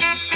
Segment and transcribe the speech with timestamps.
[0.00, 0.33] su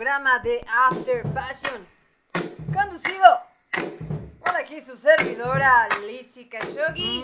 [0.00, 1.86] programa de After Passion,
[2.72, 3.22] conducido
[4.42, 7.22] por aquí su servidora Lizzie Khashoggi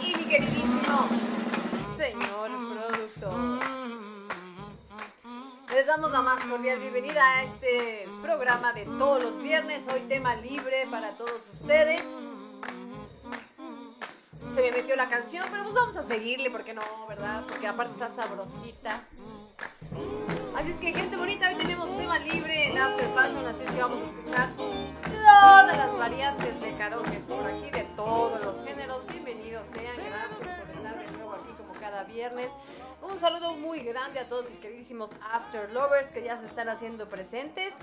[0.00, 1.08] y mi queridísimo
[1.96, 3.58] señor productor.
[5.74, 10.36] Les damos la más cordial bienvenida a este programa de todos los viernes, hoy tema
[10.36, 12.36] libre para todos ustedes.
[14.38, 17.42] Se me metió la canción, pero pues vamos a seguirle, porque no, verdad?
[17.48, 19.02] Porque aparte está sabrosita.
[23.50, 28.44] Así es que vamos a escuchar todas las variantes de karaoke por aquí, de todos
[28.44, 29.04] los géneros.
[29.08, 32.46] Bienvenidos sean, gracias por estar de nuevo aquí como cada viernes.
[33.02, 37.08] Un saludo muy grande a todos mis queridísimos After Lovers que ya se están haciendo
[37.08, 37.74] presentes.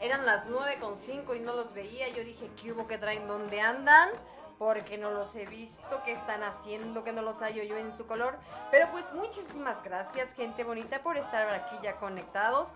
[0.00, 3.28] Eran las 9.5 y no los veía, yo dije, ¿qué hubo que traen?
[3.28, 4.08] ¿Dónde andan?
[4.56, 8.06] porque no los he visto, qué están haciendo, que no los hallo yo en su
[8.06, 8.38] color.
[8.70, 12.68] Pero pues muchísimas gracias, gente bonita, por estar aquí ya conectados.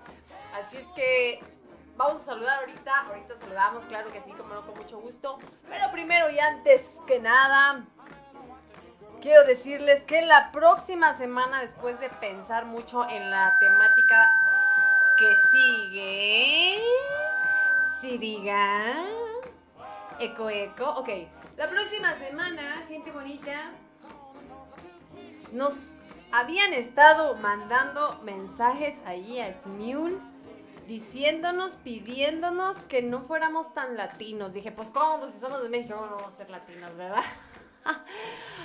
[0.55, 1.41] Así es que
[1.99, 5.39] vamos a saludar ahorita, ahorita saludamos, claro que sí, como no, con mucho gusto.
[5.69, 7.85] Pero primero y antes que nada,
[9.21, 14.31] quiero decirles que la próxima semana, después de pensar mucho en la temática
[15.19, 16.83] que sigue,
[18.01, 18.95] si diga,
[20.21, 21.09] eco, eco, ok.
[21.57, 23.73] La próxima semana, gente bonita,
[25.51, 25.97] nos
[26.31, 30.17] habían estado mandando mensajes ahí a Smule
[30.89, 34.53] diciéndonos, pidiéndonos que no fuéramos tan latinos.
[34.53, 37.23] Dije, pues cómo, pues si somos de México, no vamos a ser latinos, verdad?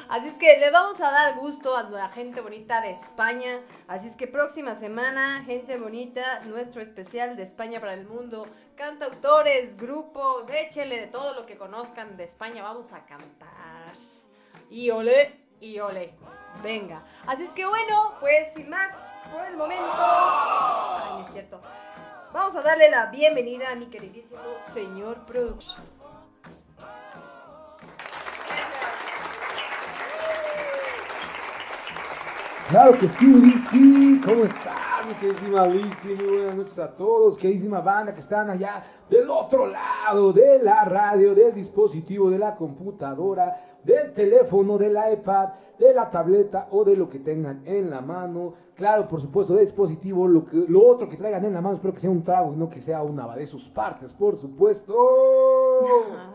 [0.10, 3.60] Así es que le vamos a dar gusto a la gente bonita de España.
[3.88, 9.78] Así es que próxima semana, gente bonita, nuestro especial de España para el mundo cantautores,
[9.78, 13.94] grupos, échele de todo lo que conozcan de España, vamos a cantar.
[14.70, 16.14] Y ole, y ole.
[16.62, 17.04] Venga.
[17.28, 18.92] Así es que bueno, pues sin más
[19.32, 19.86] por el momento.
[19.96, 21.62] Ay, es cierto.
[22.34, 25.84] Vamos a darle la bienvenida a mi queridísimo señor Production.
[32.70, 34.76] Claro que sí, Lizzy, ¿cómo estás,
[35.08, 36.16] mi queridísima Lizzy?
[36.16, 40.86] Muy buenas noches a todos, queridísima banda que están allá del otro lado de la
[40.86, 46.96] radio, del dispositivo, de la computadora, del teléfono, del iPad, de la tableta o de
[46.96, 48.54] lo que tengan en la mano.
[48.76, 51.94] Claro, por supuesto, de dispositivo, lo, que, lo otro que traigan en la mano, espero
[51.94, 54.94] que sea un trago y no que sea una de sus partes, por supuesto.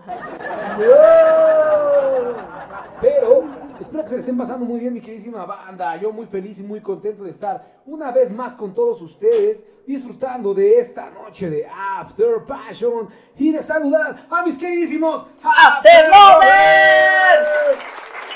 [3.00, 3.44] Pero
[3.80, 5.96] espero que se le estén pasando muy bien, mi queridísima banda.
[5.96, 10.54] Yo muy feliz y muy contento de estar una vez más con todos ustedes, disfrutando
[10.54, 17.48] de esta noche de After Passion y de saludar a mis queridísimos After Lovers.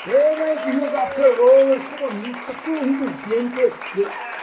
[0.05, 0.17] ¡Qué
[0.97, 1.83] After Lovers!
[1.97, 2.39] ¡Qué bonito!
[2.63, 3.73] ¡Qué bonito se siente!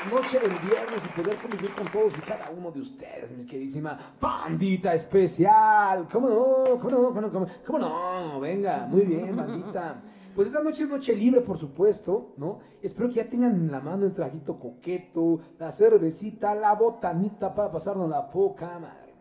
[0.09, 3.99] noche del viernes y poder convivir con todos y cada uno de ustedes, mi queridísima
[4.19, 6.09] bandita especial.
[6.11, 6.79] ¿Cómo no?
[6.79, 7.09] ¿Cómo no?
[7.09, 7.47] ¿Cómo no?
[7.67, 8.41] ¿Cómo no?
[8.41, 9.97] Venga, muy bien, bandita.
[10.41, 12.61] Pues esta noche es noche libre, por supuesto, ¿no?
[12.81, 17.71] Espero que ya tengan en la mano el trajito coqueto, la cervecita, la botanita para
[17.71, 19.13] pasarnos la poca madre.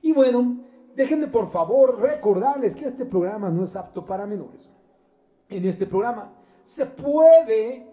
[0.00, 0.60] Y bueno,
[0.94, 4.70] déjenme por favor recordarles que este programa no es apto para menores.
[5.48, 7.88] En este programa se puede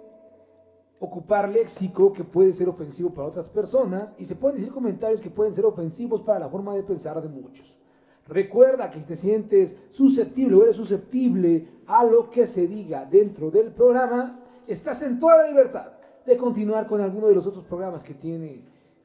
[0.99, 5.31] ocupar léxico que puede ser ofensivo para otras personas y se pueden decir comentarios que
[5.31, 7.79] pueden ser ofensivos para la forma de pensar de muchos.
[8.27, 13.49] Recuerda que si te sientes susceptible o eres susceptible a lo que se diga dentro
[13.49, 15.93] del programa, estás en toda la libertad
[16.25, 18.61] de continuar con alguno de los otros programas que tiene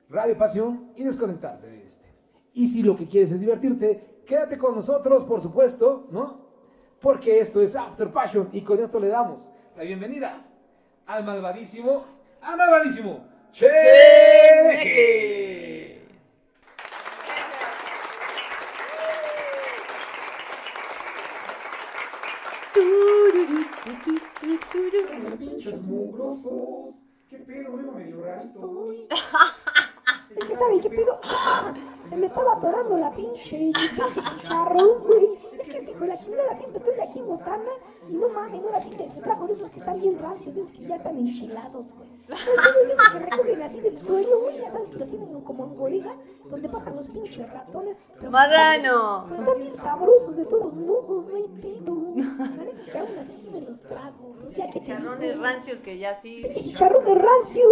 [0.09, 2.07] Radio Pasión y desconectarte de este.
[2.55, 6.43] Y si lo que quieres es divertirte, quédate con nosotros, por supuesto, ¿no?
[7.01, 10.45] Porque esto es After Passion y con esto le damos la bienvenida
[11.07, 12.05] al malvadísimo,
[12.43, 13.21] al malvadísimo
[24.73, 25.37] Cheque.
[25.39, 26.95] Pinches mugrosos.
[27.29, 27.77] ¿Qué pedo?
[27.77, 28.91] Vengo medio rarito.
[30.49, 31.21] Que saben qué pedo.
[32.13, 33.81] Se me estaba atorando la pinche, pinche
[34.13, 35.29] chicharrón, güey.
[35.59, 37.71] Es que este hijo de la chingada siempre estoy aquí en botana.
[38.07, 40.61] Y no mames, ahora sí que se trajo de esos que están bien rancios, de
[40.61, 42.11] esos que ya están enchilados, güey.
[42.29, 44.59] De esos que recogen así del suelo, güey.
[44.59, 46.17] Ya sabes que los tienen como en bodegas,
[46.51, 47.97] donde pasan los pinches ratones.
[48.19, 49.25] Pues Marrano.
[49.29, 52.03] Pues están bien sabrosos de todos modos, no hay pedo.
[52.93, 54.35] Que aún así sí me los trago.
[54.45, 56.45] O sea que Chicharrones rancios que ya sí.
[56.55, 57.71] chicharrones rancios.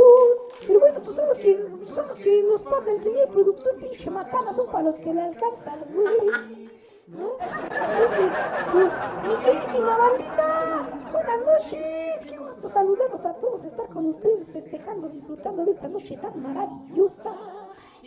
[0.67, 1.57] Pero bueno, pues son los que,
[1.95, 5.23] son los que nos pasa el señor productor, pinche macana, son para los que le
[5.23, 6.69] alcanzan, güey.
[7.09, 7.32] ¿No?
[7.41, 8.31] Entonces,
[8.73, 8.93] pues,
[9.27, 12.27] mi queridísima bandita, buenas noches.
[12.27, 17.35] Qué gusto saludarlos a todos, estar con ustedes festejando, disfrutando de esta noche tan maravillosa.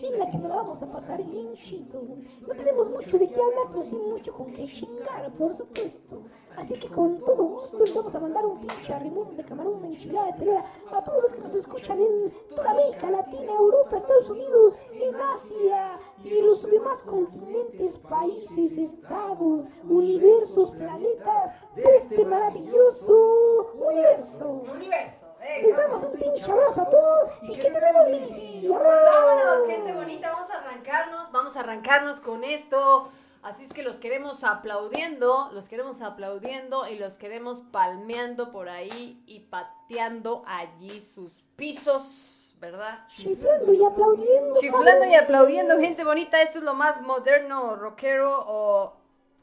[0.03, 2.01] En la que nos la vamos a pasar bien chido.
[2.45, 6.23] No tenemos mucho de qué hablar, pero sí mucho con qué chingar, por supuesto.
[6.57, 9.87] Así que con todo gusto les vamos a mandar un pinche arrimón de camarón, una
[9.87, 14.29] enchilada de telera a todos los que nos escuchan en toda América Latina, Europa, Estados
[14.29, 24.63] Unidos, en Asia y los demás continentes, países, estados, universos, planetas de este maravilloso universo.
[24.75, 25.22] Universo.
[25.43, 28.67] Les damos un pinche abrazo a todos y que tenemos Missy.
[28.67, 33.11] Vámonos, gente bonita, vamos a arrancarnos, vamos a arrancarnos con esto.
[33.41, 39.21] Así es que los queremos aplaudiendo, los queremos aplaudiendo y los queremos palmeando por ahí
[39.27, 43.05] y pateando allí sus pisos, ¿verdad?
[43.13, 44.59] Chiflando y aplaudiendo.
[44.61, 46.41] Chiflando y aplaudiendo, gente bonita.
[46.41, 48.93] Esto es lo más moderno, rockero o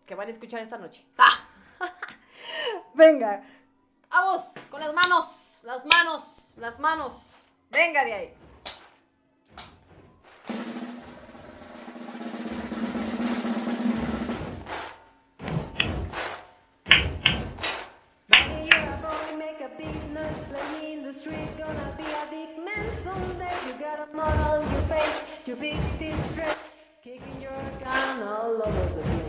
[0.07, 1.05] que van a escuchar esta noche.
[1.19, 1.47] ¡Ah!
[2.95, 3.45] Venga,
[4.11, 7.47] vamos con las manos, las manos, las manos.
[7.71, 8.35] Venga de ahí.
[25.47, 26.57] Your big distress,
[27.03, 27.51] kicking your
[27.83, 29.20] gun all over the.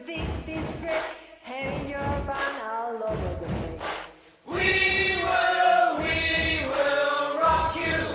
[0.00, 1.04] Face, you big distress,
[1.42, 3.82] having your band all over the place.
[4.46, 8.14] We will, we will rock you.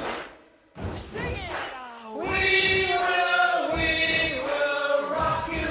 [0.96, 2.18] Sing it out.
[2.18, 5.68] We will, we will rock you.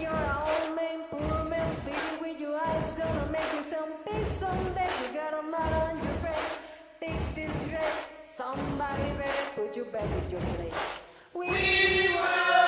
[0.00, 4.90] You're old man, poor man, feeding with your eyes, gonna make you some peace someday.
[5.06, 6.58] You got a mud on your face,
[7.00, 7.98] big disgrace.
[8.36, 10.74] Somebody better put you back in your place.
[11.34, 12.61] We, will,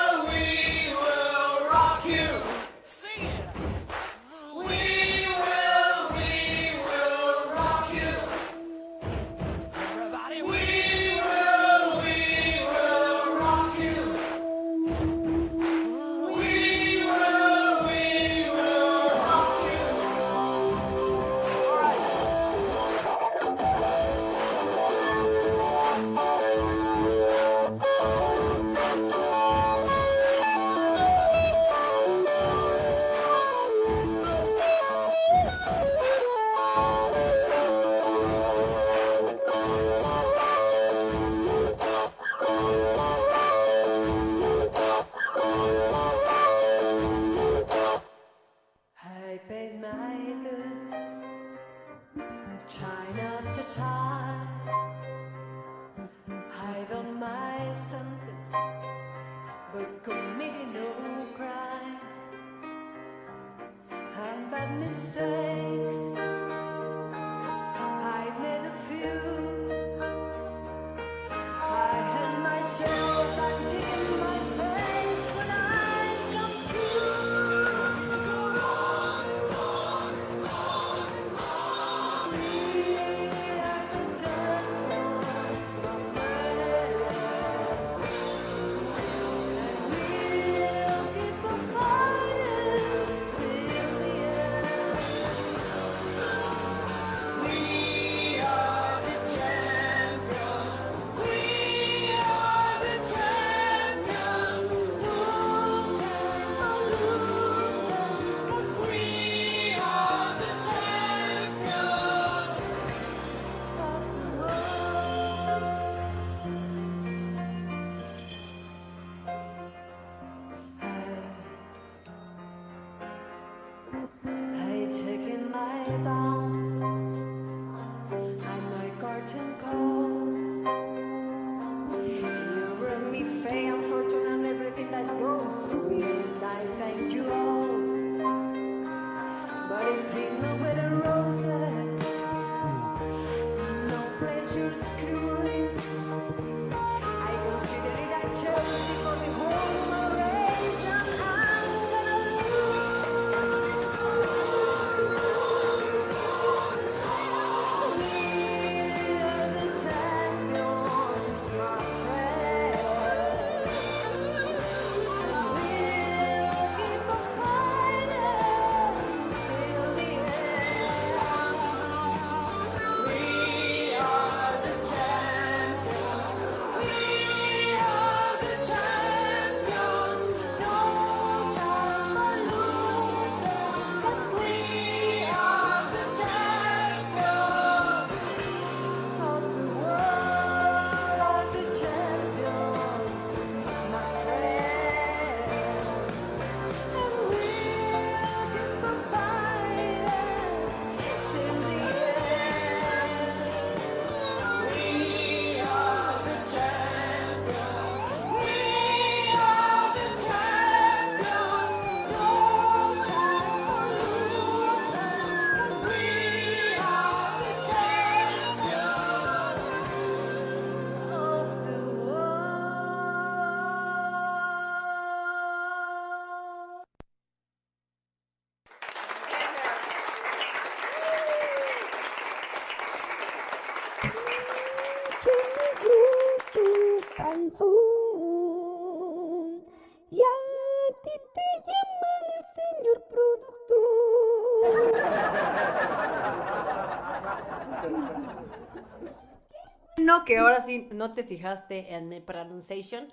[250.25, 253.07] que ahora sí no te fijaste en mi pronunciation,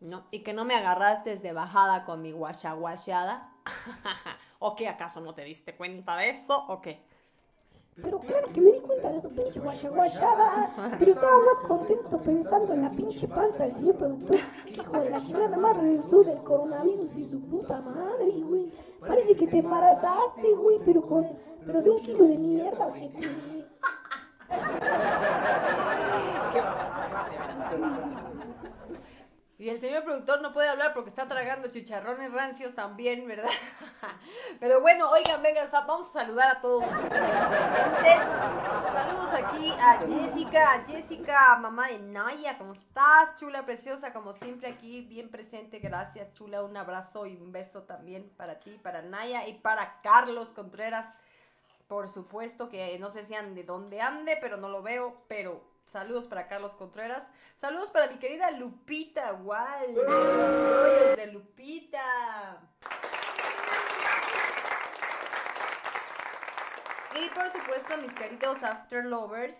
[0.00, 0.26] ¿no?
[0.30, 3.50] Y que no me agarraste de bajada con mi guachaguachada.
[4.58, 6.64] ¿O qué acaso no te diste cuenta de eso?
[6.68, 7.02] ¿O qué?
[8.02, 10.96] Pero claro que me di cuenta de tu pinche guachaguachada.
[10.98, 14.36] Pero estaba más contento pensando en la pinche panza del señor productor.
[14.64, 18.72] Que hijo de la chingada más regresó del coronavirus y su puta madre, güey.
[19.00, 21.28] Parece que te embarazaste, güey, pero con.
[21.64, 23.20] Pero de un kilo de mierda, ojete.
[24.48, 26.43] ¿Qué babosada, de veras.
[29.56, 33.48] Y el señor productor no puede hablar porque está tragando chicharrones rancios también, ¿verdad?
[34.60, 38.18] Pero bueno, oigan, vengan, vamos a saludar a todos los presentes.
[38.92, 43.36] Saludos aquí a Jessica, Jessica, mamá de Naya, ¿cómo estás?
[43.36, 46.64] Chula, preciosa, como siempre aquí, bien presente, gracias, chula.
[46.64, 51.14] Un abrazo y un beso también para ti, para Naya y para Carlos Contreras.
[51.86, 56.26] Por supuesto que no sé si ande dónde ande, pero no lo veo, pero saludos
[56.26, 57.26] para Carlos Contreras.
[57.60, 62.60] Saludos para mi querida Lupita los rollos de Lupita.
[67.16, 69.56] Y por supuesto, mis queridos After Lovers.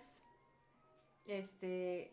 [1.26, 2.12] Este.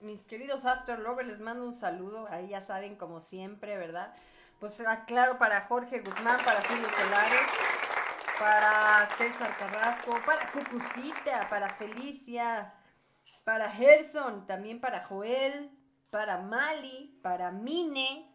[0.00, 2.26] Mis queridos After Lovers, les mando un saludo.
[2.30, 4.14] Ahí ya saben, como siempre, ¿verdad?
[4.60, 7.48] Pues ah, claro, para Jorge Guzmán, para Julio Solares,
[8.38, 12.72] para César Carrasco, para Cucucita, para Felicia,
[13.44, 15.70] para Gerson, también para Joel,
[16.10, 18.30] para Mali, para Mine,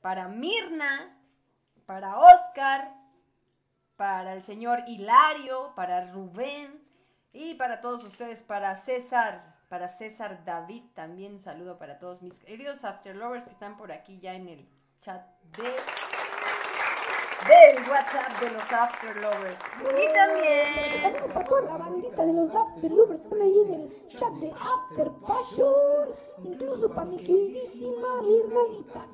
[0.00, 1.18] para Mirna,
[1.86, 2.94] para Oscar,
[3.96, 6.82] para el señor Hilario, para Rubén,
[7.36, 12.38] Y para todos ustedes, para César, para César David, también un saludo para todos mis
[12.44, 14.68] queridos After Lovers que están por aquí ya en el
[15.00, 16.13] chat de
[17.46, 19.58] del WhatsApp de los After Lovers.
[19.80, 24.08] Y también Saludos para toda la bandita de los After Lovers están ahí en el
[24.08, 26.14] chat de After Passion.
[26.44, 29.04] Incluso para mi queridísima Mirnalita.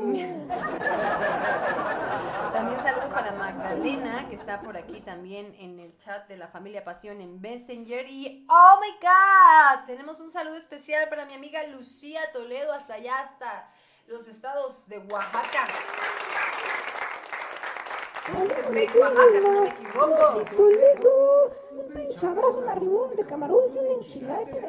[2.52, 6.84] También saludo para Magdalena, que está por aquí también en el chat de la familia
[6.84, 8.06] Pasión en Messenger.
[8.08, 13.20] Y, oh my God, tenemos un saludo especial para mi amiga Lucía Toledo, hasta allá,
[13.20, 13.70] hasta
[14.06, 15.68] los estados de Oaxaca.
[18.34, 20.06] Oaxaca, si no me equivoco.
[20.06, 21.50] Lucy Toledo.
[21.72, 24.68] Un pinche abrazo, un arrimón de camarón y una enchilada de.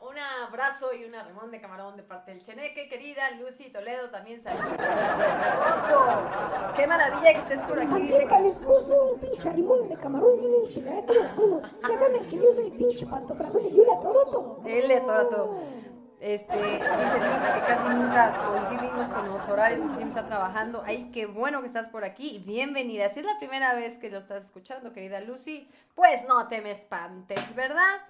[0.00, 4.40] Un abrazo y un arremón de camarón de parte del Cheneque, querida Lucy Toledo, también
[4.40, 4.72] saludos.
[6.74, 8.34] Qué maravilla que estés por aquí, dice que
[8.94, 11.14] un pinche arrimón de camarón y una enchilada de.
[11.88, 14.60] Ya saben que yo soy pinche pantofrazón y yo le atoro todo.
[14.64, 15.58] él le atora todo.
[16.20, 20.82] Este, dice Lucy que casi nunca coincidimos con los horarios porque siempre está trabajando.
[20.84, 23.08] Ay, qué bueno que estás por aquí bienvenida.
[23.10, 26.72] Si es la primera vez que lo estás escuchando, querida Lucy, pues no te me
[26.72, 28.00] espantes, ¿verdad?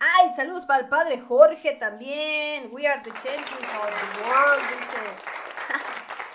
[0.00, 2.68] Ay, saludos para el padre Jorge también.
[2.72, 5.45] We are the champions of the world, dice.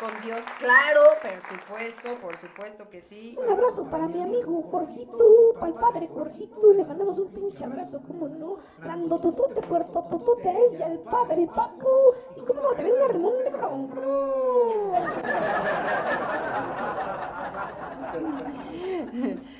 [0.02, 3.38] Con Dios, claro, por supuesto, por supuesto que sí.
[3.40, 8.02] Un abrazo para mi amigo Jorgito, para el padre Jorgito, le mandamos un pinche abrazo,
[8.02, 13.52] como no, grandototote, fuertototote a ella, al padre Paco, y como no, un arrimón de
[13.52, 13.92] camarón.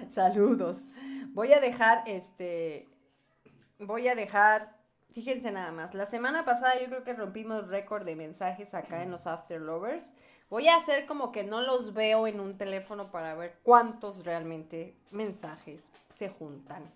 [0.10, 0.78] Saludos.
[1.34, 2.90] Voy a dejar este.
[3.78, 4.81] Voy a dejar.
[5.14, 5.94] Fíjense nada más.
[5.94, 10.06] La semana pasada yo creo que rompimos récord de mensajes acá en los After Lovers.
[10.50, 14.96] Voy a hacer como que no los veo en un teléfono para ver cuántos realmente
[15.12, 15.82] mensajes
[16.18, 16.90] se juntan.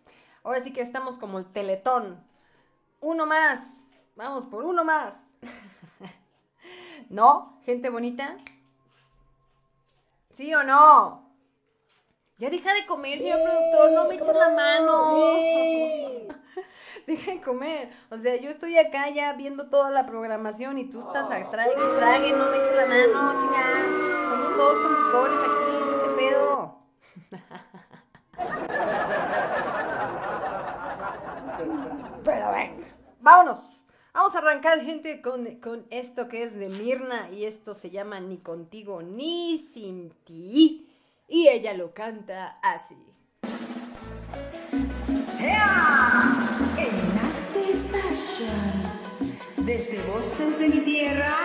[0.44, 2.24] Ahora sí que estamos como el teletón.
[3.02, 3.60] Uno más.
[4.16, 5.16] Vamos por uno más.
[7.10, 7.60] ¿No?
[7.66, 8.38] Gente bonita.
[10.38, 11.26] ¿Sí o no?
[12.38, 16.36] Ya deja de comer, señor productor, no me eches la mano.
[17.08, 17.90] Deja de comer.
[18.10, 21.74] O sea, yo estoy acá ya viendo toda la programación y tú estás a trague
[21.74, 23.84] y trague, no me eches la mano, chinga.
[24.30, 26.80] Somos dos conductores aquí en este pedo.
[32.24, 32.88] Pero venga,
[33.20, 33.86] vámonos.
[34.14, 38.22] Vamos a arrancar, gente, con, con esto que es de Mirna y esto se llama
[38.22, 40.90] Ni contigo ni sin ti.
[41.28, 42.96] Y ella lo canta así.
[45.38, 46.55] En
[49.58, 51.36] Desde voces de mi tierra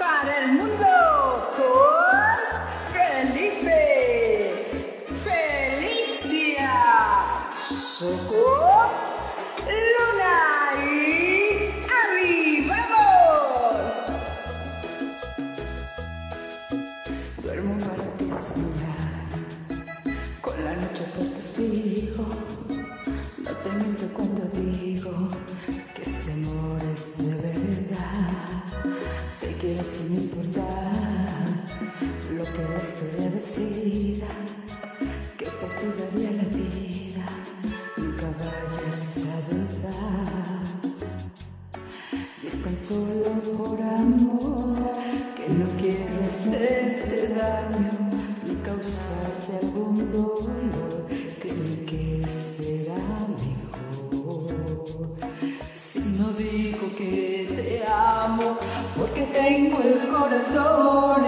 [0.00, 1.54] para el mundo,
[29.88, 31.64] sin importar
[32.36, 34.26] lo que la historia decida.
[60.54, 61.27] El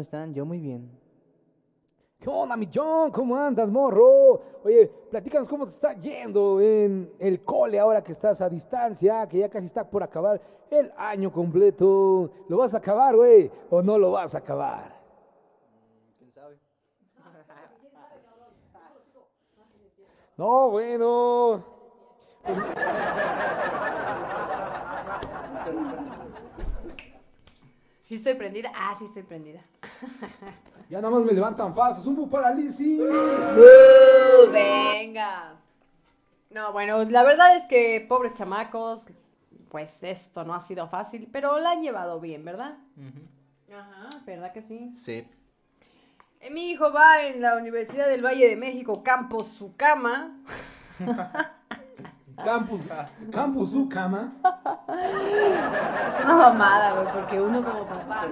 [0.00, 0.32] ¿cómo están?
[0.32, 0.90] Yo muy bien.
[2.18, 3.10] ¿Qué onda, mi John?
[3.10, 4.40] ¿Cómo andas, morro?
[4.64, 9.40] Oye, platícanos cómo te está yendo en el cole ahora que estás a distancia, que
[9.40, 12.30] ya casi está por acabar el año completo.
[12.48, 13.50] ¿Lo vas a acabar, güey?
[13.68, 14.98] ¿O no lo vas a acabar?
[16.18, 16.58] ¿Quién sabe?
[20.38, 21.62] No, bueno.
[28.10, 28.72] ¿Sí estoy prendida?
[28.74, 29.60] Ah, sí estoy prendida.
[30.90, 32.04] Ya nada más me levantan falsos.
[32.08, 33.00] Un Lizzy.
[33.00, 34.50] ¡Uh!
[34.50, 35.54] venga.
[36.50, 39.06] No, bueno, la verdad es que pobres chamacos,
[39.68, 42.78] pues esto no ha sido fácil, pero la han llevado bien, ¿verdad?
[43.72, 44.92] Ajá, ¿verdad que sí?
[45.00, 45.24] Sí.
[46.40, 50.36] Eh, mi hijo va en la Universidad del Valle de México, Campos Sucama.
[52.44, 52.80] Campus,
[53.32, 54.32] Campus Ucama.
[56.18, 58.28] Es una mamada, güey, porque uno como papá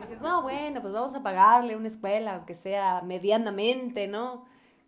[0.00, 4.44] dices, no, bueno, pues vamos a pagarle una escuela, aunque sea medianamente, ¿no?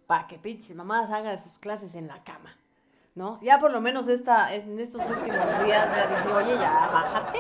[0.07, 2.57] Para que pinches mamás hagan sus clases en la cama,
[3.15, 3.41] ¿no?
[3.43, 7.39] Ya por lo menos esta, en estos últimos días ya dije, oye, ya, bájate.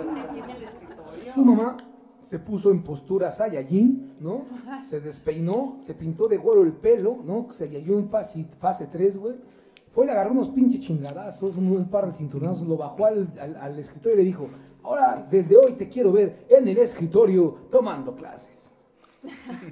[0.00, 1.32] El escritorio.
[1.32, 1.76] Su mamá
[2.20, 4.44] se puso en postura Saiyajin, ¿no?
[4.84, 7.46] Se despeinó, se pintó de güero el pelo, ¿no?
[7.50, 9.36] Se halló en fase, fase 3, güey.
[9.92, 13.78] Fue, le agarró unos pinches chingadazos, un, par de cinturonazos, lo bajó al, al- al
[13.78, 14.48] escritorio y le dijo,
[14.84, 18.72] ahora, desde hoy te quiero ver en el escritorio tomando clases.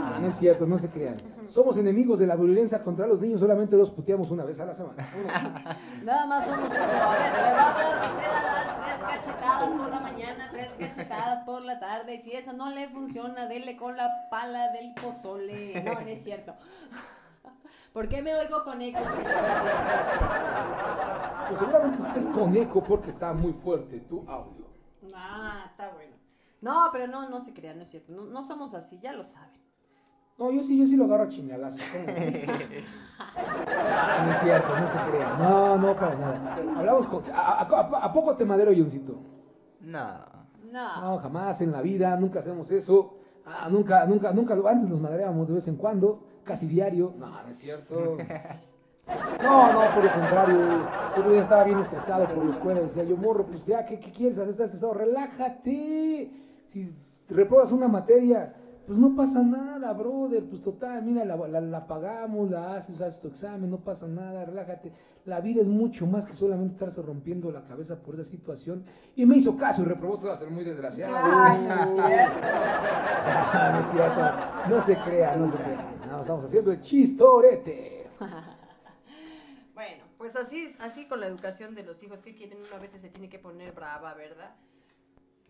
[0.00, 1.16] Ah, no es cierto, no se crean.
[1.48, 4.74] Somos enemigos de la violencia contra los niños, solamente los puteamos una vez a la
[4.74, 5.08] semana.
[6.04, 9.68] Nada más somos como, a ver, le va a dar usted a dar tres cachetadas
[9.68, 13.76] por la mañana, tres cachetadas por la tarde, y si eso no le funciona, dele
[13.76, 15.82] con la pala del pozole.
[15.82, 16.54] No, no es cierto.
[17.94, 19.00] ¿Por qué me oigo con eco?
[21.48, 24.68] Pues seguramente estés con eco porque está muy fuerte tu audio.
[25.14, 26.14] Ah, está bueno.
[26.60, 28.12] No, pero no, no se crean, no es cierto.
[28.12, 29.67] No, no somos así, ya lo saben.
[30.38, 31.82] No, yo sí, yo sí lo agarro a chingadazos.
[31.92, 32.12] ¿cómo no?
[34.30, 35.38] Es cierto, no se crean.
[35.38, 36.56] No, no, para nada.
[36.76, 37.24] Hablamos con...
[37.32, 39.16] ¿A, a- a- a poco te madero, Johncito?
[39.80, 40.18] No.
[40.70, 41.00] No.
[41.02, 43.14] No, jamás en la vida, nunca hacemos eso.
[43.46, 44.68] Ah, nunca, nunca, nunca lo...
[44.68, 47.14] Antes nos madreábamos de vez en cuando, casi diario.
[47.18, 48.16] No, no es cierto.
[49.42, 50.60] No, no, por lo contrario.
[51.14, 52.80] El otro día estaba bien estresado por la escuela.
[52.80, 54.36] Decía yo, morro, pues ya, ¿qué, qué quieres?
[54.38, 54.94] ¿Estás estresado?
[54.94, 56.30] Relájate.
[56.68, 56.94] Si
[57.28, 58.54] repruebas una materia,
[58.88, 60.42] pues no pasa nada, brother.
[60.48, 64.46] Pues total, mira, la, la, la pagamos, la haces, haces tu examen, no pasa nada,
[64.46, 64.92] relájate.
[65.26, 68.82] La vida es mucho más que solamente estarse rompiendo la cabeza por esa situación.
[69.14, 71.14] Y me hizo caso y reprobó, esto va a ser muy desgraciado.
[71.14, 72.46] Ay, no es cierto.
[73.68, 74.20] No es cierto.
[74.70, 75.96] No se crea, no se crea.
[76.08, 78.08] No, estamos haciendo el chistorete.
[79.74, 82.80] Bueno, pues así es, así con la educación de los hijos que quieren, uno a
[82.80, 84.56] veces se tiene que poner brava, ¿verdad?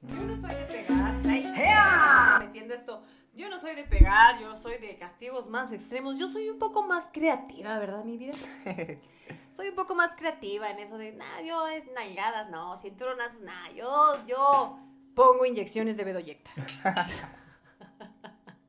[0.03, 1.15] Yo no soy de pegar.
[1.27, 3.03] Ay, metiendo esto.
[3.39, 6.19] Yo no soy de pegar, yo soy de castigos más extremos.
[6.19, 8.35] Yo soy un poco más creativa, ¿verdad, mi vida?
[9.53, 13.71] soy un poco más creativa en eso de, nah, yo es nalgadas, no, cinturonas, nah,
[13.77, 14.81] yo, yo
[15.15, 16.51] pongo inyecciones de bedoyecta.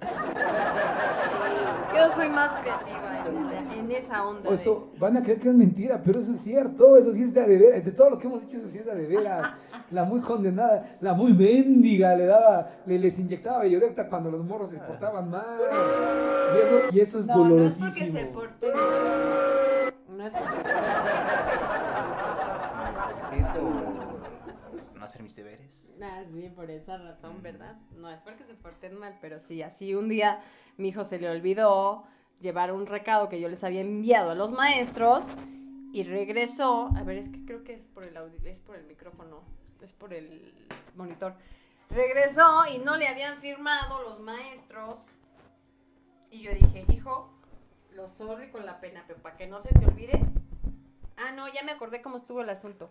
[1.96, 4.48] yo soy más creativa en, en esa onda.
[4.48, 7.24] O de- Eso, van a creer que es mentira, pero eso es cierto, eso sí
[7.24, 7.84] es de veras.
[7.86, 9.52] De todo lo que hemos dicho, eso sí es de veras.
[9.92, 14.70] La muy condenada, la muy mendiga, le daba, le, les inyectaba bellodecta cuando los morros
[14.70, 15.44] se portaban mal.
[16.54, 17.90] Y eso, y eso es No, no es dolorosísimo.
[17.90, 19.94] porque se porten mal.
[20.16, 20.76] No es porque se porten
[24.94, 25.79] no hacer mis deberes.
[26.02, 27.76] Ah, sí, por esa razón, ¿verdad?
[27.98, 30.42] No es porque se porten mal, pero sí, así un día
[30.78, 32.06] mi hijo se le olvidó
[32.40, 35.26] llevar un recado que yo les había enviado a los maestros
[35.92, 36.90] y regresó.
[36.96, 39.42] A ver, es que creo que es por el audi- es por el micrófono,
[39.82, 40.54] es por el
[40.96, 41.34] monitor.
[41.90, 45.00] Regresó y no le habían firmado los maestros.
[46.32, 47.34] Y yo dije, hijo,
[47.94, 50.18] lo sorry con la pena, pero para que no se te olvide.
[51.18, 52.90] Ah, no, ya me acordé cómo estuvo el asunto.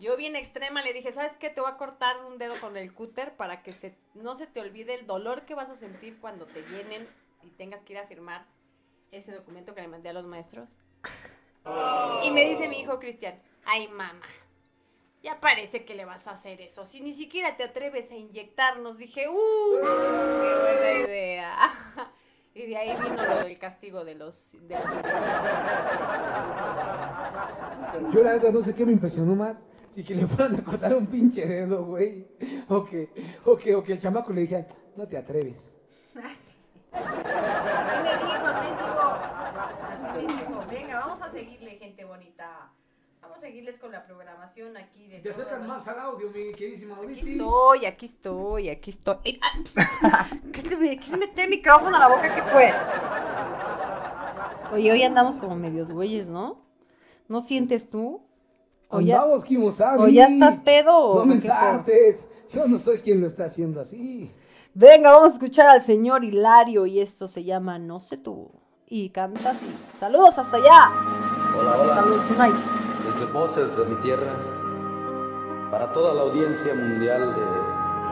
[0.00, 1.50] Yo bien extrema le dije, ¿sabes qué?
[1.50, 4.60] Te voy a cortar un dedo con el cúter para que se, no se te
[4.60, 7.08] olvide el dolor que vas a sentir cuando te llenen
[7.42, 8.46] y tengas que ir a firmar
[9.10, 10.70] ese documento que le mandé a los maestros.
[12.22, 14.22] Y me dice mi hijo Cristian, ay mamá,
[15.22, 16.84] ya parece que le vas a hacer eso.
[16.84, 19.80] Si ni siquiera te atreves a inyectarnos, dije, ¡uh!
[19.82, 21.56] ¡Qué buena idea!
[22.54, 25.52] Y de ahí vino lo del castigo de los de las inyecciones.
[28.12, 29.62] Yo la neta no sé qué me impresionó más.
[29.98, 32.24] Si que le fueran a cortar un pinche dedo, güey.
[32.68, 33.08] O que,
[33.44, 35.74] o que, o que el chamaco le dijera, no te atreves.
[36.92, 39.02] Así me dijo, me dijo.
[39.88, 40.64] Así me dijo.
[40.70, 42.70] Venga, vamos a seguirle, gente bonita.
[43.20, 46.52] Vamos a seguirles con la programación aquí de Si te las- más al audio, mi
[46.52, 49.40] queridísima Aquí estoy, aquí estoy, aquí estoy.
[49.42, 52.32] Ah, ¿Qué se me quise meter el micrófono a la boca?
[52.36, 52.74] ¿Qué pues?
[54.74, 56.64] Oye, hoy andamos como medios güeyes, ¿no?
[57.26, 58.27] ¿No sientes tú?
[58.90, 60.02] O ya, Andamos, Kimosabi.
[60.02, 62.26] o ya estás pedo o No me ensartes.
[62.52, 64.32] Yo no soy quien lo está haciendo así.
[64.74, 68.50] Venga, vamos a escuchar al señor Hilario y esto se llama No sé tú.
[68.86, 69.66] Y canta así.
[70.00, 70.88] Saludos hasta allá.
[71.58, 71.94] Hola, hola.
[71.96, 72.54] Saludos tonight.
[73.04, 74.32] Desde Voces de mi Tierra,
[75.70, 77.44] para toda la audiencia mundial de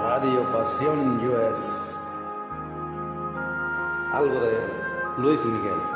[0.03, 1.95] Radio Pasión US,
[4.13, 4.59] algo de
[5.19, 5.96] Luis Miguel.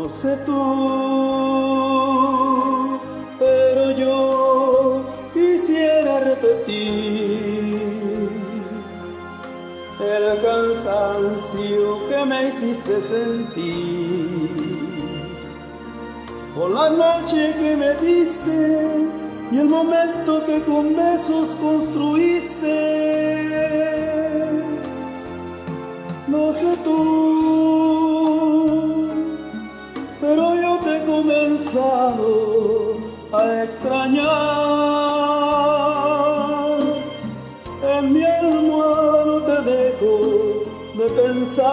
[0.00, 0.60] No sé tú,
[3.38, 7.74] pero yo quisiera repetir
[10.00, 14.48] el cansancio que me hiciste sentir.
[16.54, 18.58] Por la noche que me diste
[19.52, 22.76] y el momento que con besos construiste.
[26.26, 27.89] No sé tú,
[31.10, 32.94] comenzado
[33.32, 34.30] a extrañar.
[37.94, 40.14] En mi almohada no te dejo
[40.98, 41.70] de pensar.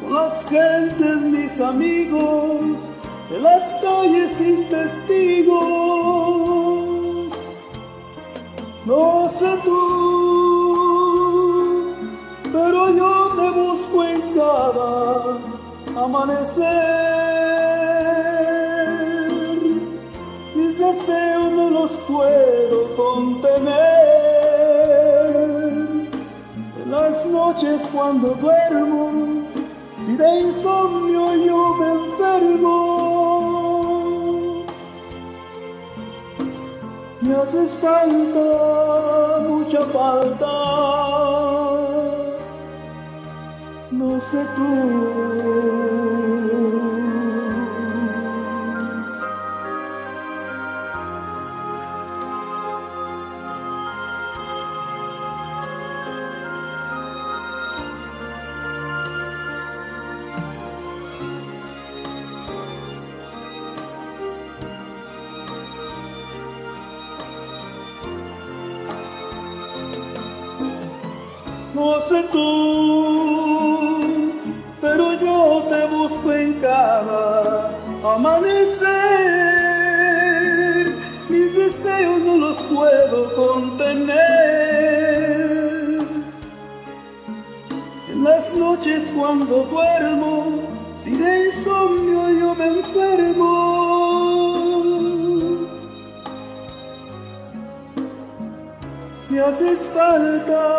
[0.00, 2.78] Con las gentes, mis amigos,
[3.30, 5.62] en las calles sin testigos.
[8.86, 9.80] No sé tú,
[12.52, 15.51] pero yo te busco en cada
[16.04, 16.64] amanecer.
[20.54, 23.72] Mis deseos no los puedo contener.
[26.82, 29.10] En las noches cuando duermo,
[30.04, 32.82] si de insomnio yo me enfermo,
[37.20, 40.61] me haces falta, mucha falta.
[44.02, 46.01] No sé tú.
[100.46, 100.71] Falta,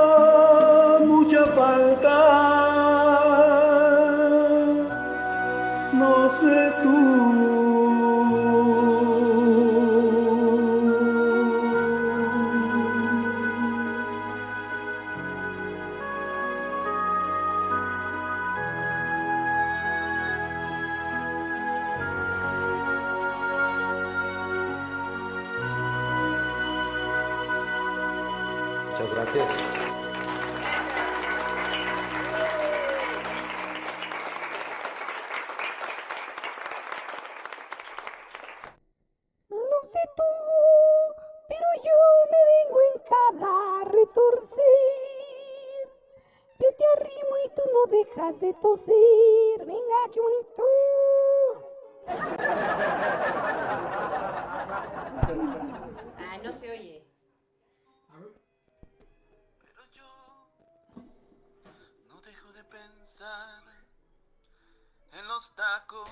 [48.63, 49.59] toser.
[49.59, 50.63] Venga, qué bonito.
[56.17, 57.05] Ah, no se oye.
[59.59, 60.07] Pero yo
[62.07, 63.63] no dejo de pensar
[65.11, 66.09] en los tacos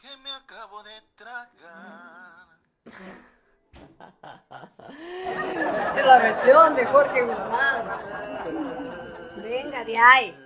[0.00, 2.46] que me acabo de tragar.
[5.96, 7.86] Es la versión de Jorge Guzmán.
[9.42, 10.45] Venga, de ahí.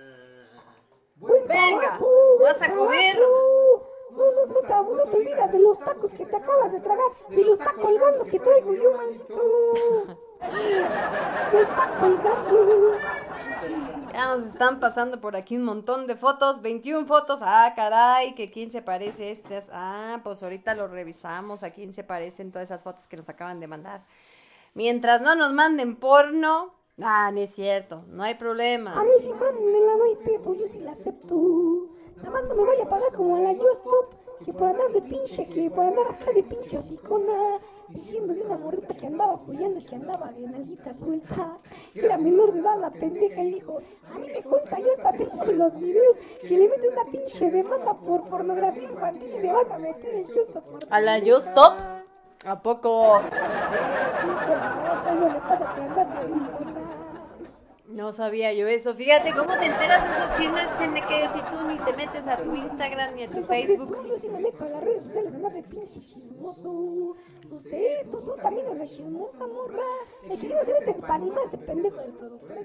[1.21, 1.99] Venga,
[2.41, 3.19] vas a acudir.
[4.11, 7.05] No, no, no, te, no te olvidas de los tacos que te acabas de tragar
[7.29, 8.91] y los está colgando que traigo yo,
[11.59, 12.97] está colgando.
[14.11, 17.39] Ya nos están pasando por aquí un montón de fotos, 21 fotos.
[17.41, 19.67] Ah, caray, que quién se parece estas.
[19.71, 23.59] Ah, pues ahorita lo revisamos a quién se parecen todas esas fotos que nos acaban
[23.59, 24.03] de mandar.
[24.73, 26.80] Mientras no nos manden porno.
[26.99, 28.99] Ah, no es cierto, no hay problema.
[28.99, 31.35] A mí sí, mándenmela, no hay pedo, yo sí la acepto.
[32.17, 34.13] Nada más no me vaya a pagar como a la Stop,
[34.45, 38.57] que por andar de pinche, que por andar acá de pinche hocicona, diciendo de una
[38.57, 41.57] morrita que andaba follando, que andaba de nalguita suelta,
[41.93, 43.81] que era menor de edad la pendeja, y dijo,
[44.13, 47.93] a mí me consta, yo hasta tengo los videos, que le meten una pinche demanda
[47.93, 50.79] por pornografía infantil y le van a meter el chosto por...
[50.89, 51.73] ¿A la Stop?
[52.45, 53.19] ¿A poco?
[53.21, 56.80] Pinche babosa, eso le pasa por andar de.
[57.91, 58.93] No sabía yo eso.
[58.95, 62.37] Fíjate cómo te enteras de esos chismes, chene, que si tú ni te metes a
[62.37, 64.07] tu Instagram ni a tu Yo Facebook.
[64.07, 67.15] Yo sí me meto a las redes sociales, andar de pinche chismoso.
[67.51, 69.83] Usted, tú, tú también eres chismosa, morra.
[70.27, 72.55] No se mete para animar ese pendejo del productor.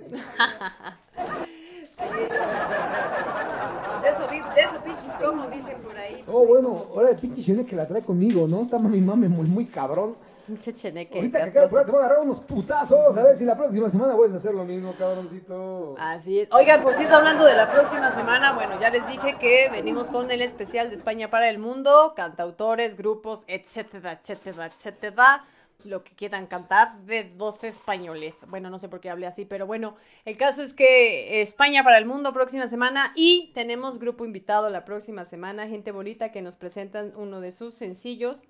[4.03, 6.23] De eso, de eso pinches como dicen por ahí.
[6.29, 8.63] Oh, bueno, ahora el pinche Shone que la trae conmigo, ¿no?
[8.63, 10.15] Está mami mame muy, muy cabrón.
[10.47, 11.19] Pinche cheneque.
[11.19, 13.17] Ahorita que acabas te voy a agarrar unos putazos.
[13.17, 15.97] A ver si la próxima semana puedes hacer lo mismo, cabroncito.
[15.99, 16.49] Así es.
[16.53, 20.31] Oigan, por cierto, hablando de la próxima semana, bueno, ya les dije que venimos con
[20.31, 25.45] el especial de España para el mundo, cantautores, grupos, etcétera, etcétera, etcétera.
[25.85, 28.37] Lo que quieran cantar de 12 españoles.
[28.47, 31.99] Bueno, no sé por qué hablé así, pero bueno, el caso es que España para
[31.99, 36.55] el mundo próxima semana y tenemos grupo invitado la próxima semana, gente bonita que nos
[36.55, 38.45] presentan uno de sus sencillos.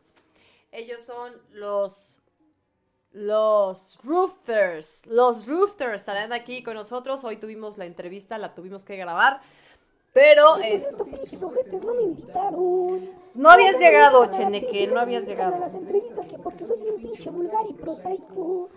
[0.72, 2.20] Ellos son los
[3.12, 5.00] los Roofers.
[5.06, 7.24] Los Roofers estarán aquí con nosotros.
[7.24, 9.40] Hoy tuvimos la entrevista, la tuvimos que grabar.
[10.12, 13.10] Pero es- pinches ojetes no me invitaron.
[13.34, 15.56] no habías me llegado, Cheneque, no habías llegado.
[15.56, 18.68] A las entrevistas que porque soy bien pinche vulgar y prosaico.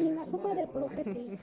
[0.00, 1.40] Ni la madre por ojetes.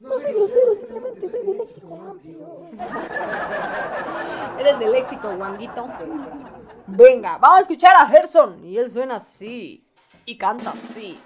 [0.00, 2.70] No soy grosero, simplemente soy de léxico amplio.
[4.58, 5.88] eres de léxico, guanguito.
[6.86, 8.64] Venga, vamos a escuchar a Gerson.
[8.64, 9.86] Y él suena así.
[10.24, 11.20] Y canta así.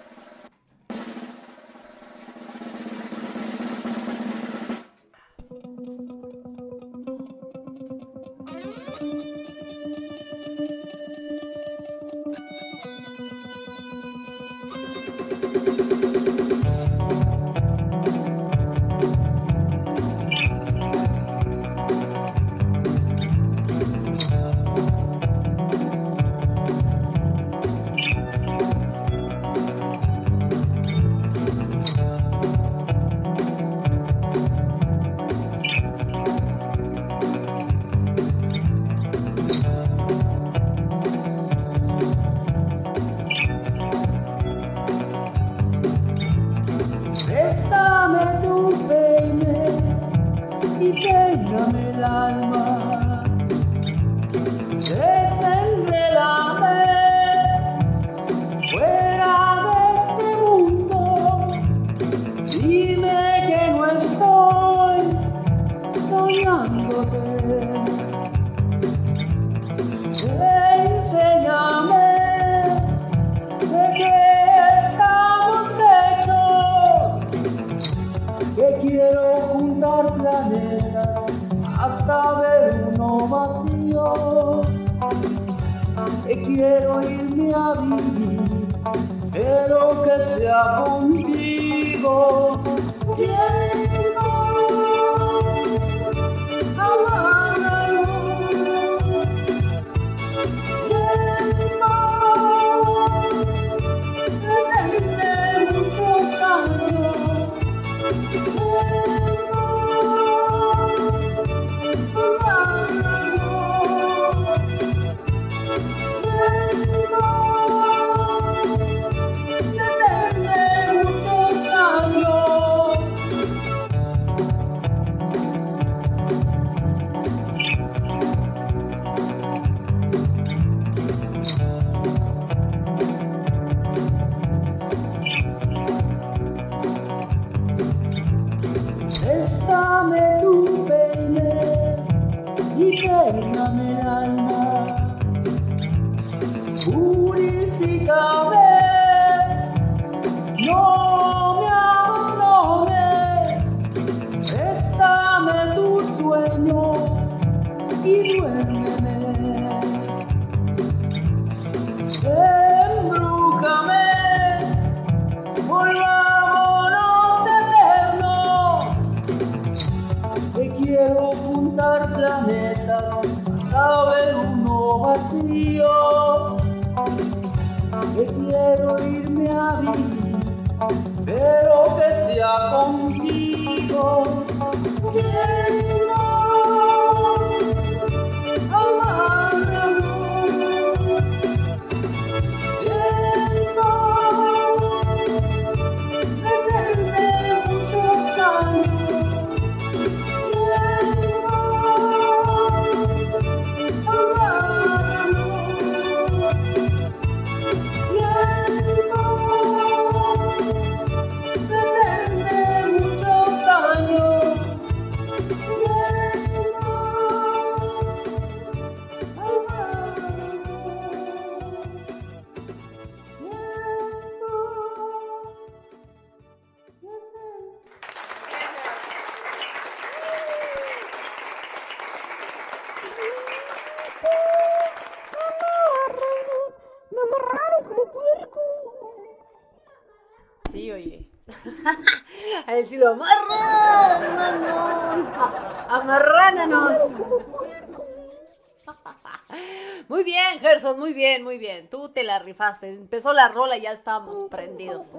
[252.55, 252.87] Rifaste.
[252.89, 255.13] Empezó la rola y ya estábamos prendidos.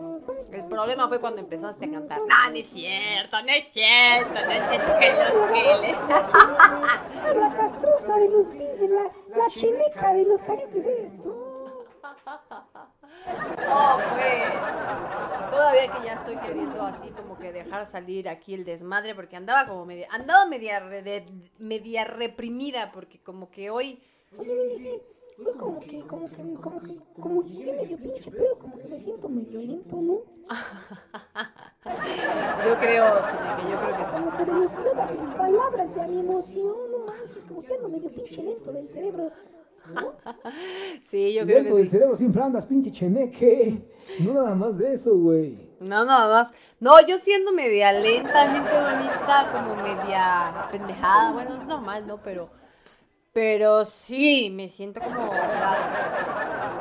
[0.51, 2.20] El problema fue cuando empezaste a cantar.
[2.20, 5.99] No, no es cierto, no es cierto, no es cierto que los giles.
[7.37, 9.03] La castrosa de los de la,
[9.37, 11.34] la chineca de los carioques eres tú.
[13.68, 15.51] Oh, pues.
[15.51, 19.66] Todavía que ya estoy queriendo así como que dejar salir aquí el desmadre porque andaba
[19.66, 21.26] como media, andaba media, re- de-
[21.59, 24.03] media reprimida porque como que hoy,
[24.39, 25.03] Oye, me dice,
[25.39, 29.01] hoy como que, como que, como que, como llegué medio pinche pedo, como que me
[29.01, 30.20] siento medio lento, ¿no?
[32.66, 34.11] yo creo, Chineque, yo creo que sí.
[34.12, 37.89] Como que me nos quedan las palabras de mi emoción, no manches, como que ando
[37.89, 39.30] medio pinche lento del cerebro.
[41.05, 41.91] Sí, yo creo que del sí.
[41.91, 43.80] cerebro siempre andas, pinche cheneque.
[44.20, 45.70] No nada más de eso, güey.
[45.78, 46.51] No, nada más.
[46.80, 51.32] No, yo siendo media lenta, gente bonita, como media pendejada.
[51.32, 52.20] Bueno, es normal, ¿no?
[52.22, 52.51] Pero,
[53.37, 56.72] pero sí, me siento como rara.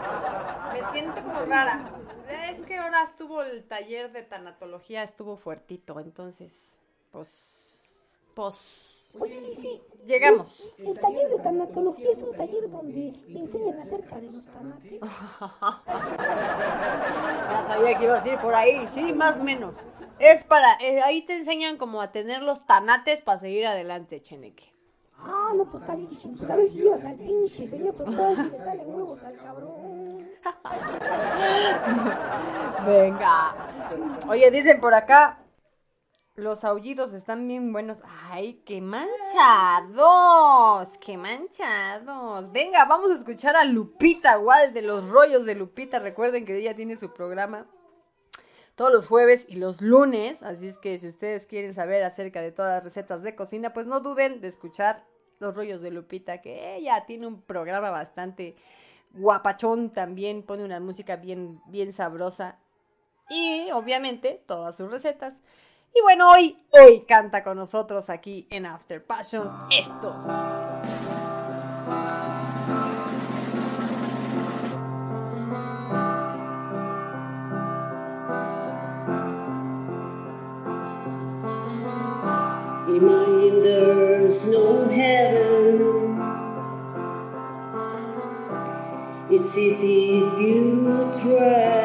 [0.71, 1.91] Me siento como rara.
[2.49, 6.77] Es que ahora estuvo el taller de tanatología, estuvo fuertito, entonces,
[7.11, 7.99] pues,
[8.33, 10.73] pues, Oye, dice, llegamos.
[10.77, 15.01] el taller de tanatología es un taller donde enseñan acerca de los tanates.
[17.51, 19.81] Ya sabía que ibas a ir por ahí, sí, más o menos.
[20.19, 24.74] Es para, eh, ahí te enseñan como a tener los tanates para seguir adelante, Cheneque.
[25.19, 26.09] Ah, no, pues está bien.
[26.37, 30.27] Pues a ver si llevas al pinche señor doctor si le salen huevos al cabrón.
[32.85, 33.55] Venga.
[34.27, 35.39] Oye, dicen por acá,
[36.35, 38.03] los aullidos están bien buenos.
[38.29, 39.29] Ay, qué manchados,
[40.99, 42.51] qué manchados.
[42.51, 45.99] Venga, vamos a escuchar a Lupita igual de los rollos de Lupita.
[45.99, 47.67] Recuerden que ella tiene su programa
[48.75, 50.43] todos los jueves y los lunes.
[50.43, 53.85] Así es que si ustedes quieren saber acerca de todas las recetas de cocina, pues
[53.85, 55.05] no duden de escuchar
[55.39, 58.55] los rollos de Lupita, que ella tiene un programa bastante
[59.11, 62.57] guapachón también, pone una música bien, bien sabrosa
[63.29, 65.33] y obviamente todas sus recetas.
[65.93, 70.13] Y bueno, hoy, hoy canta con nosotros aquí en After Passion esto.
[82.99, 86.15] reminders no heaven.
[89.29, 91.84] It's easy if you try.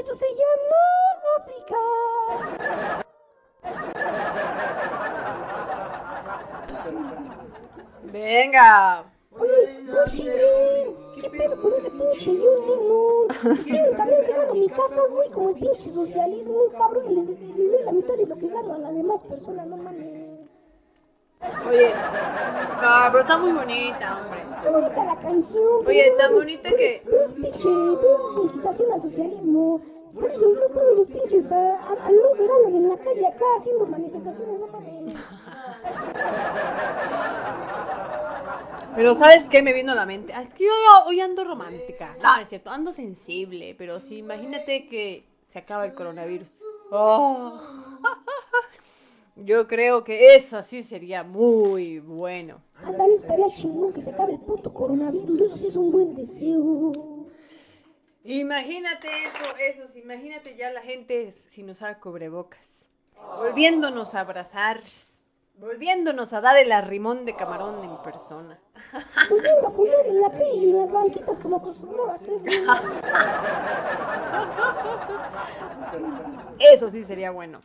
[0.00, 0.82] Eso se llama
[1.38, 1.76] África.
[8.04, 9.04] Venga.
[9.38, 10.96] Oye, no chinguen.
[11.20, 12.18] ¿Qué pedo con ese pinche?
[12.18, 17.84] Si quieren también gano mi casa, güey, como el pinche socialismo, cabrón, y le doy
[17.84, 20.21] la mitad de lo que gano a las demás personas, no mames.
[21.68, 21.92] Oye.
[21.94, 24.40] Ah, pero está muy bonita, hombre.
[24.70, 25.86] Bonita la canción.
[25.86, 27.02] Oye, tan bonita que.
[27.04, 29.80] Pero es pinche, pero es incitación al socialismo.
[30.14, 34.60] Por eso no todos los pinches a, a, a en la calle acá haciendo manifestaciones,
[34.60, 35.14] no mames.
[38.94, 40.34] Pero ¿sabes qué me vino a la mente?
[40.34, 40.72] Ah, es que yo
[41.06, 42.14] hoy ando romántica.
[42.22, 43.74] No es cierto, ando sensible.
[43.78, 46.50] Pero sí, imagínate que se acaba el coronavirus.
[46.90, 47.58] Oh.
[49.36, 52.60] Yo creo que eso sí sería muy bueno.
[52.84, 56.92] Ándale, estaría chingón que se acabe el puto coronavirus, eso sí es un buen deseo.
[58.24, 62.88] Imagínate eso, eso, imagínate ya la gente sin usar cubrebocas,
[63.38, 64.82] volviéndonos a abrazar,
[65.54, 68.60] volviéndonos a dar el arrimón de camarón en persona.
[69.30, 72.38] Volviendo a fumar en la calle y en las banquitas como acostumbraba a hacer.
[76.72, 77.60] Eso sí sería bueno.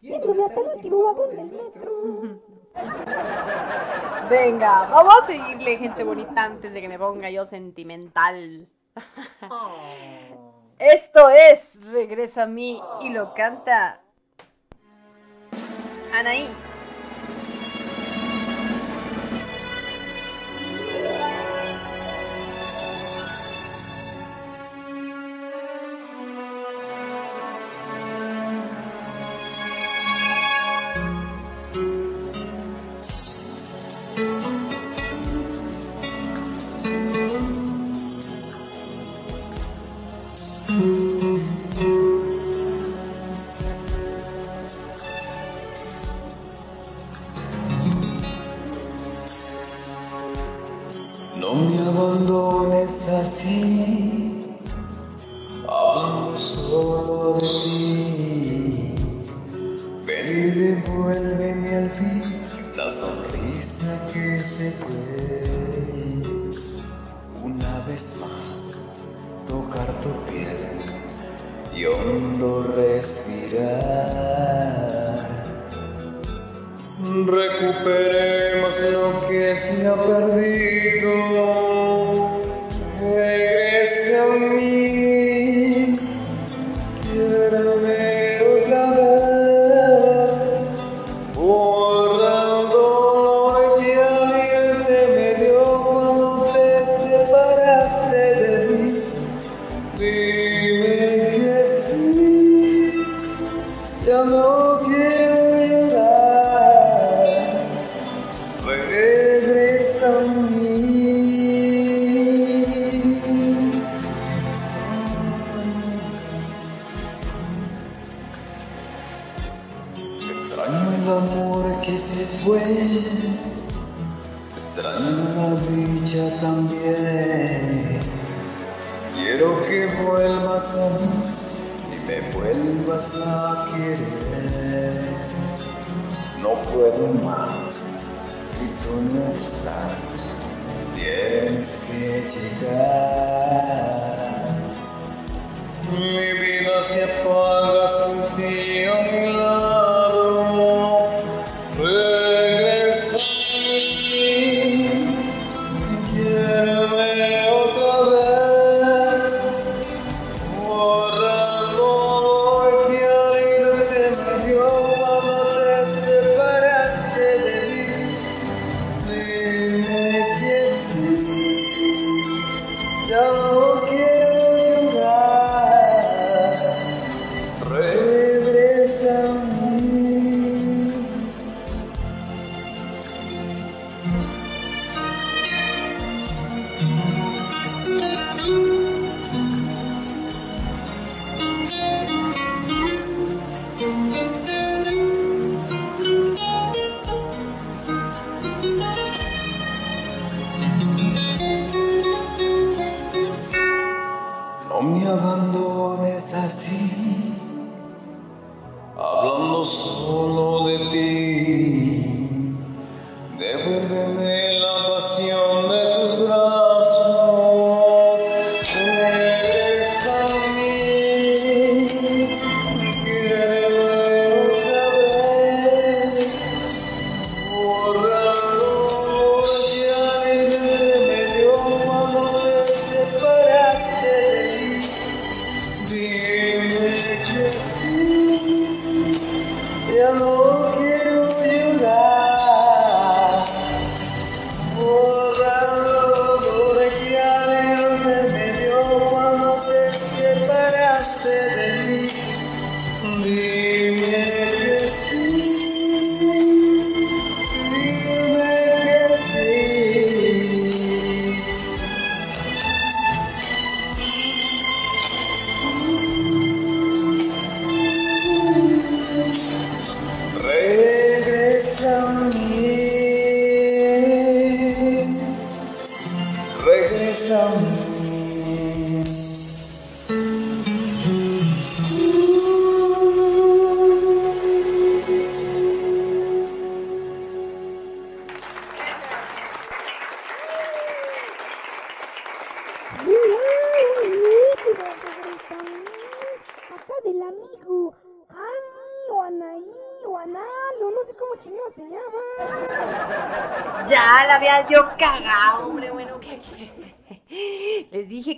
[0.00, 2.40] Yéndome hasta el último vagón del metro.
[4.30, 8.68] Venga, vamos a seguirle, gente bonita, antes de que me ponga yo sentimental.
[10.78, 14.00] Esto es Regresa a mí y lo canta
[16.12, 16.48] Anaí.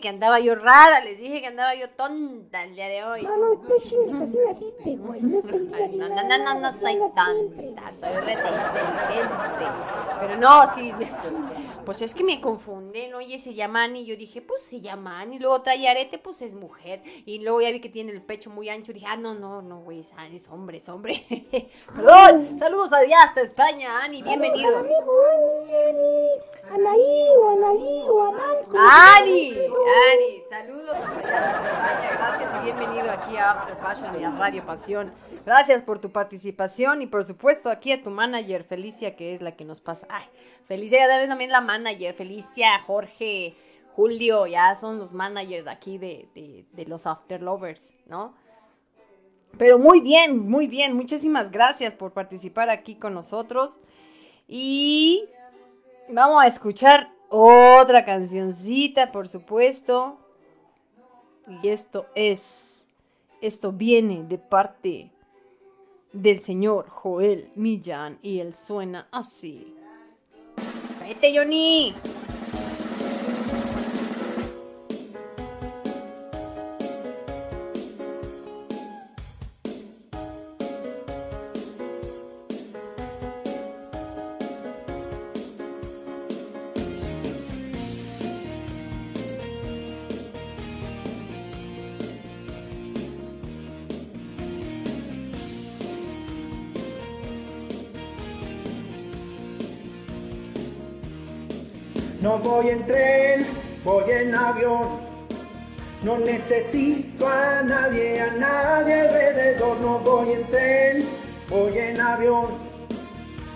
[0.00, 3.22] Dije que andaba yo rara, les dije que andaba yo tonta el día de hoy.
[3.22, 5.20] No, no, no chingues, así naciste, güey.
[5.20, 9.66] No soy Ay, No, no, no, no, no soy tonta, soy re inteligente.
[10.20, 10.92] Pero no, sí,
[11.84, 12.89] pues es que me confunden,
[13.30, 16.56] oye, se llama Ani, yo dije, pues se llama Ani, luego trae arete, pues es
[16.56, 19.62] mujer, y luego ya vi que tiene el pecho muy ancho, dije, ah, no, no,
[19.62, 21.24] no, güey, es, es hombre, es hombre.
[21.94, 24.78] Perdón, saludos allá hasta España, Ani, bienvenido.
[24.78, 24.94] Ani,
[25.88, 26.28] Ani,
[26.72, 27.26] Anaí
[28.66, 34.24] como Ani, Ani, saludos hasta allá España, gracias y bienvenido aquí a After Passion y
[34.24, 35.12] a Radio Pasión.
[35.44, 39.56] Gracias por tu participación y por supuesto aquí a tu manager Felicia, que es la
[39.56, 40.06] que nos pasa.
[40.10, 40.24] Ay,
[40.64, 43.54] Felicia, ya también la manager, Felicia, Jorge,
[43.94, 48.34] Julio, ya son los managers de aquí de, de, de los After Lovers, ¿no?
[49.58, 53.78] Pero muy bien, muy bien, muchísimas gracias por participar aquí con nosotros.
[54.46, 55.28] Y
[56.08, 60.18] vamos a escuchar otra cancioncita, por supuesto.
[61.62, 62.86] Y esto es,
[63.40, 65.10] esto viene de parte
[66.12, 69.74] del señor Joel Millán y él suena así.
[71.00, 71.94] Vete, Johnny.
[102.40, 103.46] Voy en tren,
[103.84, 105.10] voy en avión.
[106.02, 109.80] No necesito a nadie, a nadie alrededor.
[109.80, 111.04] No voy en tren,
[111.48, 112.46] voy en avión.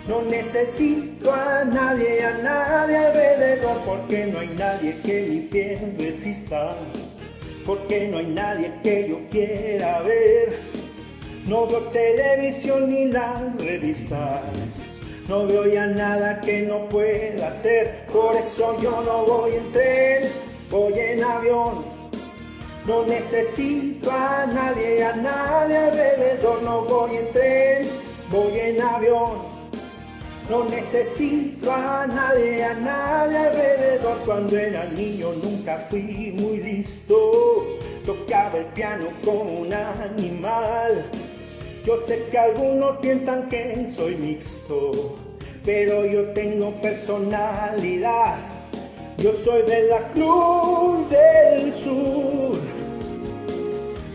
[0.06, 3.78] No necesito a nadie, a nadie alrededor.
[3.86, 6.76] Porque no hay nadie que mi piel resista.
[7.64, 10.58] Porque no hay nadie que yo quiera ver.
[11.46, 14.93] No veo televisión ni las revistas.
[15.28, 20.28] No veo ya nada que no pueda hacer, por eso yo no voy en tren,
[20.70, 21.84] voy en avión.
[22.86, 27.88] No necesito a nadie, a nadie alrededor, no voy en tren,
[28.30, 29.54] voy en avión.
[30.50, 34.18] No necesito a nadie, a nadie alrededor.
[34.26, 37.78] Cuando era niño nunca fui muy listo.
[38.04, 41.10] Tocaba el piano como un animal.
[41.84, 45.18] Yo sé que algunos piensan que soy mixto,
[45.66, 48.36] pero yo tengo personalidad.
[49.18, 52.56] Yo soy de la Cruz del Sur.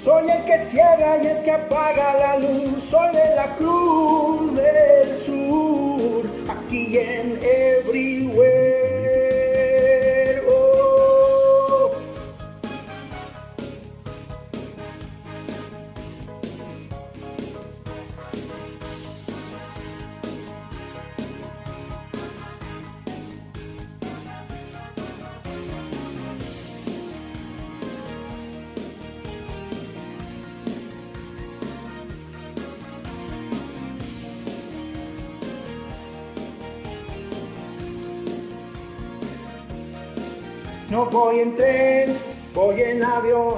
[0.02, 2.84] Soy el que ciega y el que apaga la luz.
[2.84, 6.24] Soy de la Cruz del Sur.
[6.50, 7.40] Aquí en.
[41.40, 42.18] Voy en tren,
[42.54, 43.56] voy en avión.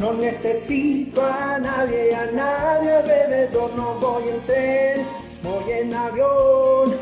[0.00, 3.74] No necesito a nadie, a nadie alrededor.
[3.74, 5.06] No voy en tren,
[5.42, 6.94] voy en avión.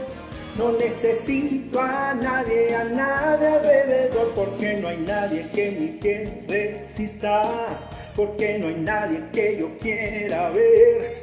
[0.57, 4.33] No necesito a nadie, a nadie alrededor.
[4.35, 7.45] Porque no hay nadie que mi piel resista.
[8.15, 11.23] Porque no hay nadie que yo quiera ver.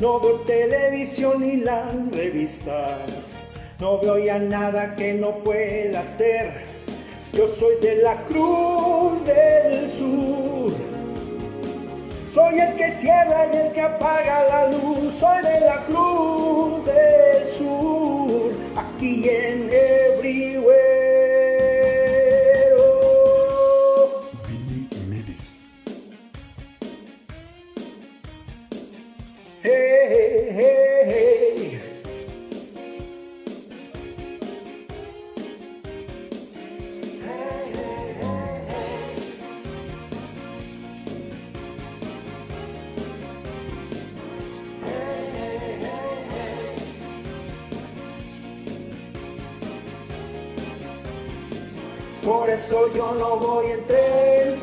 [0.00, 3.42] No veo televisión ni las revistas.
[3.78, 6.69] No veo ya nada que no pueda hacer.
[7.32, 10.72] Yo soy de la Cruz del Sur.
[12.28, 15.14] Soy el que cierra y el que apaga la luz.
[15.14, 18.52] Soy de la Cruz del Sur.
[18.76, 20.69] Aquí en Everywhere.
[52.70, 54.54] Yo no voy en tren,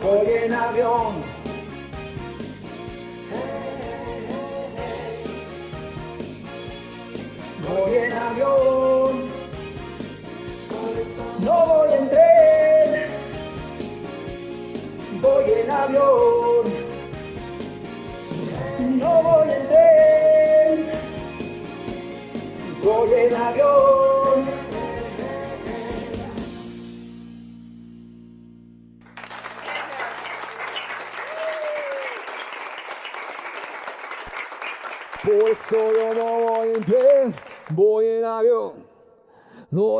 [0.00, 1.17] voy en avión.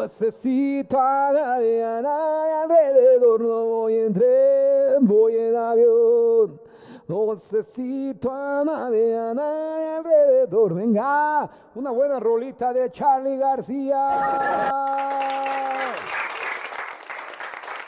[0.08, 3.40] Necesito a nadie, a nadie alrededor.
[3.42, 6.60] No voy en tren, voy en avión.
[7.06, 10.74] No necesito a nadie, a nadie alrededor.
[10.74, 14.70] Venga, una buena rolita de Charlie García.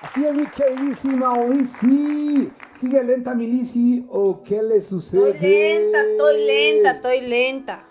[0.03, 2.53] Así es, mi queridísima Lizzy.
[2.75, 5.31] ¿Sigue lenta mi Lizzy o qué le sucede?
[5.31, 7.90] Estoy lenta, estoy lenta, estoy lenta.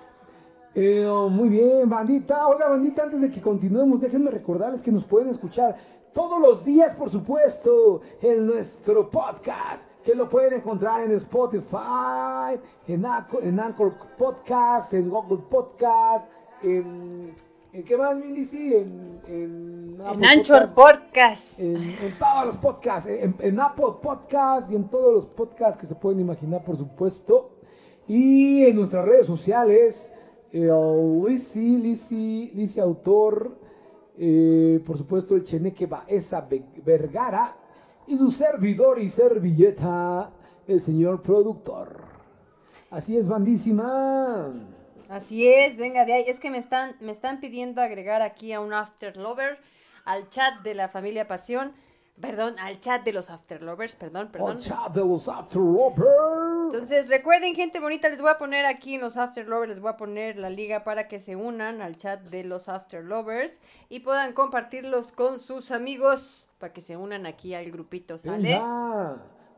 [0.75, 2.47] Eh, oh, muy bien, bandita.
[2.47, 5.75] Oiga, bandita, antes de que continuemos, déjenme recordarles que nos pueden escuchar
[6.13, 13.03] todos los días, por supuesto, en nuestro podcast, que lo pueden encontrar en Spotify, en,
[13.03, 16.25] Anchor- en Anchor Podcast, en Google Podcast,
[16.63, 17.33] en...
[17.71, 18.73] ¿En qué más, Milici?
[18.73, 21.59] En, en, En Anchor Podcast, Podcast.
[21.59, 25.85] En, en todos los podcasts, en, en Apple Podcast y en todos los podcasts que
[25.85, 27.51] se pueden imaginar, por supuesto.
[28.07, 30.11] Y en nuestras redes sociales,
[30.51, 30.69] eh,
[31.27, 33.57] Lizzy, Lizzy, Lizzy Autor,
[34.17, 37.55] eh, por supuesto el Cheneque Baeza Ve- Vergara
[38.07, 40.31] y su servidor y servilleta,
[40.67, 42.03] el señor productor.
[42.89, 44.51] Así es, bandísima.
[45.09, 46.23] Así es, venga de ahí.
[46.27, 49.57] Es que me están, me están pidiendo agregar aquí a un After Lover
[50.05, 51.73] al chat de la familia Pasión.
[52.19, 54.57] Perdón, al chat de los After Lovers, perdón, perdón.
[54.57, 56.48] El chat de los After Lovers.
[56.73, 59.89] Entonces, recuerden, gente bonita, les voy a poner aquí en los After Lovers, les voy
[59.89, 63.53] a poner la liga para que se unan al chat de los After Lovers
[63.89, 68.61] y puedan compartirlos con sus amigos para que se unan aquí al grupito, ¿sale?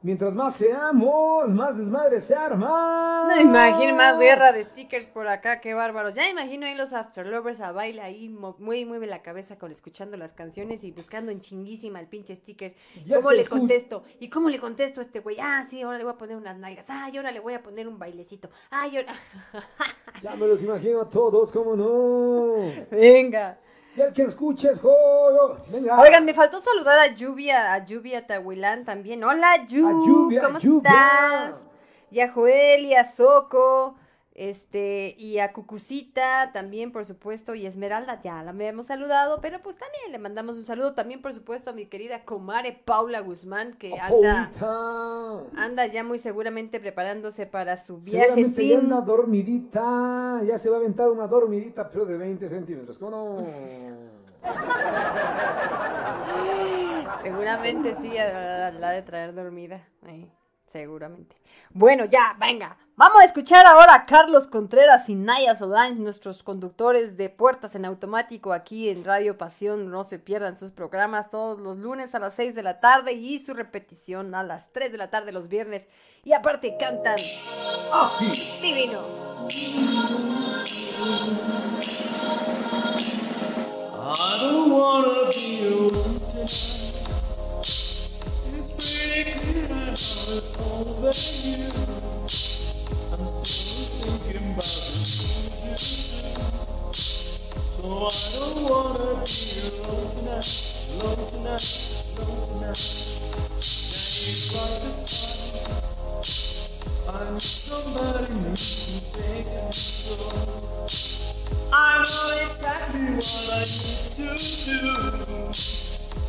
[0.04, 3.28] Mientras más seamos, más desmadre se arma.
[3.28, 6.16] No imagino más guerra de stickers por acá, qué bárbaros.
[6.16, 10.18] Ya imagino ahí los After Lovers a baile ahí, muy mueve la cabeza con escuchando
[10.18, 12.74] las canciones y buscando en chinguísima el pinche sticker.
[13.06, 13.60] Ya ¿Cómo le escucho.
[13.60, 14.04] contesto?
[14.20, 15.38] ¿Y cómo le contesto a este güey?
[15.40, 16.88] Ah, sí, ahora le voy a poner unas nalgas.
[16.90, 18.50] Ah, y ahora le voy a poner un bailecito.
[18.72, 19.14] Ah, y ahora...
[20.24, 22.56] Ya me los imagino a todos, ¿cómo no?
[22.92, 23.60] Venga.
[23.96, 25.58] Y el que escuches, joyo.
[25.68, 26.00] Venga.
[26.00, 29.24] Oigan, me faltó saludar a Lluvia, a Lluvia Tahuilán también.
[29.24, 30.90] Hola, Yu, A Lluvia, ¿cómo Lluvia.
[30.92, 31.56] estás?
[32.10, 33.96] Y a Joel y a Soco,
[34.34, 39.76] este, y a Cucucita también, por supuesto, y Esmeralda, ya la habíamos saludado, pero pues
[39.76, 43.94] también le mandamos un saludo también, por supuesto, a mi querida comare Paula Guzmán, que
[44.00, 44.50] anda,
[45.56, 48.86] anda ya muy seguramente preparándose para su viaje Seguramente ya sin...
[48.88, 50.42] una dormidita.
[50.46, 52.98] Ya se va a aventar una dormidita, pero de 20 centímetros.
[52.98, 54.42] ¿Cómo no?
[57.22, 59.88] Seguramente sí, la, la de traer dormida.
[60.04, 60.32] ahí,
[60.72, 61.36] seguramente.
[61.72, 62.78] Bueno, ya, venga.
[62.96, 67.86] Vamos a escuchar ahora a Carlos Contreras y Naya Solange, nuestros conductores de Puertas en
[67.86, 69.90] Automático aquí en Radio Pasión.
[69.90, 73.40] No se pierdan sus programas todos los lunes a las 6 de la tarde y
[73.40, 75.88] su repetición a las 3 de la tarde los viernes.
[76.24, 78.62] Y aparte cantan Así.
[78.62, 79.02] divino.
[84.14, 86.81] I don't wanna be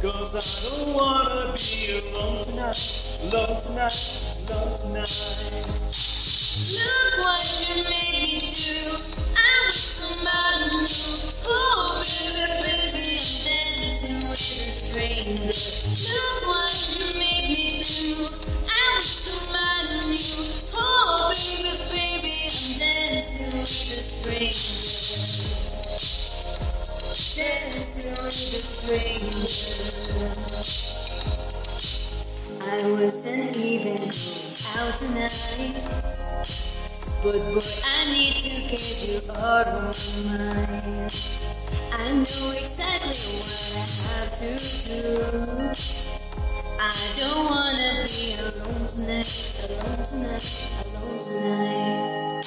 [0.03, 3.95] Cause I don't wanna be alone tonight, alone tonight,
[4.51, 5.15] alone tonight.
[6.75, 8.75] Look what you made me do.
[9.39, 10.91] I'm somebody new.
[11.49, 15.47] Oh, baby, baby, I'm dancing with a stranger.
[15.47, 18.27] Look what you made me do.
[18.67, 20.43] I'm somebody new.
[20.83, 24.83] Oh, baby, baby, I'm dancing with a stranger.
[27.39, 30.82] Dancing with a stranger.
[32.65, 35.75] I wasn't even out tonight.
[37.23, 39.99] But boy, I need to get you out of my
[40.31, 41.11] mind.
[41.91, 44.51] I know exactly what I have to
[44.87, 45.75] do.
[46.79, 49.27] I don't wanna be alone tonight,
[49.67, 50.47] alone tonight,
[50.87, 52.47] alone tonight.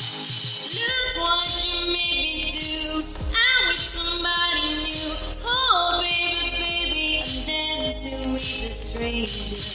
[0.80, 3.04] Look what you made me do.
[3.36, 5.12] I'm with somebody new.
[5.44, 9.75] Oh, baby, baby, I'm dancing with a stranger.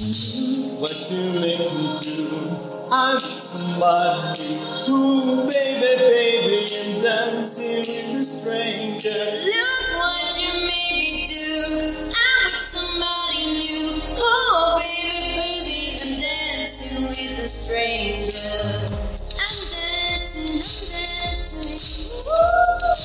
[0.00, 2.88] what you make me do.
[2.90, 4.40] I'm somebody
[4.86, 9.20] who, baby, baby, I'm dancing with a stranger.
[9.44, 12.16] Look what you made me do.
[12.16, 14.00] I'm with somebody new.
[14.16, 18.88] Oh, baby, baby, I'm dancing with a stranger.
[19.36, 21.76] I'm dancing, I'm dancing.
[22.24, 22.96] Woo!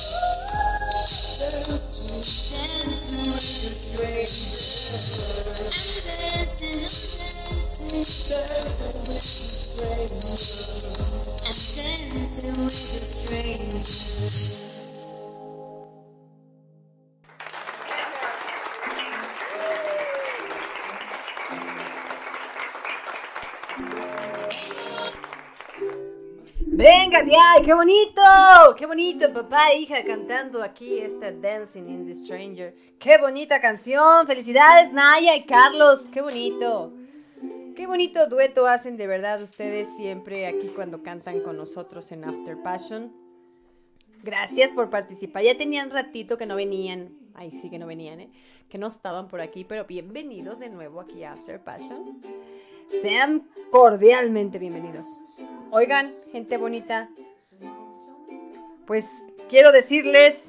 [2.56, 6.90] Dancing with a stranger dancing with
[12.66, 14.45] a stranger.
[27.34, 28.22] Ay, qué bonito,
[28.78, 32.74] qué bonito, papá e hija cantando aquí esta Dancing in the Stranger.
[32.98, 36.92] Qué bonita canción, felicidades Naya y Carlos, qué bonito.
[37.74, 42.62] Qué bonito dueto hacen de verdad ustedes siempre aquí cuando cantan con nosotros en After
[42.62, 43.12] Passion.
[44.22, 45.42] Gracias por participar.
[45.42, 47.10] Ya tenían ratito que no venían.
[47.34, 48.30] Ay, sí que no venían, ¿eh?
[48.70, 52.22] Que no estaban por aquí, pero bienvenidos de nuevo aquí a After Passion.
[53.02, 55.06] Sean cordialmente bienvenidos.
[55.78, 57.10] Oigan, gente bonita,
[58.86, 59.12] pues
[59.50, 60.42] quiero decirles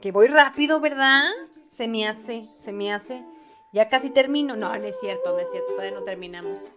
[0.00, 1.30] que voy rápido, ¿verdad?
[1.76, 3.22] Se me hace, se me hace.
[3.72, 4.56] Ya casi termino.
[4.56, 6.72] No, no es cierto, no es cierto, todavía no terminamos.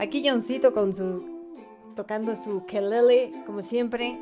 [0.00, 1.54] Aquí Johncito con su
[1.94, 4.18] tocando su kelele, como siempre.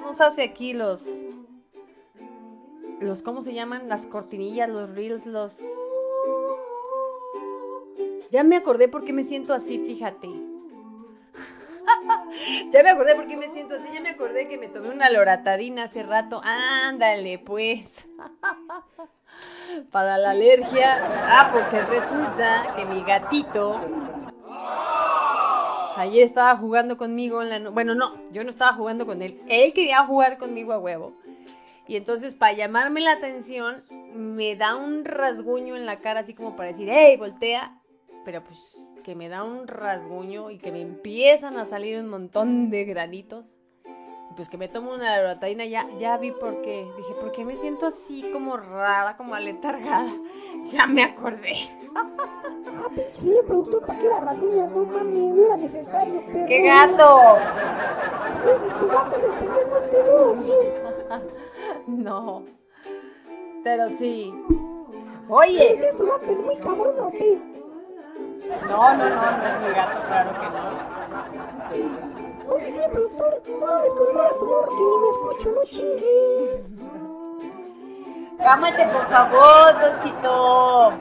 [0.00, 1.02] Nos hace aquí los
[2.98, 3.88] los ¿cómo se llaman?
[3.88, 5.56] Las cortinillas, los reels, los
[8.32, 10.45] Ya me acordé por qué me siento así, fíjate.
[12.70, 15.10] ya me acordé por qué me siento así, ya me acordé que me tomé una
[15.10, 16.40] loratadina hace rato.
[16.44, 18.06] Ándale, pues.
[19.90, 20.98] Para la alergia.
[21.28, 23.80] Ah, porque resulta que mi gatito
[25.96, 29.38] ayer estaba jugando conmigo en la no- Bueno, no, yo no estaba jugando con él.
[29.48, 31.14] Él quería jugar conmigo a huevo.
[31.88, 36.56] Y entonces, para llamarme la atención, me da un rasguño en la cara, así como
[36.56, 37.78] para decir, ¡hey, voltea!
[38.24, 38.74] Pero pues
[39.06, 43.56] que me da un rasguño y que me empiezan a salir un montón de granitos.
[43.84, 46.90] Y pues que me tomo una loratadina, ya, ya vi por qué.
[46.96, 50.12] Dije, ¿por qué me siento así como rara, como aletargada?
[50.72, 51.52] Ya me acordé.
[51.94, 52.08] Ah,
[53.12, 54.70] señor productor, ¿para qué las rasguñas?
[54.72, 56.46] No mames, no era necesario, perro.
[56.48, 57.38] ¡Qué gato!
[58.42, 60.36] Sí, ¿Tu gato es el pendejo este o.
[61.86, 62.44] No.
[63.62, 64.34] Pero sí.
[65.28, 65.74] Oye.
[65.74, 67.55] ¿Es tu gato es muy cabrón o qué?
[68.68, 70.62] No, no, no, no es mi gato, claro que no.
[72.54, 73.66] Oye, señor productor, no
[73.96, 76.70] controla tu morro que ni me escucho, no chingues.
[78.38, 80.92] Cámate, por favor, Doncito.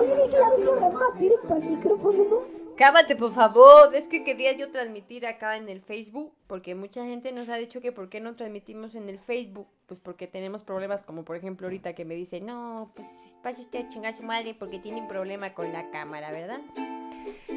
[0.00, 2.38] Oye, dice a ver si hablas más directo al micrófono, ¿no?
[2.76, 3.94] Cámate, por favor.
[3.94, 7.80] Es que quería yo transmitir acá en el Facebook, porque mucha gente nos ha dicho
[7.80, 9.68] que por qué no transmitimos en el Facebook.
[9.86, 13.06] Pues porque tenemos problemas, como por ejemplo ahorita que me dice, no, pues
[13.42, 16.60] vaya usted a chingar su madre porque tiene un problema con la cámara, ¿verdad?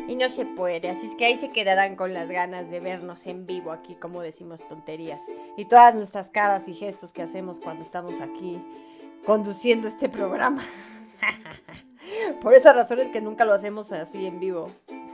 [0.07, 3.25] Y no se puede, así es que ahí se quedarán con las ganas de vernos
[3.25, 5.21] en vivo aquí, como decimos tonterías.
[5.57, 8.61] Y todas nuestras caras y gestos que hacemos cuando estamos aquí
[9.25, 10.63] conduciendo este programa.
[12.41, 14.67] Por esas razones que nunca lo hacemos así en vivo.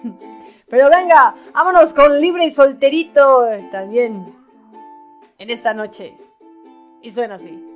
[0.70, 4.34] Pero venga, vámonos con libre y solterito eh, también
[5.38, 6.18] en esta noche.
[7.02, 7.73] Y suena así.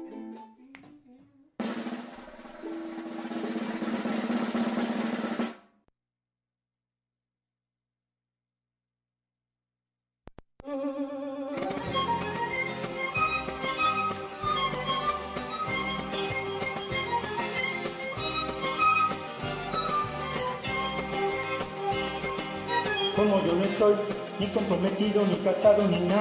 [26.18, 26.20] Y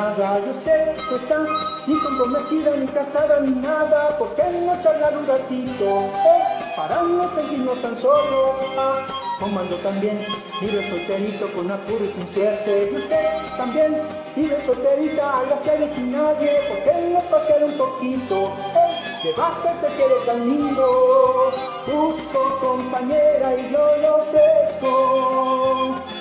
[0.51, 1.39] usted no está
[1.87, 4.19] ni comprometida, ni casada, ni nada.
[4.19, 6.11] ¿Por qué no charlar un ratito?
[6.13, 8.59] Eh, para no sentirnos tan solos.
[8.77, 9.07] Ah,
[9.41, 10.23] como ando también,
[10.61, 12.91] vive solterito con apuro y sin suerte.
[12.93, 13.25] Y usted
[13.57, 14.03] también
[14.37, 16.61] vive solterita, agraciada y sin nadie.
[16.69, 18.53] ¿Por qué no pasear un poquito?
[18.75, 21.55] Eh, debajo de este cielo tan lindo.
[21.87, 26.16] Busco compañera y yo lo ofrezco.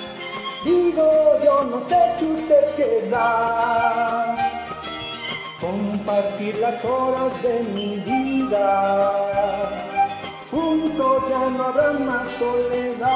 [0.66, 4.36] Digo, yo no sé si usted querrá
[5.60, 9.70] compartir las horas de mi vida.
[10.50, 13.06] Juntos ya no habrá más soledad.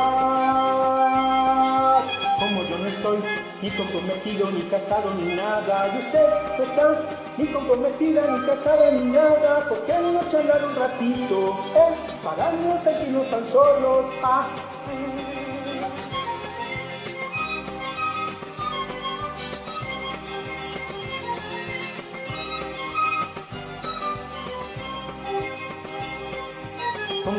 [2.38, 3.18] Como yo no estoy
[3.62, 5.88] ni comprometido, ni casado, ni nada.
[5.92, 7.02] Y usted no está
[7.36, 9.68] ni comprometida, ni casada, ni nada.
[9.68, 11.58] ¿Por qué no charlar un ratito?
[11.74, 14.06] Eh, para no sentirnos tan solos.
[14.22, 14.46] Ah.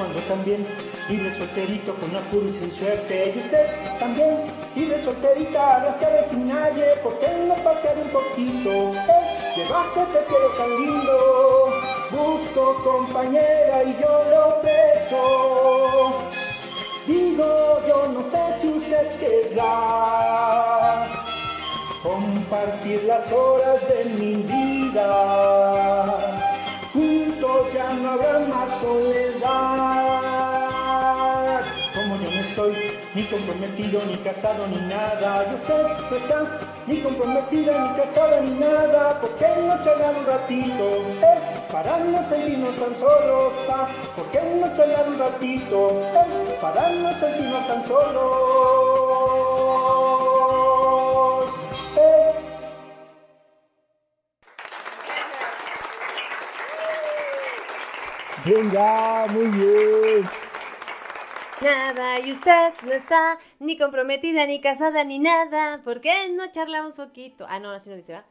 [0.01, 0.65] Como ando también,
[1.09, 3.33] libre solterito con apuro y sin suerte.
[3.35, 3.67] Y usted
[3.99, 4.45] también,
[4.75, 8.69] libre solterita, agraciada y sin nadie, ¿por qué no pasear un poquito?
[8.69, 8.93] Eh,
[9.57, 11.73] debajo de este cielo tan lindo,
[12.11, 16.13] busco compañera y yo le ofrezco.
[17.07, 21.07] Digo, yo no sé si usted querrá
[22.03, 26.40] compartir las horas de mi vida.
[27.73, 29.41] Ya no habrá más soledad.
[31.93, 32.73] Como yo no estoy
[33.13, 35.45] ni comprometido, ni casado, ni nada.
[35.49, 39.19] Y usted no está ni comprometida, ni casada, ni nada.
[39.21, 40.91] ¿Por qué no charlar un ratito?
[41.21, 41.39] Eh,
[41.71, 43.53] para no sentirnos tan solos.
[43.69, 45.89] Ah, ¿Por qué no charlar un ratito?
[46.01, 48.31] Eh, para no sentirnos tan solos.
[51.97, 52.20] Eh,
[58.53, 60.29] Venga, muy bien.
[61.61, 65.79] Nada, y usted no está ni comprometida, ni casada, ni nada.
[65.85, 67.45] ¿Por qué no charlamos poquito?
[67.47, 68.25] Ah, no, así no dice, ¿va?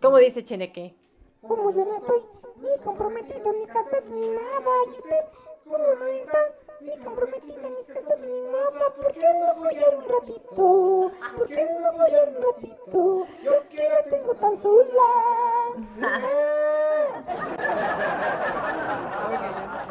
[0.00, 0.94] ¿Cómo dice Cheneque?
[1.42, 2.20] Como yo no estoy
[2.60, 4.70] ni comprometido, ni casado, ni nada.
[4.86, 5.24] Y usted,
[5.64, 6.38] como no está
[6.84, 8.90] ni comprometido, ni casado, ni nada.
[8.96, 11.12] ¿Por qué no follar un ratito?
[11.36, 13.26] ¿Por qué no follar un ratito?
[13.42, 15.08] Yo que la tengo tan sola.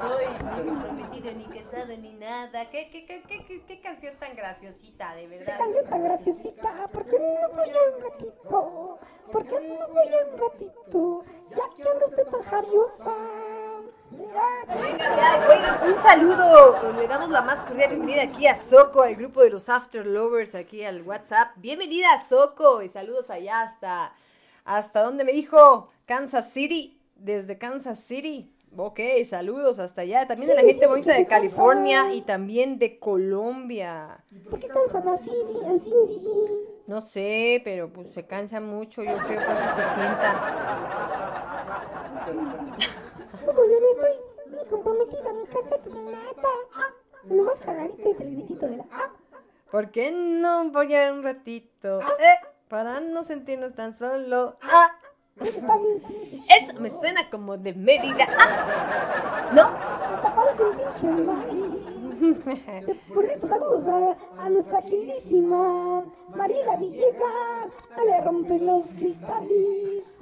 [0.04, 2.70] Oiga, yo no estoy ni comprometido, ni casado, ni nada.
[2.70, 5.58] ¿Qué, qué, qué, qué, qué, qué canción tan graciosita, de verdad?
[5.58, 9.00] canción tan graciosita, ¿por qué no follar un ratito?
[9.32, 11.24] ¿Por qué no follar un ratito?
[11.50, 13.12] Ya que ando usted tan jariosa.
[15.86, 16.94] Un saludo.
[16.96, 20.54] Le damos la más cordial bienvenida aquí a Soco, al grupo de los After Lovers,
[20.54, 21.54] aquí al WhatsApp.
[21.56, 24.14] Bienvenida a Soco y saludos allá hasta,
[24.66, 25.90] ¿hasta dónde me dijo?
[26.06, 28.54] Kansas City, desde Kansas City.
[28.78, 30.28] Ok, saludos hasta allá.
[30.28, 34.24] También de la gente bonita de California y también de Colombia.
[34.50, 35.32] ¿Por qué cansan así,
[35.80, 36.22] Cindy?
[36.86, 40.50] No sé, pero pues se cansa mucho, yo creo que eso se sienta.
[46.42, 46.92] Ah,
[47.30, 49.10] lo más cagadito es el gritito de la ah.
[49.72, 52.00] ¿Por qué no voy a un ratito?
[52.02, 52.38] Eh,
[52.68, 54.58] para no sentirnos tan solo.
[54.62, 54.92] Ah.
[55.40, 58.28] Eso me suena como de Mérida.
[58.38, 59.50] Ah.
[59.54, 59.94] ¿No?
[63.14, 66.04] Por cierto, saludos a, a nuestra queridísima
[66.36, 67.74] Mariela Villegas.
[67.98, 70.20] A le rompe los cristales.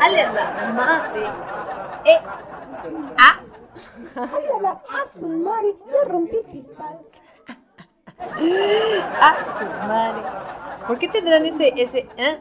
[0.00, 1.26] Ale a la madre.
[2.06, 2.20] Eh.
[3.18, 3.40] Ah.
[4.14, 5.74] Ale a la a su madre.
[5.86, 7.00] Le rompí cristal.
[8.18, 10.86] Ah, su madre.
[10.86, 12.40] ¿Por qué tendrán ese, ese, eh?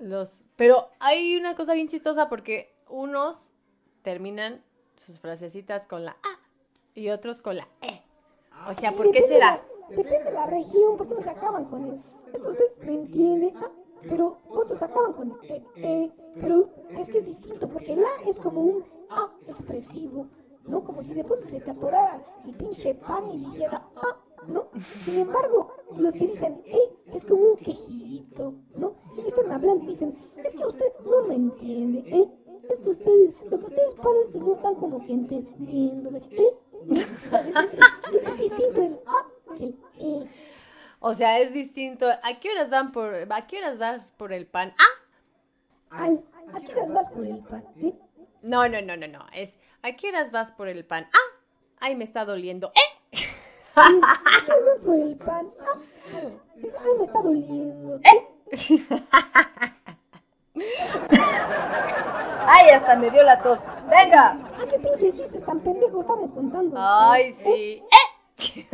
[0.00, 3.52] Los, pero hay una cosa bien chistosa porque unos
[4.02, 4.62] terminan
[4.96, 6.38] sus frasecitas con la A
[6.94, 8.02] y otros con la E.
[8.68, 9.62] O sea, Sí, ¿por qué será?
[9.90, 12.02] la- depende de la región, porque unos acaban con el.
[12.46, 13.70] Usted me entiende, ah,
[14.08, 18.28] pero otros acaban con el E, E, pero es que es distinto, porque el A
[18.28, 20.26] es como un A expresivo,
[20.66, 20.84] ¿no?
[20.84, 24.68] Como si de pronto se te atorara el pinche pan y dijera A, ¿no?
[25.04, 26.78] Sin embargo, los que dicen E
[27.14, 28.94] es como un quejidito, ¿no?
[29.16, 32.28] Y están hablando y dicen, es que usted no me entiende, ¿eh?
[32.70, 36.54] Es que ustedes, lo que ustedes pasa es que no están como que entendiéndome, ¿eh?
[36.90, 40.30] Es, es distinto el A que el E.
[41.00, 42.06] O sea, es distinto.
[42.08, 44.72] ¿A qué horas van por, a qué horas vas por el pan?
[44.78, 46.24] Ah, Al,
[46.54, 47.64] ¿a qué horas vas por el pan?
[47.80, 47.94] ¿eh?
[48.42, 49.26] No, no, no, no, no.
[49.32, 51.08] Es, ¿a qué horas vas por el pan?
[51.12, 51.38] Ah,
[51.80, 52.72] ay, me está doliendo.
[52.74, 52.80] ¡Eh!
[53.74, 53.88] ¿A
[54.44, 55.50] qué horas vas por el pan?
[55.60, 55.78] Ah,
[56.12, 58.00] ay, me está doliendo.
[62.46, 63.60] Ay, hasta me dio la tos.
[63.88, 64.36] Venga.
[64.60, 66.76] ¿A qué pinches chistes tan pendejos estamos contando?
[66.78, 67.82] Ay, sí.
[67.82, 67.86] ¡Eh!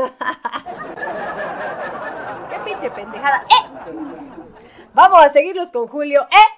[2.50, 3.44] ¡Qué pinche pendejada!
[3.44, 3.66] ¡Eh!
[4.94, 6.22] Vamos a seguirlos con Julio.
[6.22, 6.57] ¡Eh!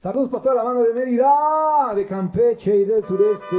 [0.00, 3.56] Saludos para toda la banda de Mérida, de Campeche y del sureste.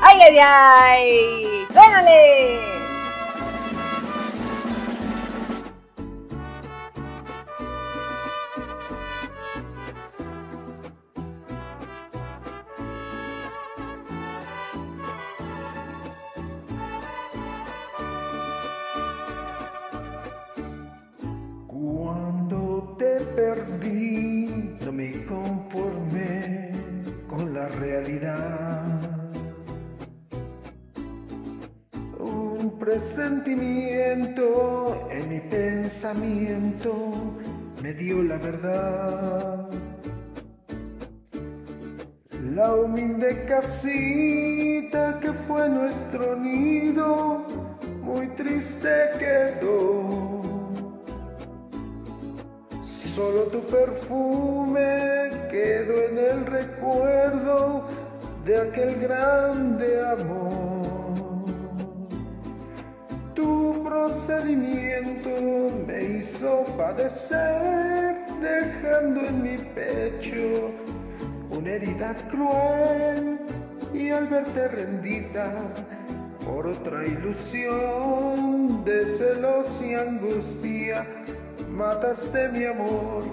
[0.00, 1.66] ¡Ay, ay, ay!
[1.72, 2.58] ¡Suénale!
[21.68, 24.55] Cuando te perdí,
[27.56, 29.00] la realidad.
[32.18, 37.14] Un presentimiento en mi pensamiento
[37.82, 39.70] me dio la verdad.
[42.54, 47.46] La humilde casita que fue nuestro nido,
[48.02, 48.88] muy triste
[49.18, 50.35] quedó.
[53.16, 57.86] Solo tu perfume quedó en el recuerdo
[58.44, 61.46] de aquel grande amor.
[63.32, 65.30] Tu procedimiento
[65.86, 70.70] me hizo padecer, dejando en mi pecho
[71.52, 73.38] una herida cruel
[73.94, 75.54] y al verte rendida
[76.44, 81.06] por otra ilusión de celos y angustia,
[81.76, 83.24] mataste mi amor.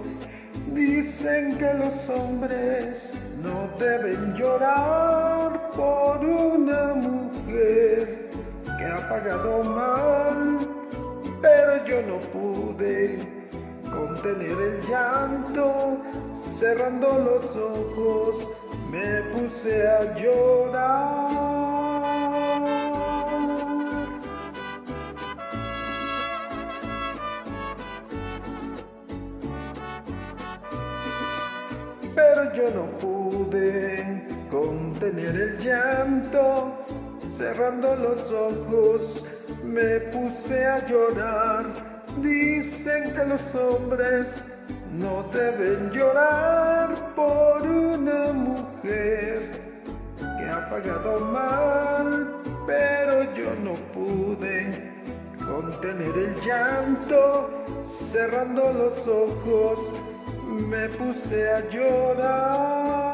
[0.74, 8.30] Dicen que los hombres no deben llorar por una mujer
[8.78, 10.60] que ha pagado mal,
[11.41, 13.20] pero yo no pude
[13.90, 15.98] contener el llanto,
[16.34, 18.48] cerrando los ojos
[18.91, 21.62] me puse a llorar.
[32.53, 36.85] Yo no pude contener el llanto,
[37.31, 39.25] cerrando los ojos
[39.63, 41.65] me puse a llorar.
[42.21, 44.55] Dicen que los hombres
[44.91, 49.49] no deben llorar por una mujer
[50.19, 54.91] que ha pagado mal, pero yo no pude
[55.43, 57.49] contener el llanto,
[57.84, 59.91] cerrando los ojos
[60.53, 63.13] me puse a llorar.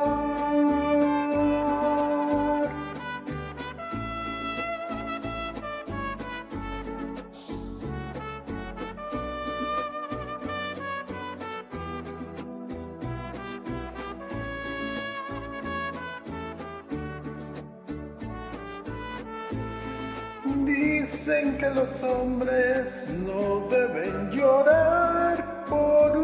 [20.65, 26.17] Dicen que los hombres no deben llorar por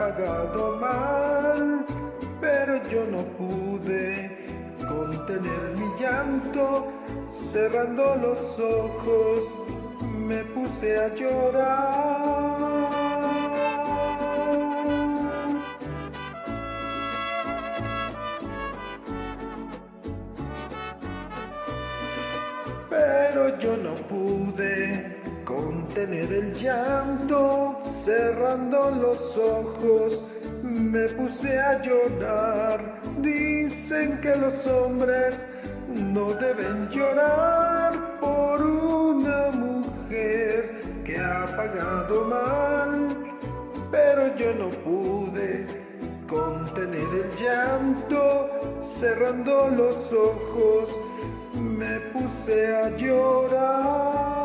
[0.00, 1.84] pagado mal,
[2.40, 4.46] pero yo no pude
[4.88, 6.90] contener mi llanto,
[7.30, 9.42] cerrando los ojos
[10.26, 12.90] me puse a llorar.
[22.88, 27.59] pero yo no pude contener el llanto,
[28.10, 30.24] cerrando los ojos
[30.64, 32.78] me puse a llorar.
[33.18, 35.46] Dicen que los hombres
[35.94, 43.16] no deben llorar por una mujer que ha pagado mal,
[43.92, 45.66] pero yo no pude
[46.28, 48.24] contener el llanto,
[48.82, 50.98] cerrando los ojos
[51.54, 54.39] me puse a llorar.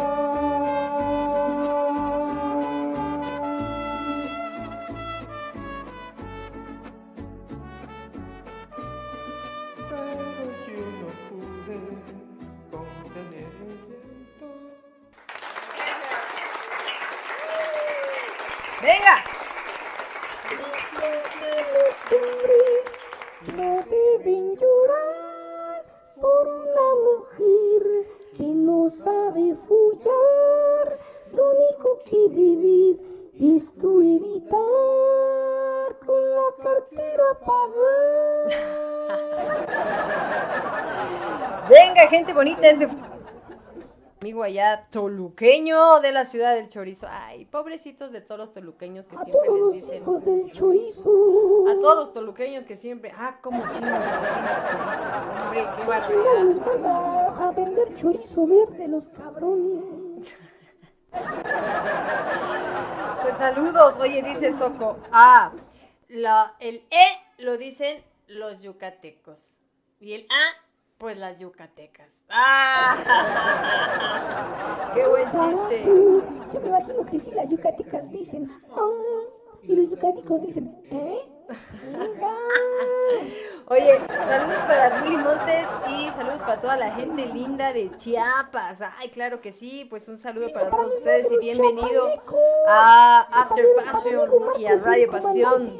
[45.30, 47.08] Toluqueño de la ciudad del chorizo.
[47.10, 50.02] Ay, pobrecitos de todos los toluqueños que A siempre todos les los dicen.
[50.04, 51.10] hijos del chorizo.
[51.68, 53.12] A todos los toluqueños que siempre.
[53.18, 53.88] Ah, como chino.
[55.44, 56.44] Hombre, qué barbaridad.
[56.44, 60.36] nos van a, a vender chorizo verde los cabrones.
[63.22, 63.96] Pues saludos.
[64.00, 65.00] Oye, dice Soco.
[65.12, 65.52] Ah,
[66.10, 67.06] la, el E
[67.44, 69.58] lo dicen los yucatecos.
[70.00, 70.65] Y el A,
[70.98, 72.22] pues las yucatecas.
[72.30, 72.96] ¡Ah!
[74.94, 75.84] ¡Qué buen chiste!
[76.54, 78.78] Yo me imagino que si las yucatecas dicen, "Ah",
[79.64, 81.20] y los yucatecos dicen, ¿eh?
[81.84, 82.34] Venga.
[83.68, 88.82] Oye, saludos para Ruli Montes y saludos para toda la gente linda de Chiapas.
[88.98, 92.08] Ay, claro que sí, pues un saludo para todos ustedes y bienvenido
[92.68, 95.78] a After Passion y a Radio Pasión.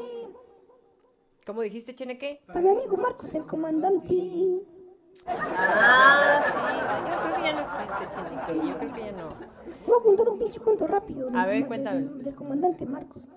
[1.46, 2.42] ¿Cómo dijiste, Cheneque?
[2.46, 4.62] Para mi amigo Marcos, el comandante.
[5.28, 9.28] Ah, sí, yo creo que ya no existe, Cheneque, yo creo que ya no.
[9.86, 11.28] Voy a contar un pinche cuento rápido.
[11.34, 12.00] A ver, cuéntame.
[12.02, 13.28] Del, del comandante Marcos.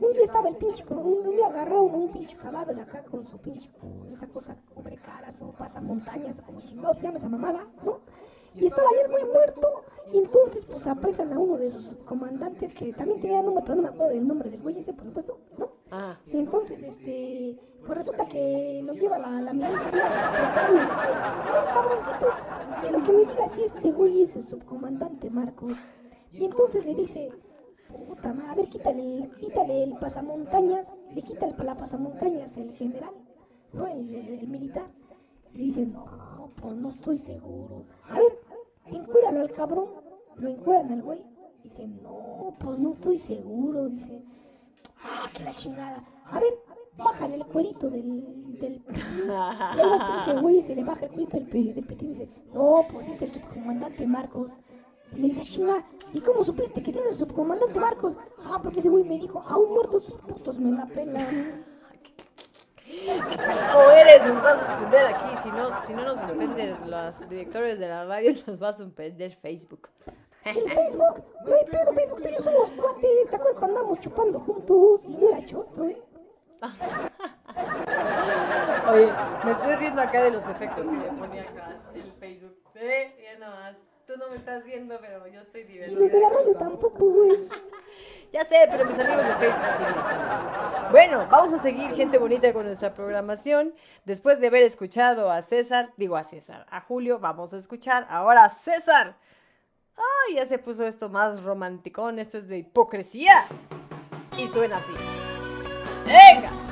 [0.00, 3.26] un día estaba el pinche, un, un día agarró un, un pinche cadáver acá con
[3.26, 3.70] su pinche,
[4.10, 8.00] esa cosa cubre caras o pasa montañas o como chingados se llama esa mamada, ¿no?
[8.54, 12.72] Y estaba ahí el güey muerto y entonces pues apresan a uno de sus comandantes
[12.72, 15.38] que también tenía nombre, pero no me acuerdo del nombre del güey ese, por supuesto,
[15.58, 15.68] ¿no?
[15.90, 16.16] Ah.
[16.26, 21.64] Y entonces, este, pues resulta que lo lleva la, la milicia y dice, a ver,
[21.72, 22.26] cabroncito,
[22.80, 25.76] quiero que me digas si este güey es el subcomandante Marcos.
[26.32, 27.30] Y entonces le dice,
[27.88, 33.14] puta madre, a ver, quítale, quítale el pasamontañas, le quita el, la pasamontañas el general,
[33.72, 33.86] ¿no?
[33.86, 34.90] El, militar.
[35.54, 37.84] Le dice, no, pues no estoy seguro.
[38.08, 38.38] A ver,
[38.86, 39.88] encuéralo al cabrón,
[40.36, 41.22] lo encueran al güey.
[41.62, 44.22] Dice, no, pues no estoy seguro, dice.
[45.02, 46.04] Ah, que la chingada.
[46.26, 46.52] A ver,
[46.96, 48.58] bájale el cuerito del.
[48.58, 52.12] del y el pinche güey y se le baja el cuerito del, del petín y
[52.14, 54.58] dice: No, pues es el subcomandante Marcos.
[55.12, 58.16] Y le dice: Chinga, ¿y cómo supiste que es el subcomandante Marcos?
[58.44, 61.64] Ah, porque ese güey me dijo: Aún muertos tus putos me la pelan.
[63.74, 65.36] O eres, nos va a suspender aquí.
[65.42, 69.36] Si no, si no nos suspenden los directores de la radio, nos va a suspender
[69.36, 69.88] Facebook.
[70.44, 73.30] El Facebook, no hay pedo, Facebook, tú y yo somos cuates.
[73.30, 75.04] ¿Te acuerdas cuando andamos chupando juntos?
[75.04, 76.00] Y no era chosto, ¿eh?
[78.88, 79.12] Oye,
[79.44, 82.56] me estoy riendo acá de los efectos que le ponía acá el Facebook.
[82.74, 83.76] Eh, ya nomás.
[84.06, 87.48] Tú no me estás viendo, pero yo estoy Y los de la radio tampoco, güey.
[88.32, 90.90] Ya sé, pero mis amigos de Facebook sí me están.
[90.90, 93.72] Bueno, vamos a seguir, gente bonita, con nuestra programación.
[94.04, 98.44] Después de haber escuchado a César, digo a César, a Julio, vamos a escuchar ahora
[98.44, 99.16] a César.
[99.96, 103.46] Ay, ya se puso esto más romanticón, esto es de hipocresía.
[104.36, 104.92] Y suena así.
[106.06, 106.65] ¡Venga!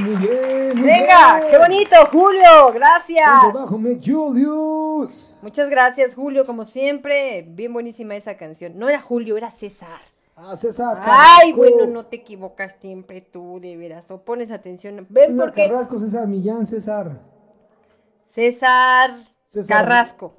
[0.00, 0.72] Muy bien.
[0.76, 1.50] muy Venga, bien.
[1.50, 3.28] qué bonito, Julio, gracias.
[3.44, 5.34] Punto bajo, me Julius.
[5.42, 7.44] Muchas gracias, Julio, como siempre.
[7.48, 8.78] Bien buenísima esa canción.
[8.78, 10.00] No era Julio, era César.
[10.36, 10.98] Ah, César.
[11.00, 11.56] Ay, Carrasco.
[11.56, 14.10] bueno, no te equivocas siempre tú, de veras.
[14.10, 15.06] O pones atención.
[15.08, 17.20] Ven César porque Carrasco, César Millán, César.
[18.30, 19.16] César
[19.48, 19.84] César.
[19.84, 20.34] Carrasco.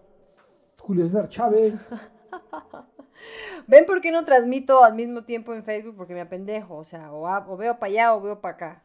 [0.82, 1.74] Julio César Chávez.
[3.68, 7.12] Ven por qué no transmito al mismo tiempo en Facebook porque me apendejo, o sea,
[7.12, 8.84] o veo para allá o veo para acá.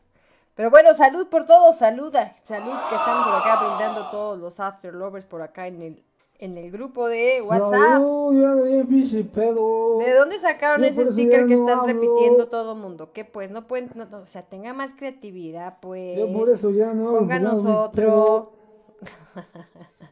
[0.55, 4.95] Pero bueno, salud por todos, saluda, salud que están por acá brindando todos los after
[4.95, 6.05] lovers por acá en el
[6.39, 7.73] en el grupo de WhatsApp.
[7.73, 9.99] Salud, ya pedo.
[9.99, 11.93] ¿De dónde sacaron ese sticker que no están hablo.
[11.93, 13.13] repitiendo todo mundo?
[13.13, 13.51] ¿Qué pues?
[13.51, 16.19] No pueden, no, no, o sea, tenga más creatividad, pues.
[16.19, 18.53] Yo por eso ya no Pónganos otro.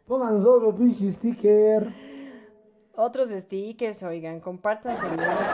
[0.06, 2.11] Pónganos otro pinche sticker.
[2.94, 5.02] Otros stickers, oigan, compártanse.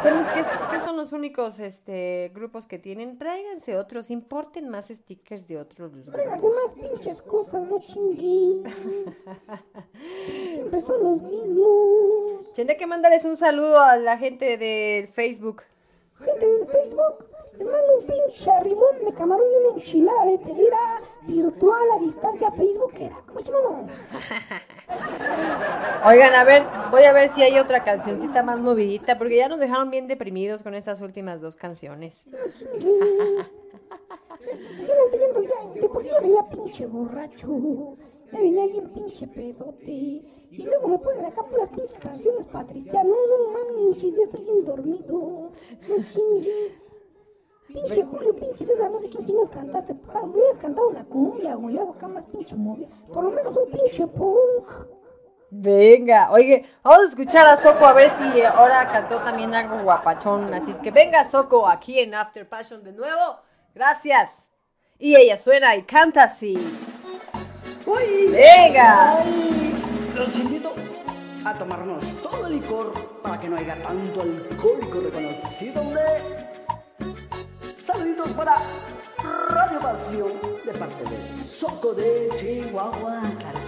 [0.02, 3.16] ¿Qué, qué, qué son los únicos este, grupos que tienen?
[3.16, 6.14] Tráiganse otros, importen más stickers de otros grupos.
[6.14, 8.64] Tráiganse más pinches cosas, no chinguen.
[10.52, 12.52] Siempre son los mismos.
[12.54, 15.62] Tendré que mandarles un saludo a la gente de Facebook.
[16.18, 17.27] Gente del Facebook,
[17.58, 22.52] les mando un pinche arrimón de camarón y una enchilada de telera virtual a distancia
[22.52, 23.16] facebookera.
[23.26, 23.88] ¿Cómo?
[26.06, 29.58] Oigan, a ver, voy a ver si hay otra cancioncita más movidita, porque ya nos
[29.58, 32.24] dejaron bien deprimidos con estas últimas dos canciones.
[32.24, 32.32] Yo
[34.94, 37.96] no entiendo ya, de por sí ya venía pinche borracho.
[38.32, 39.90] Ya venía bien pinche pedote.
[40.50, 43.04] Y luego me ponen acá puras pinches canciones para tristear.
[43.04, 45.50] No, no manches, ya estoy bien dormido.
[45.88, 46.87] No chingues.
[47.68, 49.94] Pinche Julio, pinche César, no sé quién chingos cantaste.
[50.14, 51.76] Ah, Me hubieras cantado una cumbia, güey.
[51.76, 52.88] Algo acá más pinche movida.
[53.12, 54.88] Por lo menos un pinche punk.
[55.50, 60.52] Venga, oye, vamos a escuchar a Soco a ver si ahora cantó también algo guapachón.
[60.52, 63.38] Así es que venga Soco aquí en After Passion de nuevo.
[63.74, 64.44] Gracias.
[64.98, 66.56] Y ella suena y canta así.
[67.86, 69.24] Venga.
[70.14, 70.72] Los invito
[71.44, 72.92] a tomarnos todo el licor
[73.22, 76.02] para que no haya tanto alcohólico reconocido, hombre.
[77.88, 78.58] Saluditos para
[79.48, 80.28] Radio Pasión
[80.66, 83.58] de parte de Soco de Chihuahua, claro.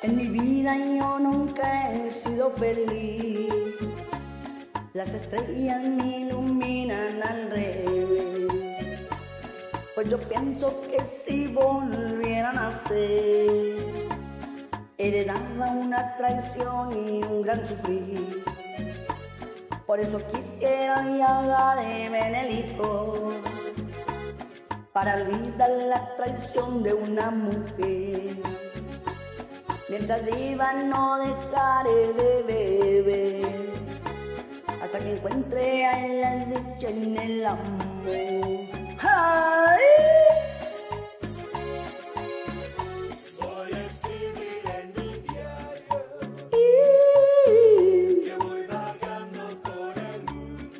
[0.00, 3.52] En mi vida yo nunca he sido feliz.
[4.94, 8.03] Las estrellas me iluminan al revés.
[9.94, 13.78] Pues yo pienso que si volviera a nacer,
[14.98, 18.42] heredaba una traición y un gran sufrir.
[19.86, 23.34] Por eso quisiera viajarme en el hijo,
[24.92, 28.36] para olvidar la traición de una mujer.
[29.88, 33.46] Mientras viva no dejaré de beber
[34.82, 38.83] hasta que encuentre a la dicha en el amor.
[43.40, 45.96] Voy a escribir en mi diario
[48.24, 50.72] que voy vagando por el mundo.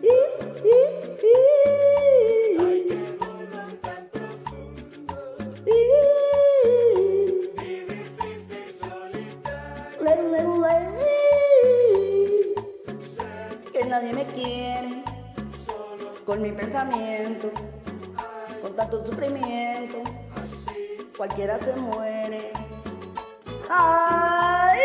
[2.60, 5.14] Ay, qué dolor tan profundo.
[7.56, 9.98] Vivir triste y solitario.
[13.72, 15.05] Que nadie me quiere
[16.24, 17.52] con mi pensamiento,
[18.74, 19.98] tanto sufrimiento,
[21.16, 22.52] cualquiera se muere.
[23.70, 24.80] ¡Ay!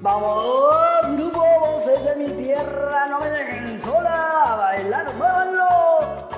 [0.00, 6.28] Vamos, grupo voces de mi tierra, no me dejen sola, bailar, muévanlo.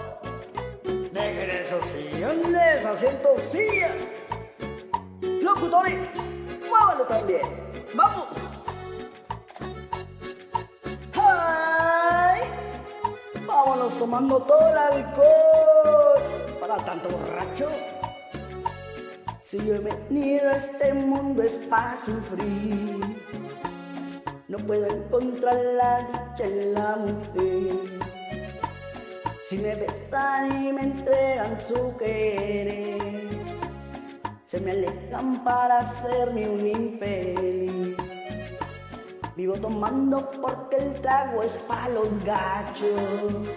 [1.12, 3.92] Dejen esos sillones, asientos, sillas.
[5.42, 6.08] Locutores,
[6.68, 7.46] muévanlo también.
[7.94, 8.53] ¡Vamos!
[13.64, 16.20] Vámonos tomando todo el alcohol
[16.60, 17.70] para tanto borracho.
[19.40, 23.00] Si yo he venido a este mundo es para sufrir.
[24.48, 28.00] No puedo encontrar la dicha en la mujer.
[29.48, 32.98] Si me besan y me entregan su querer,
[34.44, 38.03] se me alejan para hacerme un infeliz.
[39.36, 43.48] Vivo tomando porque el trago es para los gachos.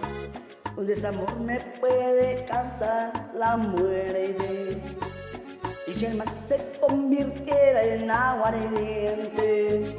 [0.76, 4.82] Un desamor me puede cansar la muerte.
[5.86, 9.98] Y si el mal se convirtiera en agua ardiente,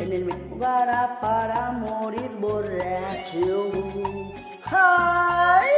[0.00, 3.70] en él me jugará para morir borracho.
[4.66, 5.68] ¡Ay!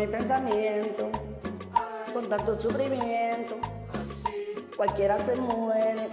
[0.00, 1.10] Mi pensamiento,
[2.14, 3.56] con tanto sufrimiento.
[4.74, 6.08] Cualquiera se muere.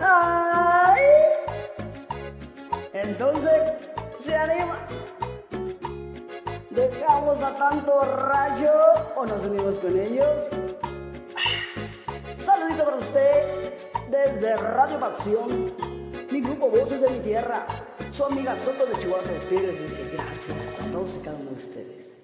[0.00, 1.02] Ay.
[2.92, 3.72] Entonces,
[4.20, 4.76] ¿se anima?
[6.70, 8.72] ¿Dejamos a tanto rayo
[9.16, 10.44] o nos unimos con ellos?
[12.36, 13.74] Saludito para usted
[14.10, 15.74] desde Radio Pasión,
[16.30, 17.66] mi grupo Voces de mi Tierra.
[18.12, 22.15] Su amiga Soto de Chihuahua y dice gracias a todos y cada uno de ustedes.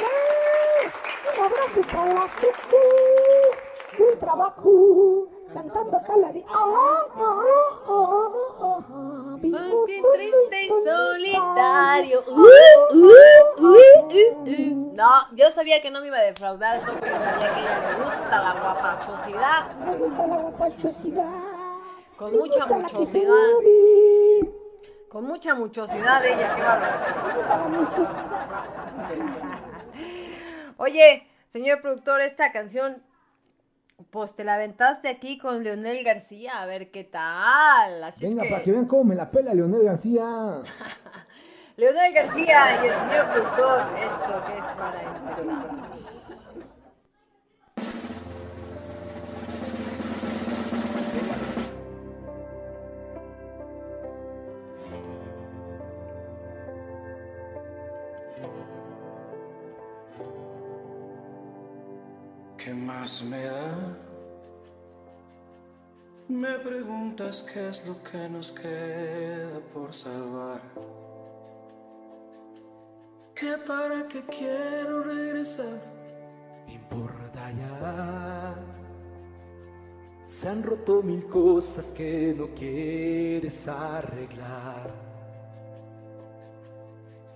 [0.00, 2.82] Un abrazo para la Suku
[3.98, 6.44] del trabajo, cantando la de.
[6.48, 7.42] Ah, ah, ah,
[7.88, 9.36] ah, ah,
[10.14, 12.24] triste y solitario.
[12.26, 12.46] Uh, Uh,
[12.92, 13.06] uh,
[13.58, 14.92] uh, uh, uh.
[14.94, 18.02] No, yo sabía que no me iba a defraudar, solo porque sabía que ella le
[18.02, 19.74] gusta la guapachosidad.
[19.76, 21.24] Me gusta la guapachosidad.
[22.16, 23.34] Con Me mucha que muchosidad.
[25.08, 26.98] Con mucha muchosidad ella, qué bárbaro.
[27.26, 28.30] Me gusta la muchosidad.
[30.80, 33.02] Oye, señor productor, esta canción,
[34.08, 38.02] pues te la aventaste aquí con Leonel García, a ver qué tal.
[38.02, 40.24] Así Venga, es que, para que vean cómo me la pela Leonel García.
[41.76, 46.49] Leonel García y el señor productor, esto que es para empezar.
[63.24, 63.96] Me da?
[66.28, 70.60] Me preguntas qué es lo que nos queda por salvar.
[73.34, 75.80] ¿Qué para qué quiero regresar?
[76.66, 78.54] Me importa ya.
[80.26, 85.09] Se han roto mil cosas que no quieres arreglar.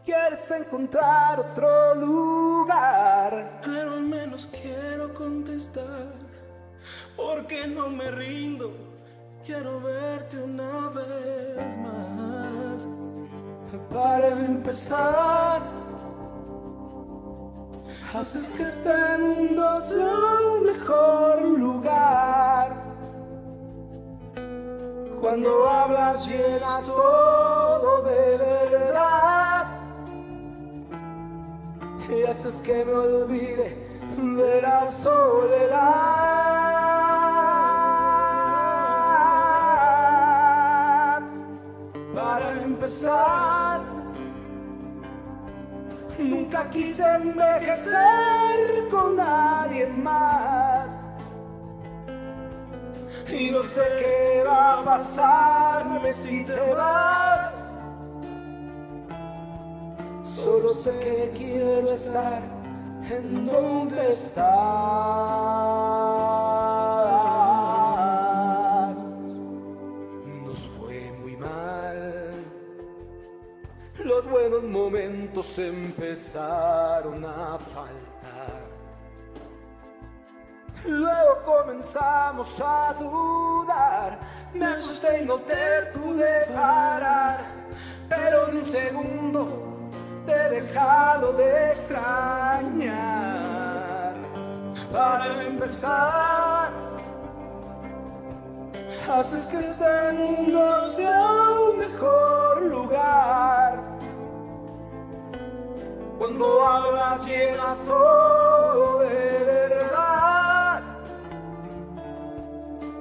[0.05, 3.61] Quieres encontrar otro lugar.
[3.65, 6.13] Pero al menos quiero contestar.
[7.17, 8.73] Porque no me rindo.
[9.47, 12.87] Quiero verte una vez más.
[13.91, 15.63] Para empezar,
[18.15, 22.75] haces que este mundo sea un mejor lugar.
[25.21, 29.44] Cuando hablas llenas todo de verdad.
[32.09, 33.77] Y haces que me olvide
[34.19, 35.85] de la soledad.
[42.15, 43.81] Para empezar,
[46.19, 50.91] nunca quise envejecer con nadie más.
[53.29, 57.64] Y no sé qué va a pasarme si te vas.
[60.25, 62.41] Solo sé que quiero estar
[63.11, 64.47] en donde estás.
[70.47, 72.33] Nos fue muy mal.
[74.03, 78.65] Los buenos momentos empezaron a faltar.
[80.87, 84.19] Luego comenzamos a dudar.
[84.55, 87.45] Me asusté y no te pude parar.
[88.09, 89.64] Pero en un segundo
[90.27, 92.95] te he dejado de extrañar.
[94.93, 96.71] Para empezar,
[99.11, 101.27] haces que este mundo sea
[101.69, 103.83] un mejor lugar.
[106.19, 110.83] Cuando hablas llenas todo de verdad.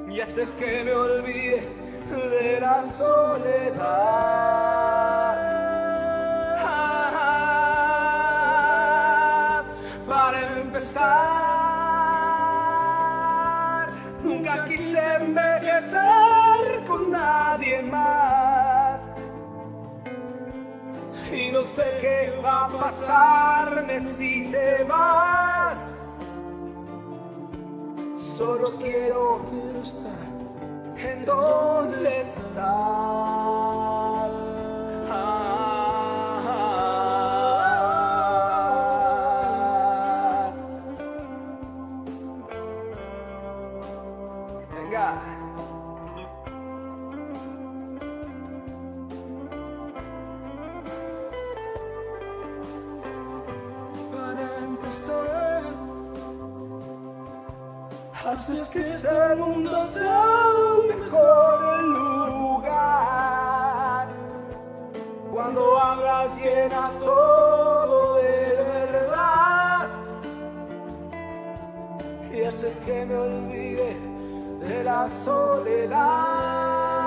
[0.10, 4.44] Y haces que me olvide de la soledad.
[10.14, 11.08] Para empezar,
[14.24, 19.02] nunca quise envejecer con nadie más.
[21.32, 25.96] Y no sé qué va a pasarme si te vas.
[28.38, 29.42] Solo quiero,
[29.82, 30.28] estar
[30.96, 32.52] en donde estás.
[35.08, 35.83] Venga.
[58.34, 60.26] Haces que este mundo sea
[60.80, 63.28] un mejor lugar.
[65.32, 69.88] Cuando hablas llenas todo de verdad
[72.34, 73.96] y haces que me olvide
[74.62, 77.03] de la soledad.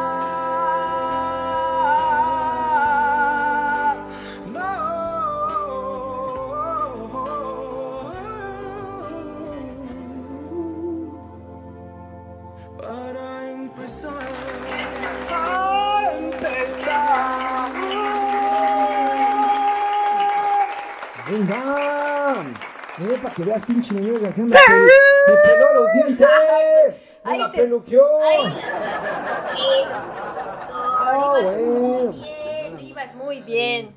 [21.36, 22.44] Venga.
[22.98, 24.14] Mira para que veas, pinche niño.
[24.14, 26.28] Me, pel- me peló los dientes.
[27.24, 28.06] Me la peluqueó.
[31.08, 32.12] Oh, bueno.
[32.12, 33.94] bien, Vivas muy bien.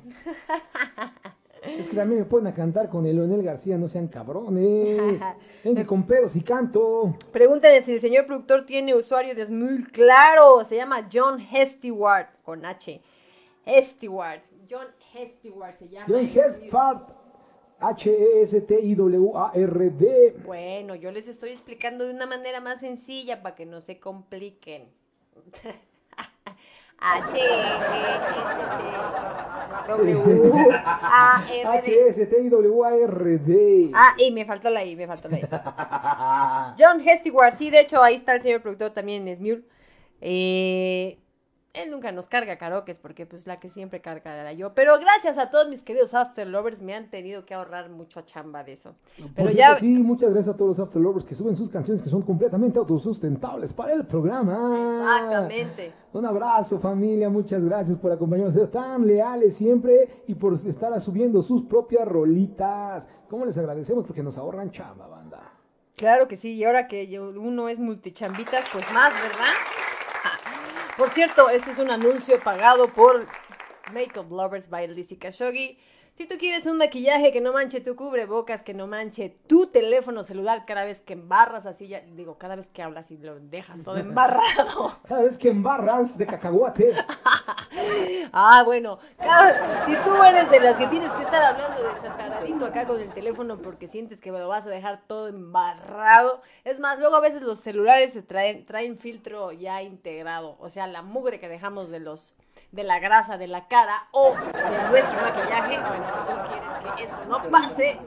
[1.62, 5.20] Es que también me pueden a cantar con el Leonel García, no sean cabrones.
[5.64, 7.14] Venga, con pedos y canto.
[7.32, 9.84] Pregúntale si el señor productor tiene usuario de Smule.
[9.92, 13.00] Claro, se llama John Hesteward con H.
[13.64, 14.40] Hesteward.
[14.70, 16.06] John Hesteward se llama.
[16.08, 16.24] John.
[16.26, 17.19] Hestfart.
[17.80, 20.36] H-E-S-T-I-W-A-R-D.
[20.44, 24.88] Bueno, yo les estoy explicando de una manera más sencilla para que no se compliquen.
[27.02, 27.62] H E.
[31.64, 33.90] H-E-S-T-I-W-A-R-D.
[33.94, 35.46] Ah, y me faltó la I, me faltó la I.
[36.78, 39.62] John Hesteward, sí, de hecho ahí está el señor productor también en Smule.
[40.20, 41.18] Eh,
[41.72, 44.74] él nunca nos carga karaoke porque pues la que siempre carga era yo.
[44.74, 48.64] Pero gracias a todos mis queridos After Lovers me han tenido que ahorrar mucho chamba
[48.64, 48.96] de eso.
[49.16, 49.76] Pero Por ya...
[49.76, 52.78] sí, muchas gracias a todos los After Lovers que suben sus canciones que son completamente
[52.78, 54.98] autosustentables para el programa.
[54.98, 55.92] Exactamente.
[56.12, 61.40] Un abrazo familia, muchas gracias por acompañarnos, ser tan leales siempre y por estar subiendo
[61.40, 63.06] sus propias rolitas.
[63.28, 64.04] ¿Cómo les agradecemos?
[64.04, 65.52] Porque nos ahorran chamba, banda.
[65.96, 69.52] Claro que sí, y ahora que uno es multichambitas, pues más, ¿verdad?
[71.00, 73.26] Por cierto, este es un anuncio pagado por
[73.90, 75.78] Makeup Lovers by Lizzie Khashoggi.
[76.20, 80.22] Si tú quieres un maquillaje que no manche tu cubrebocas, que no manche tu teléfono
[80.22, 83.82] celular cada vez que embarras así, ya digo, cada vez que hablas y lo dejas
[83.82, 84.98] todo embarrado.
[85.08, 86.92] Cada vez que embarras de cacahuate,
[88.34, 92.86] Ah, bueno, cada- si tú eres de las que tienes que estar hablando desaparadito acá
[92.86, 96.42] con el teléfono porque sientes que me lo vas a dejar todo embarrado.
[96.64, 100.86] Es más, luego a veces los celulares se traen, traen filtro ya integrado, o sea,
[100.86, 102.36] la mugre que dejamos de los
[102.72, 105.78] de la grasa de la cara o de nuestro maquillaje.
[105.78, 107.98] Bueno, si tú quieres que eso no pase,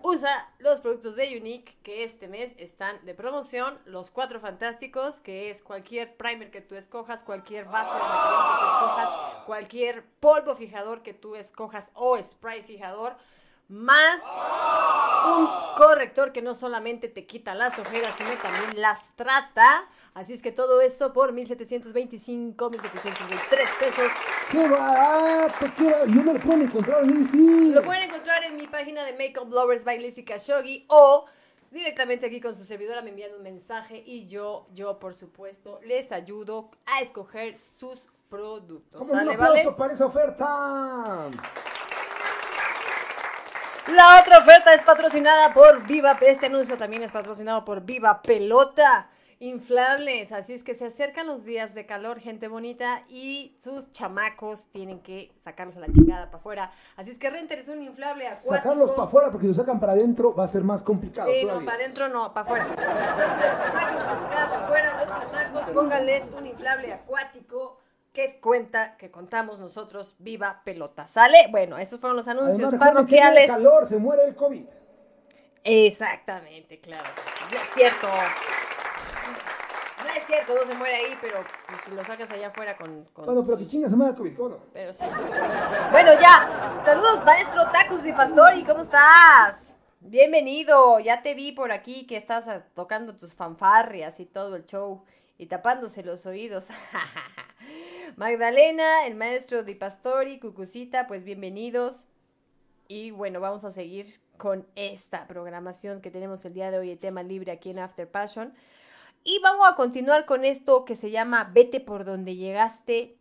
[0.00, 5.50] Usa los productos de Unique que este mes están de promoción, los cuatro fantásticos, que
[5.50, 10.54] es cualquier primer que tú escojas, cualquier base de maquillaje que tú escojas, cualquier polvo
[10.54, 13.16] fijador que tú escojas o spray fijador,
[13.68, 14.20] más
[15.26, 19.86] un corrector que no solamente te quita las ojeras, sino también las trata.
[20.14, 24.12] Así es que todo esto por 1725, 1723 pesos.
[24.50, 25.66] ¡qué barato!
[25.76, 26.06] ¡Qué barato!
[26.06, 27.72] Yo me lo puedo encontrar, Lizzy.
[27.72, 31.26] Lo pueden encontrar en mi página de Makeup Lovers by Lizzie Khashoggi o
[31.70, 36.10] directamente aquí con su servidora me envían un mensaje y yo, yo por supuesto, les
[36.12, 38.98] ayudo a escoger sus productos.
[38.98, 39.76] Como un ¿Sale, aplauso vale?
[39.76, 41.28] para esa oferta.
[43.94, 49.08] La otra oferta es patrocinada por Viva, este anuncio también es patrocinado por Viva Pelota
[49.40, 54.66] Inflables, así es que se acercan los días de calor, gente bonita, y sus chamacos
[54.72, 56.72] tienen que sacarlos a la chingada para afuera.
[56.96, 58.54] Así es que rentes un inflable acuático.
[58.54, 61.44] Sacarlos para afuera porque si lo sacan para adentro va a ser más complicado Sí,
[61.46, 62.66] no, para adentro no, para afuera.
[62.68, 67.80] Entonces, saquen la chingada para afuera, los chamacos, pónganles un inflable acuático
[68.18, 71.04] que cuenta, que contamos nosotros, viva pelota.
[71.04, 71.46] ¿Sale?
[71.52, 73.48] Bueno, esos fueron los anuncios Además, parroquiales.
[73.48, 74.64] calor se muere el COVID.
[75.62, 77.08] Exactamente, claro.
[77.52, 78.08] Ya es cierto.
[80.02, 81.36] No es cierto, no se muere ahí, pero
[81.68, 83.04] pues, si lo sacas allá afuera con...
[83.12, 84.58] con Bueno, pero que chingas se muera el COVID, ¿cómo no?
[84.72, 85.04] Pero sí.
[85.92, 86.82] Bueno, ya.
[86.84, 88.64] Saludos, maestro Tacos de Pastori.
[88.64, 89.74] ¿Cómo estás?
[90.00, 90.98] Bienvenido.
[90.98, 95.04] Ya te vi por aquí que estás tocando tus fanfarrias y todo el show
[95.38, 96.68] y tapándose los oídos.
[98.16, 102.04] Magdalena, el maestro Di Pastori, Cucucita, pues bienvenidos.
[102.88, 106.98] Y bueno, vamos a seguir con esta programación que tenemos el día de hoy, el
[106.98, 108.52] tema libre aquí en After Passion.
[109.22, 113.16] Y vamos a continuar con esto que se llama Vete por donde llegaste.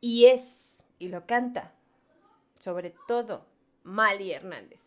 [0.00, 1.72] Y es, y lo canta,
[2.58, 3.46] sobre todo,
[3.82, 4.80] Mali Hernández.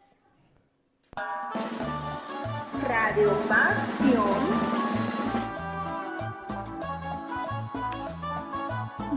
[2.88, 4.71] Radio Pasión.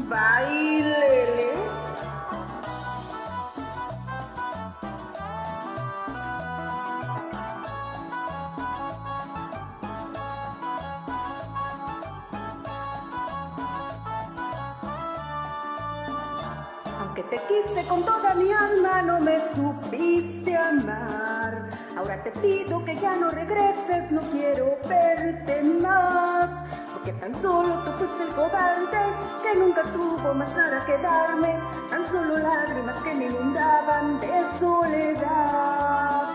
[0.08, 1.54] Bailele.
[17.00, 21.68] Aunque te quise con toda mi alma, no me supiste amar.
[21.96, 26.50] Ahora te pido que ya no regreses, no quiero verte más.
[27.04, 28.98] Porque tan solo tú fuiste el cobarde
[29.42, 31.60] que nunca tuvo más nada que darme.
[31.90, 36.30] Tan solo lágrimas que me inundaban de soledad.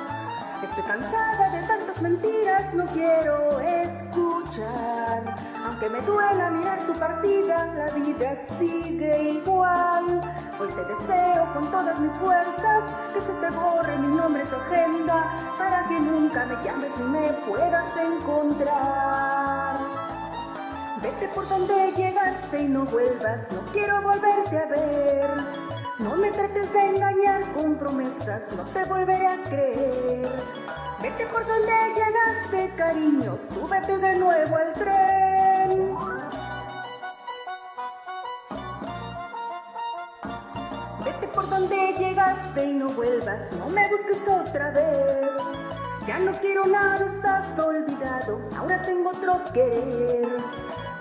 [0.61, 5.35] Estoy cansada de tantas mentiras, no quiero escuchar.
[5.65, 10.21] Aunque me duela mirar tu partida, la vida sigue igual.
[10.59, 15.33] Hoy te deseo con todas mis fuerzas que se te borre mi nombre tu agenda
[15.57, 19.28] para que nunca me llames ni me puedas encontrar.
[21.01, 25.29] Vete por donde llegaste y no vuelvas, no quiero volverte a ver.
[25.97, 30.29] No me trates de engañar con promesas, no te volveré a creer.
[31.01, 35.95] Vete por donde llegaste, cariño, súbete de nuevo al tren.
[41.05, 45.31] Vete por donde llegaste y no vuelvas, no me busques otra vez.
[46.05, 50.39] Ya no quiero nada, estás olvidado, ahora tengo otro querer.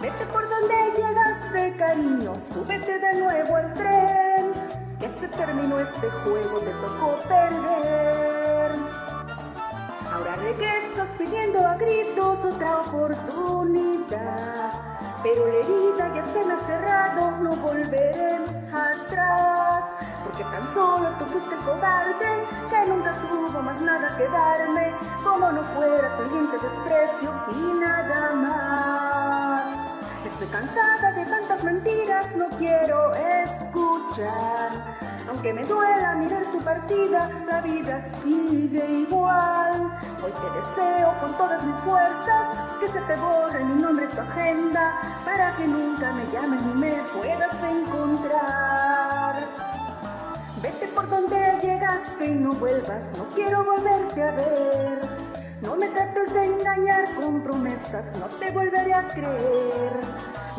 [0.00, 4.52] Vete por donde llegaste, cariño, súbete de nuevo al tren.
[5.00, 8.76] Ya se terminó este juego, te tocó perder.
[10.12, 14.72] Ahora regresas pidiendo a gritos otra oportunidad.
[15.24, 18.38] Pero la herida ya se me ha cerrado, no volveré
[18.72, 19.67] atrás.
[20.24, 24.94] Porque tan solo tú fuiste cobarde que nunca tuvo más nada que darme.
[25.24, 29.88] Como no fuera tu hiriente desprecio y nada más.
[30.24, 34.72] Estoy cansada de tantas mentiras, no quiero escuchar.
[35.28, 39.92] Aunque me duela mirar tu partida, la vida sigue igual.
[40.22, 45.20] Hoy te deseo con todas mis fuerzas que se te borre mi nombre tu agenda
[45.24, 49.07] para que nunca me llames ni me puedas encontrar.
[50.62, 55.08] Vete por donde llegaste y no vuelvas, no quiero volverte a ver.
[55.60, 60.00] No me trates de engañar con promesas, no te volveré a creer.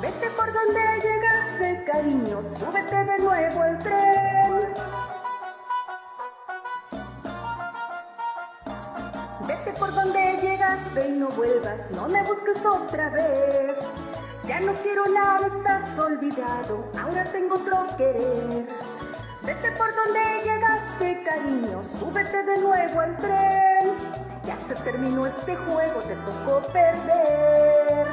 [0.02, 4.74] Vete por donde llegaste, cariño, súbete de nuevo al tren.
[9.48, 13.78] Vete por donde llegaste y no vuelvas, no me busques otra vez.
[14.46, 18.66] Ya no quiero nada, estás olvidado, ahora tengo otro querer.
[19.42, 23.96] Vete por donde llegaste, cariño, súbete de nuevo al tren.
[24.44, 28.06] Ya se terminó este juego, te tocó perder.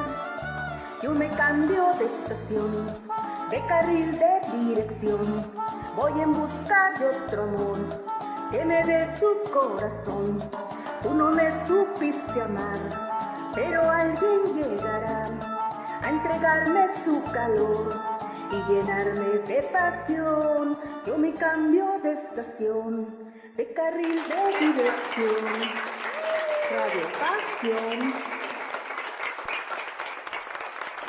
[1.03, 2.87] Yo me cambio de estación,
[3.51, 5.51] de carril de dirección.
[5.97, 7.79] Voy en busca de otro amor
[8.53, 10.39] que me dé su corazón.
[11.03, 15.29] Tú no me supiste amar, pero alguien llegará
[16.03, 18.17] a entregarme su calor
[18.51, 20.79] y llenarme de pasión.
[21.07, 25.45] Yo me cambio de estación, de carril de dirección.
[26.71, 28.13] Radio Pasión.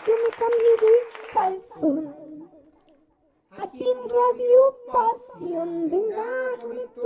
[0.05, 2.26] Yo me cambio de calzón.
[3.61, 7.01] Aquí en Radio Pasión, vengarme tú.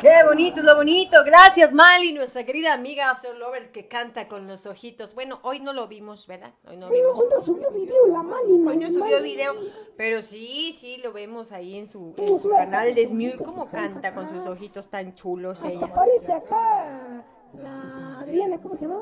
[0.00, 1.16] Qué bonito, lo bonito.
[1.24, 5.14] Gracias, Mali, nuestra querida amiga After Lovers que canta con los ojitos.
[5.14, 6.52] Bueno, hoy no lo vimos, ¿verdad?
[6.66, 7.18] Hoy no vimos.
[7.18, 9.54] hoy no subió video la Mali, Hoy no subió video,
[9.96, 13.36] pero sí, sí, lo vemos ahí en su, ¿Cómo en su suena canal de Smule.
[13.36, 15.94] ¿Cómo canta con sus ojitos tan chulos Hasta ella?
[15.94, 19.00] parece acá la Adriana, ¿cómo se llama?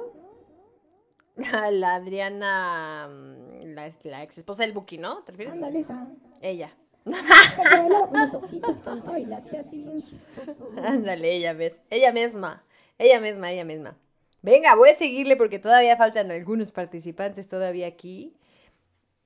[1.71, 3.46] La Adriana, mm,
[3.77, 5.23] la, la ex esposa del Buki, ¿no?
[5.23, 5.55] ¿Te refieres?
[5.55, 6.09] Ándale, esa.
[6.41, 6.75] Ella.
[7.05, 10.69] Con los ojitos, cantaba y la hacía así bien chistoso.
[10.83, 12.65] Ándale, ella ves, ella misma,
[12.99, 13.97] ella misma, ella misma.
[14.43, 18.35] Venga, voy a seguirle porque todavía faltan algunos participantes todavía aquí.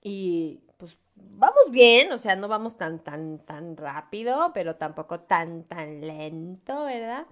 [0.02, 5.64] Y pues vamos bien, o sea, no vamos tan, tan, tan rápido, pero tampoco tan,
[5.64, 7.26] tan lento, ¿verdad?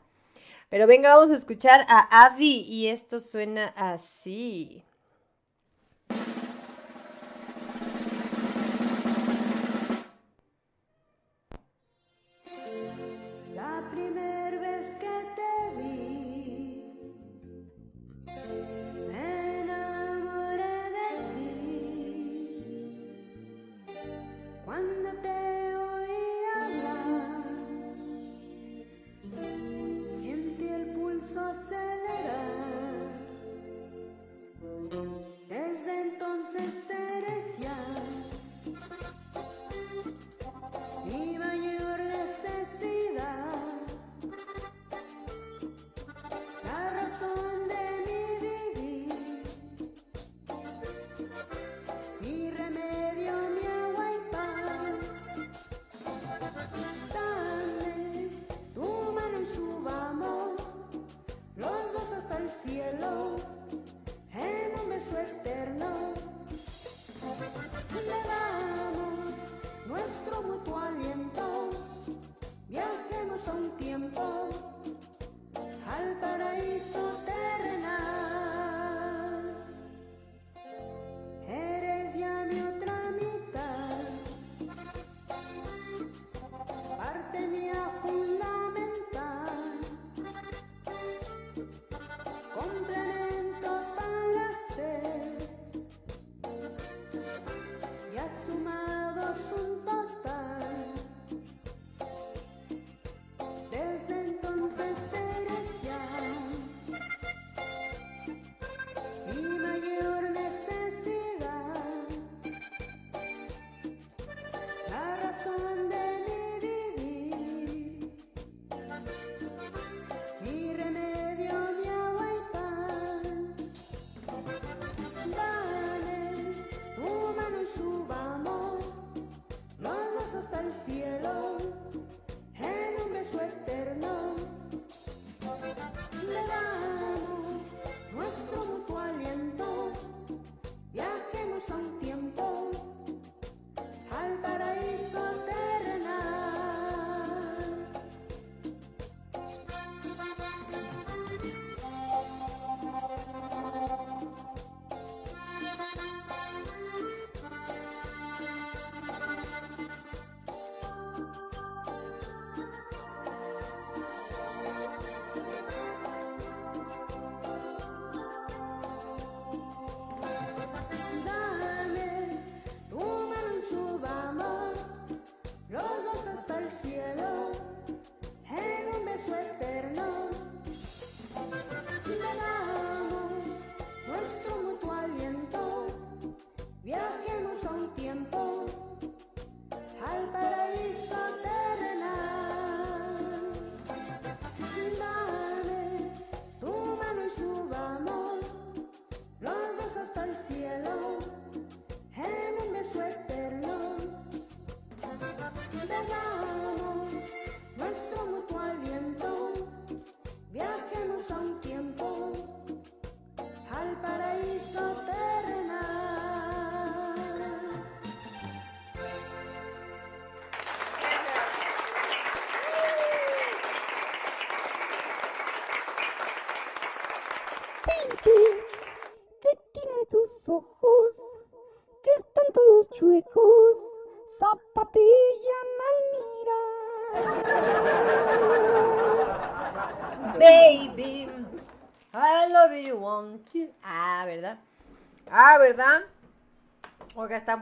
[0.70, 4.84] Pero venga, vamos a escuchar a Avi y esto suena así.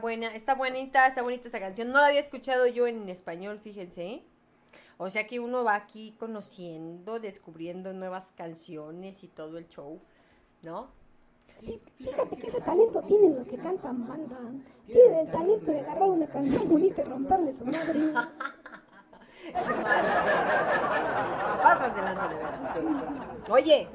[0.07, 1.91] Buena, está bonita, está bonita esa canción.
[1.91, 4.05] No la había escuchado yo en español, fíjense.
[4.05, 4.23] ¿eh?
[4.97, 9.99] O sea que uno va aquí conociendo, descubriendo nuevas canciones y todo el show,
[10.63, 10.87] ¿no?
[11.61, 14.37] Fí- Fíjate que ese talento tienen los que cantan banda.
[14.85, 17.99] Tienen el talento de agarrar una canción bonita y romperle su madre.
[21.61, 23.49] Pasas de lanza de veras.
[23.49, 23.87] Oye,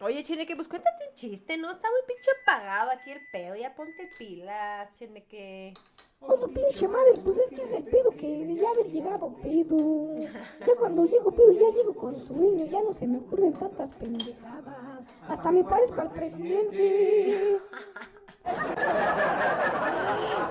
[0.00, 1.70] oye, Cheneque, pues cuéntate un chiste, ¿no?
[1.70, 3.56] Está muy pinche apagado aquí el pedo.
[3.56, 5.74] Ya ponte pilas, Cheneque.
[6.20, 9.34] Oh, su pinche madre, pues es que es el pedo que de ya haber llegado
[9.42, 10.18] pedo.
[10.20, 15.02] Ya cuando llego pedo, ya llego con sueño, ya no se me ocurren tantas pendejadas.
[15.28, 17.60] Hasta me parezco al presidente.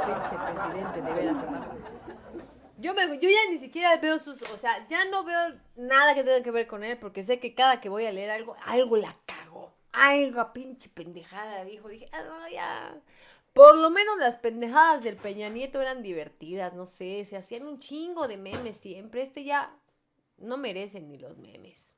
[0.06, 1.68] Pinche presidente, de veras se pasa.
[2.78, 5.40] Yo, me, yo ya ni siquiera veo sus, o sea, ya no veo
[5.76, 8.30] nada que tenga que ver con él, porque sé que cada que voy a leer
[8.30, 9.73] algo, algo la cago.
[9.94, 11.88] Algo pinche pendejada dijo.
[11.88, 13.02] Dije, ah, no, ya.
[13.54, 17.80] Por lo menos las pendejadas del Peña Nieto eran divertidas, no sé, se hacían un
[17.80, 19.22] chingo de memes siempre.
[19.22, 19.78] Este ya
[20.38, 21.94] no merece ni los memes.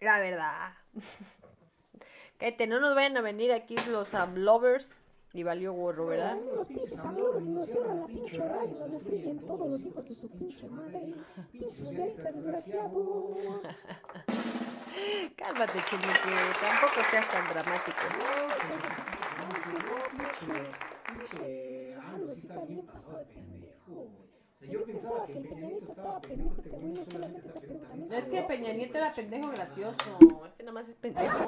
[0.00, 0.74] La verdad.
[2.38, 4.90] Cállate, no nos vayan a venir aquí los lovers
[5.32, 6.36] y valió gorro, ¿verdad?
[6.54, 10.14] Los pinches amigos nos cierran la pinche radio y nos destruyen todos los hijos de
[10.14, 11.14] su pinche madre.
[11.50, 13.62] Pinches socialistas desgraciados.
[15.36, 15.96] Cálmate, que
[16.60, 18.00] tampoco seas tan dramático.
[24.56, 27.60] O sea, yo pensaba que el Peña Nieto estaba pendejo, este güey no solamente está
[27.60, 30.18] pendejo, también No es que Peña Nieto era pendejo gracioso.
[30.46, 31.38] Este nada más es pendejo.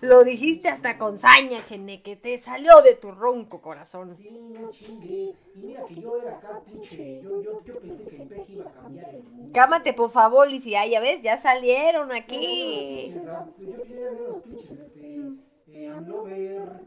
[0.00, 2.14] Lo dijiste hasta con saña, Cheneque.
[2.14, 4.14] Te salió de tu ronco corazón.
[4.14, 5.34] Sí, no chingue.
[5.56, 7.20] Y mira que yo era acá, pinche.
[7.20, 9.50] Yo, yo, yo pensé que el PEG iba a cambiar el mundo.
[9.52, 13.12] Cámate, por favor, y si ah, ya ves, ya salieron aquí.
[13.58, 15.47] Yo quería ver los pinches, este.
[15.70, 16.80] Eh, AMLover.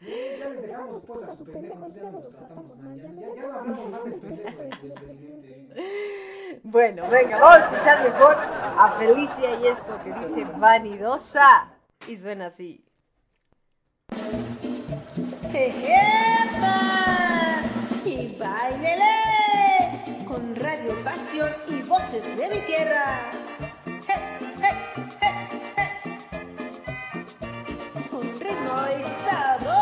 [0.00, 2.96] Ya les dejamos después a su pendejo, ya no los tratamos mal.
[2.96, 6.60] Ya, ya, ya no hablamos más del pendejo del, del presidente.
[6.62, 11.72] Bueno, venga, vamos a escuchar mejor a Felicia y esto que dice vanidosa.
[12.06, 12.84] Y suena así.
[15.50, 16.76] ¡Jejepa!
[18.04, 23.30] Y bailele con Radio Pasión y voces de mi tierra.
[28.92, 29.78] Y sabor.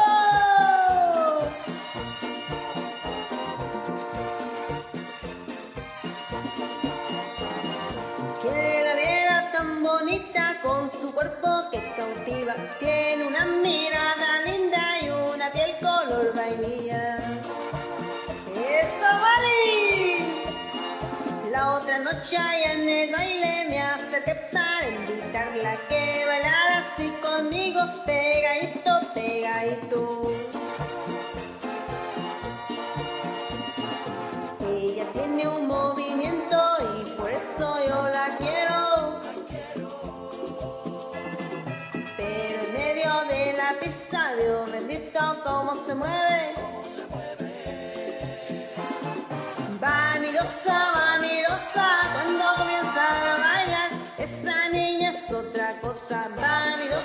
[8.84, 12.54] La vida tan bonita con su cuerpo que cautiva.
[12.78, 17.16] Tiene una mirada linda y una piel color vainilla.
[18.54, 19.56] ¡Eso vale!
[21.50, 27.80] La otra noche allá en el baile me acerqué para invitarla que bailara así conmigo,
[28.04, 28.85] pegadito, pegadito.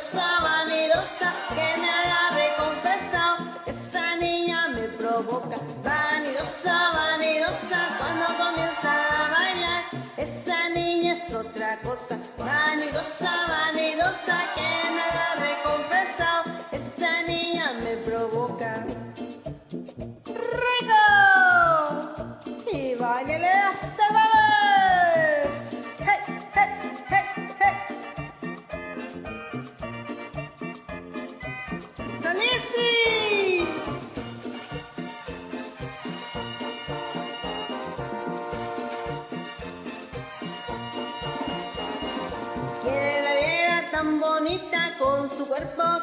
[0.02, 2.31] Vanidosa, vanidosa, que me agarre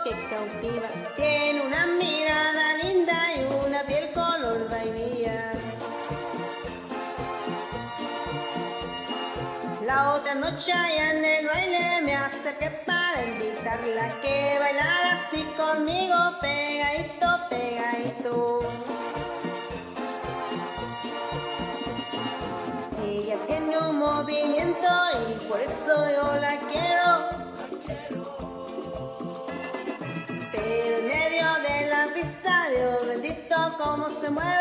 [0.05, 0.89] que cautiva.
[1.17, 5.53] Tiene una mirada linda y una piel color vainilla.
[9.85, 16.17] La otra noche allá en el baile me acerqué para invitarla que bailara así conmigo,
[16.41, 18.61] pegadito, pegadito.
[23.05, 24.89] Ella tiene un movimiento
[25.31, 26.98] y por eso yo la quiero.
[33.99, 34.59] Cómo se mueve.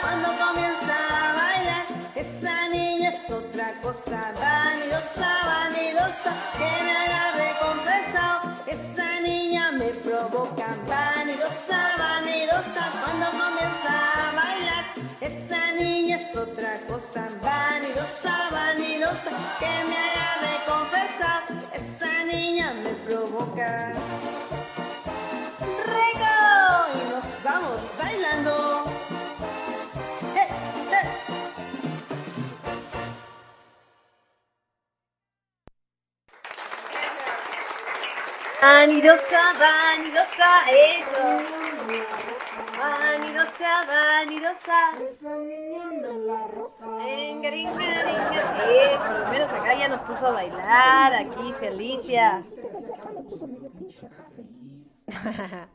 [0.00, 4.32] Cuando comienza a bailar, esa niña es otra cosa.
[4.38, 10.66] Vanidosa, vanidosa, que me agarre confesado, esa niña me provoca.
[10.86, 14.84] Vanidosa, vanidosa, cuando comienza a bailar,
[15.20, 17.28] esa niña es otra cosa.
[17.42, 19.30] Vanidosa, vanidosa,
[19.60, 20.11] que me agarre
[38.62, 41.24] Vanidosa, vanidosa, eso.
[42.78, 44.78] Vanidosa, vanidosa.
[46.98, 47.74] Venga, venga,
[48.06, 48.40] venga.
[48.70, 52.44] Eh, por lo menos acá ya nos puso a bailar, aquí Felicia.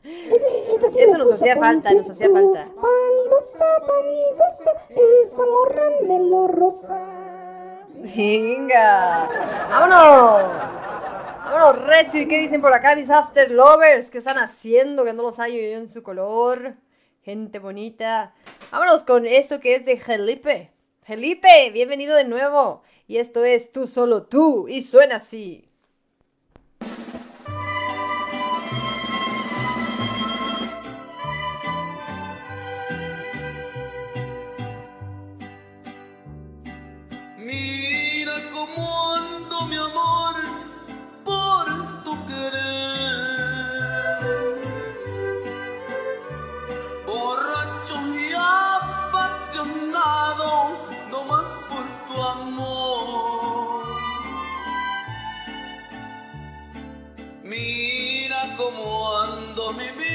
[0.96, 2.68] Eso nos hacía falta, nos hacía falta.
[2.74, 7.27] Vanidosa, vanidosa, esa morra melorrosa.
[8.00, 9.28] Venga,
[9.70, 10.72] vámonos.
[11.44, 12.22] Vámonos, Recio.
[12.22, 14.08] ¿Y qué dicen por acá mis after lovers?
[14.08, 15.04] ¿Qué están haciendo?
[15.04, 16.76] Que no los hallo yo en su color.
[17.22, 18.34] Gente bonita.
[18.70, 20.70] Vámonos con esto que es de Felipe.
[21.02, 22.82] Felipe, bienvenido de nuevo.
[23.08, 24.68] Y esto es Tú Solo Tú.
[24.68, 25.67] Y suena así.
[59.68, 60.07] Ando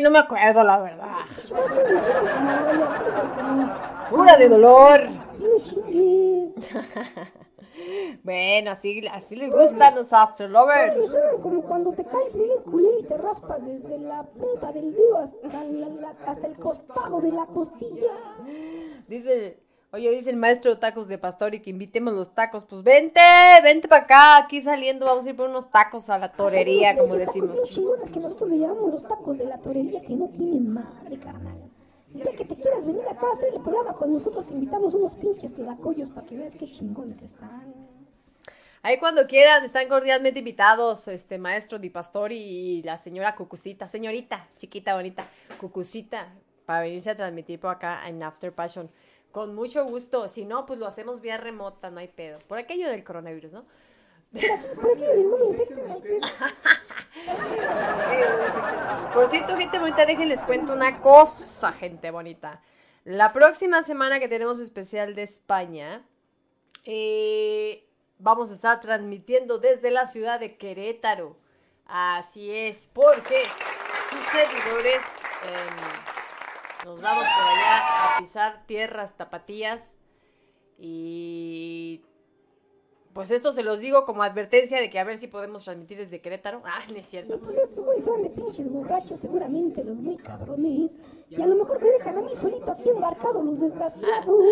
[0.00, 1.06] No me acuerdo, la verdad.
[4.10, 5.00] Pura de dolor.
[8.24, 10.96] Bueno, así, así les gustan los after lovers.
[11.06, 15.18] Suena como cuando te caes bien culero y te raspas desde la punta del dedo
[15.18, 18.12] hasta, la- la- hasta el costado de la costilla.
[19.06, 19.60] Dice,
[19.92, 22.64] oye, dice el maestro tacos de Pastori que invitemos los tacos.
[22.64, 23.20] Pues vente,
[23.62, 27.14] vente para acá, aquí saliendo vamos a ir por unos tacos a la torería, como
[27.14, 27.56] decimos.
[27.70, 31.58] Chingones que nosotros le llamamos los tacos de la torería que no tienen madre, carnal.
[32.08, 35.14] Día que te quieras venir acá a hacer el programa con nosotros, te invitamos unos
[35.14, 37.74] pinches tlacoyos para que veas qué chingones están.
[38.80, 44.48] Ahí cuando quieran, están cordialmente invitados, este maestro Di Pastori y la señora Cucucita, señorita,
[44.56, 45.26] chiquita, bonita,
[45.60, 46.32] Cucucita.
[46.64, 48.88] para venirse a transmitir por acá en After Passion.
[49.32, 50.28] Con mucho gusto.
[50.28, 52.38] Si no, pues lo hacemos vía remota, no hay pedo.
[52.48, 53.64] Por aquello del coronavirus, ¿no?
[59.14, 62.60] Por cierto, gente bonita, déjenles cuento una cosa, gente bonita.
[63.04, 66.04] La próxima semana que tenemos especial de España,
[66.84, 67.86] eh,
[68.18, 71.36] vamos a estar transmitiendo desde la ciudad de Querétaro.
[71.86, 73.44] Así es, porque
[74.10, 75.04] sus servidores
[75.44, 76.07] em,
[76.84, 79.98] nos vamos por allá a pisar tierras tapatías
[80.78, 82.02] y
[83.12, 86.20] pues esto se los digo como advertencia de que a ver si podemos transmitir desde
[86.20, 86.62] Querétaro.
[86.64, 87.40] Ah, no es cierto.
[87.40, 90.92] Pues estos güeyes van de pinches borrachos, seguramente los muy cabrones.
[91.30, 94.44] Y a lo mejor me dejan a mí solito aquí embarcado, los desgraciados.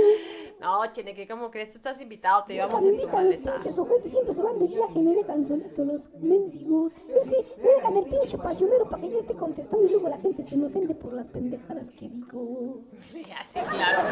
[0.61, 1.71] No, Cheneque, ¿cómo crees?
[1.71, 3.55] Tú estás invitado, te llevamos en tu invitan los maleta.
[3.55, 6.93] pinches ojetes, siempre se van de viaje y me dejan solitos los mendigos.
[7.09, 10.19] Yo sí, me dejan el pinche pasionero para que yo esté contestando y luego la
[10.19, 12.81] gente se me ofende por las pendejadas que digo.
[13.41, 14.03] Así, claro.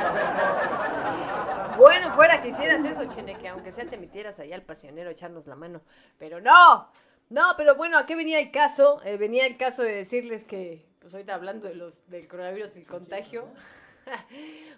[1.79, 5.47] Bueno, fuera que hicieras eso, Cheneque, aunque sea te metieras allá al pasionero a echarnos
[5.47, 5.81] la mano.
[6.19, 6.89] Pero no,
[7.31, 9.03] no, pero bueno, ¿a qué venía el caso?
[9.05, 12.81] Eh, venía el caso de decirles que, pues ahorita hablando de los, del coronavirus y
[12.81, 13.49] el contagio,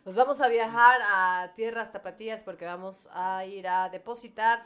[0.05, 4.65] nos vamos a viajar a tierras tapatías porque vamos a ir a depositar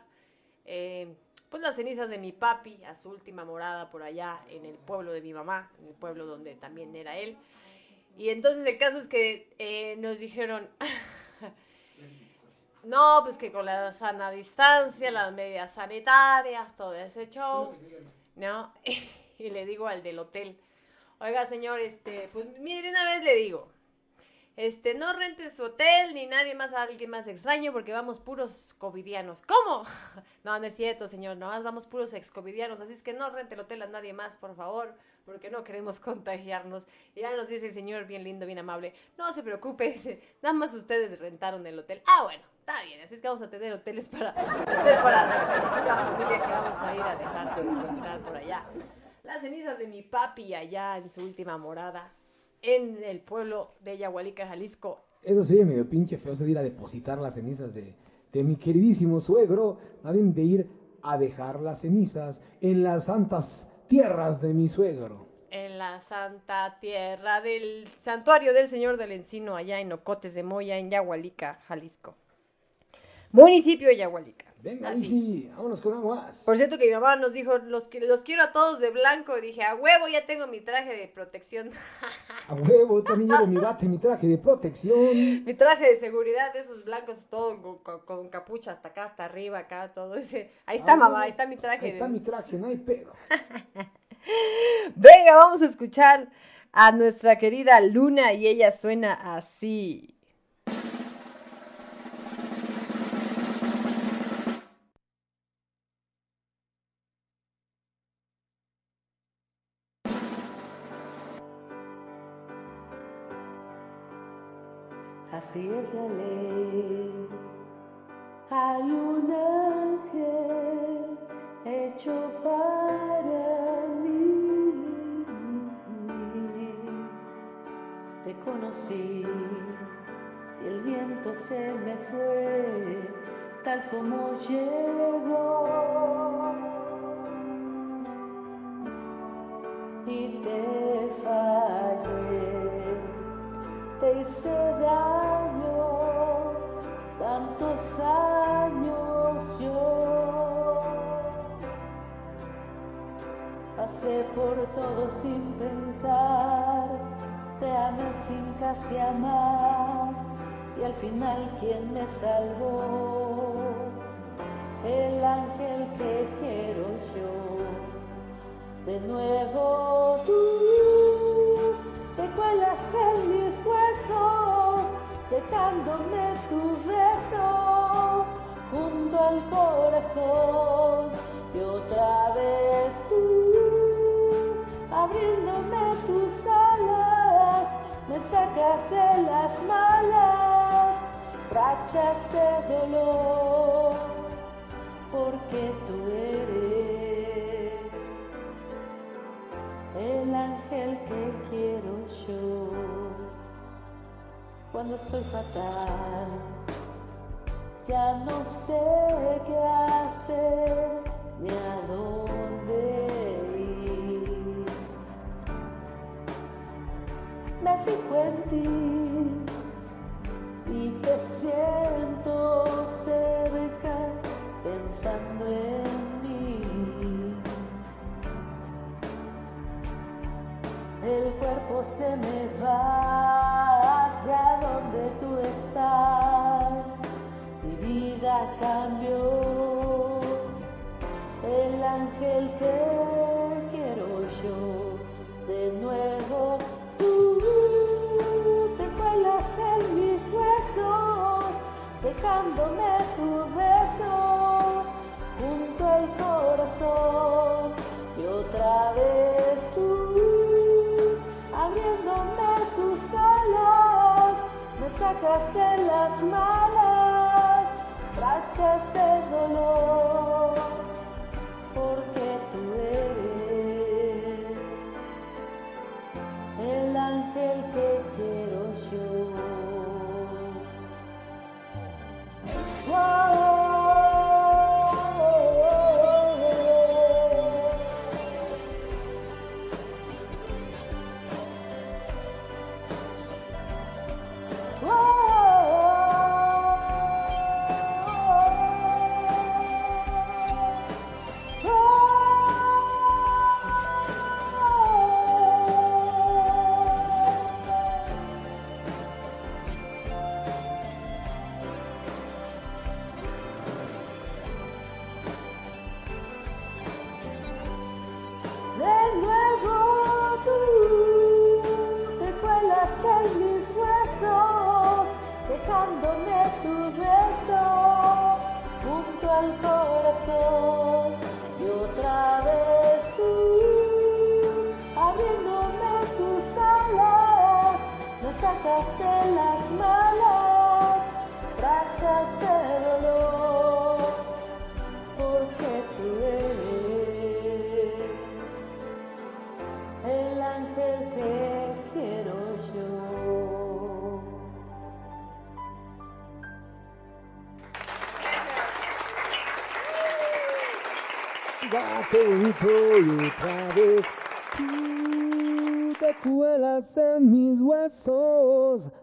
[0.65, 1.15] eh,
[1.49, 5.13] pues las cenizas de mi papi a su última morada por allá en el pueblo
[5.13, 7.37] de mi mamá, en el pueblo donde también era él.
[8.17, 10.69] Y entonces el caso es que eh, nos dijeron,
[12.85, 17.75] no, pues que con la sana distancia, las medidas sanitarias, todo ese show,
[18.37, 18.73] ¿no?
[19.39, 20.61] Y le digo al del hotel,
[21.19, 23.69] oiga señor, este, pues mire, de una vez le digo,
[24.67, 28.75] este, no rente su hotel ni nadie más a alguien más extraño porque vamos puros
[28.79, 29.43] covidianos.
[29.43, 29.85] ¿Cómo?
[30.43, 33.61] No, no es cierto, señor, nomás vamos puros ex-covidianos, así es que no rente el
[33.61, 34.95] hotel a nadie más, por favor,
[35.27, 36.87] porque no queremos contagiarnos.
[37.15, 40.55] Y ya nos dice el señor, bien lindo, bien amable, no se preocupe, dice, nada
[40.55, 42.03] más ustedes rentaron el hotel.
[42.07, 45.27] Ah, bueno, está bien, así es que vamos a tener hoteles para, para
[45.85, 48.65] la familia que vamos a ir a dejar por allá.
[49.23, 52.15] Las cenizas de mi papi allá en su última morada,
[52.63, 55.01] en el pueblo de Yahualica, Jalisco.
[55.23, 57.95] Eso sería medio pinche feo, eso de ir a depositar las cenizas de,
[58.33, 60.67] de mi queridísimo suegro, bien de ir
[61.03, 65.27] a dejar las cenizas en las santas tierras de mi suegro.
[65.51, 70.79] En la santa tierra del santuario del Señor del Encino, allá en Ocotes de Moya,
[70.79, 72.15] en Yahualica, Jalisco.
[73.33, 74.50] Municipio de Yahualica.
[74.63, 74.93] Venga.
[74.93, 76.45] Lizzy, vámonos con más.
[76.45, 79.37] Por cierto que mi mamá nos dijo, los, los quiero a todos de blanco.
[79.39, 81.71] Y dije, a huevo, ya tengo mi traje de protección.
[82.49, 85.45] A huevo, también llevo mi bate, mi traje de protección.
[85.45, 89.59] mi traje de seguridad, esos blancos, todo con, con- con capucha hasta acá, hasta arriba,
[89.59, 90.53] acá, todo ese.
[90.67, 91.87] Ahí está, Ah, mamá, ahí está mi traje.
[91.87, 93.13] Ahí está de- mi traje, no hay pedo.
[94.97, 96.29] Venga, vamos a escuchar
[96.73, 99.37] a nuestra querida Luna y ella suena.
[99.37, 100.10] Así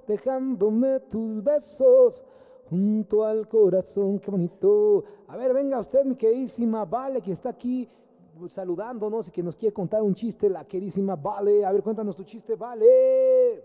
[0.07, 2.23] dejándome tus besos
[2.69, 5.03] junto al corazón, qué bonito.
[5.27, 7.87] A ver, venga usted, mi queridísima Vale, que está aquí
[8.47, 11.65] saludándonos y que nos quiere contar un chiste, la queridísima Vale.
[11.65, 13.63] A ver, cuéntanos tu chiste, Vale.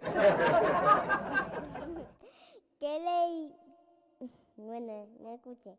[2.78, 3.50] ¿Qué le...
[4.56, 5.76] Bueno, me escuché.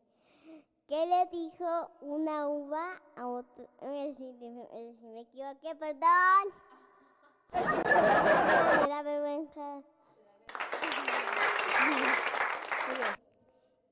[0.87, 3.43] ¿Qué le dijo una uva a
[3.81, 4.23] eh, si
[5.07, 6.51] me equivoqué, perdón.
[7.53, 9.81] Me da vergüenza.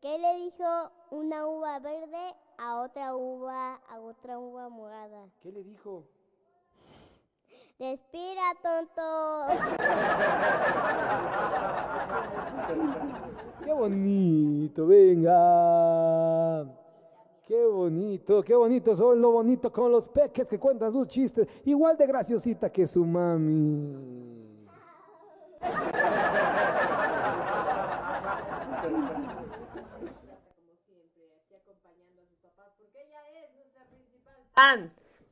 [0.01, 5.27] ¿Qué le dijo una uva verde a otra uva, a otra uva morada?
[5.41, 6.05] ¿Qué le dijo?
[7.79, 9.47] Respira, tonto.
[13.65, 16.78] Qué bonito, venga.
[17.49, 21.47] Qué bonito, qué bonito son lo bonito con los peques que cuentan sus chistes.
[21.65, 24.29] Igual de graciosita que su mami.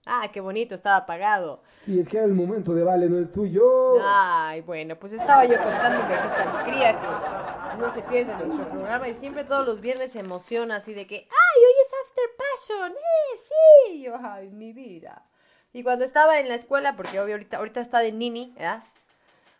[0.10, 1.61] Ah, qué bonito, estaba apagado.
[1.76, 3.95] Sí, es que era el momento de Vale, no el tuyo.
[4.02, 8.34] Ay, bueno, pues estaba yo contando que aquí está mi cría, que no se pierde
[8.38, 11.86] nuestro programa y siempre todos los viernes se emociona así de que, ¡ay, hoy es
[12.07, 12.93] After Passion!
[12.93, 14.01] ¡Eh, sí!
[14.01, 15.25] Yo, ¡ay, mi vida!
[15.73, 18.81] Y cuando estaba en la escuela, porque obvio ahorita, ahorita está de nini, ¿verdad?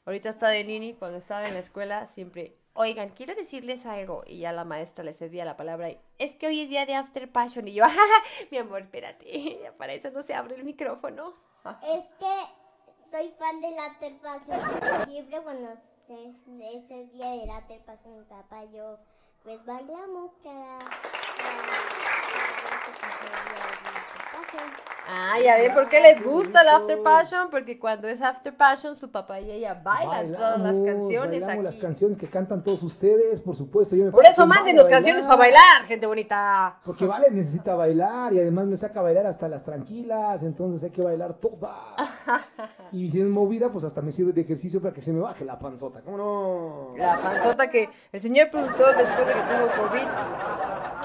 [0.06, 4.24] Ahorita está de nini, cuando estaba en la escuela siempre, oigan, quiero decirles algo.
[4.26, 6.96] Y ya la maestra le cedía la palabra y, es que hoy es día de
[6.96, 7.68] After Passion.
[7.68, 8.24] Y yo, ¡jaja!
[8.50, 11.34] Mi amor, espérate, para eso no se abre el micrófono.
[11.84, 15.06] Es que soy fan del After Passion.
[15.06, 18.98] Siempre cuando es, es el día del After Passion, mi papá yo,
[19.44, 20.80] pues bailamos cara.
[25.10, 28.94] Ah, ya ven por qué les gusta el After Passion, porque cuando es After Passion
[28.94, 31.82] su papá y ella bailan todas las canciones bailamos las aquí.
[31.82, 33.96] canciones que cantan todos ustedes, por supuesto.
[33.96, 36.78] Yo me Por eso mándenos canciones para bailar, gente bonita.
[36.84, 40.92] Porque Vale necesita bailar y además me saca a bailar hasta las tranquilas, entonces hay
[40.92, 41.74] que bailar todas.
[42.92, 45.46] Y si es movida, pues hasta me sirve de ejercicio para que se me baje
[45.46, 46.02] la panzota.
[46.02, 46.94] ¿Cómo no?
[46.98, 50.08] La panzota que el señor productor, después de que tuvo COVID,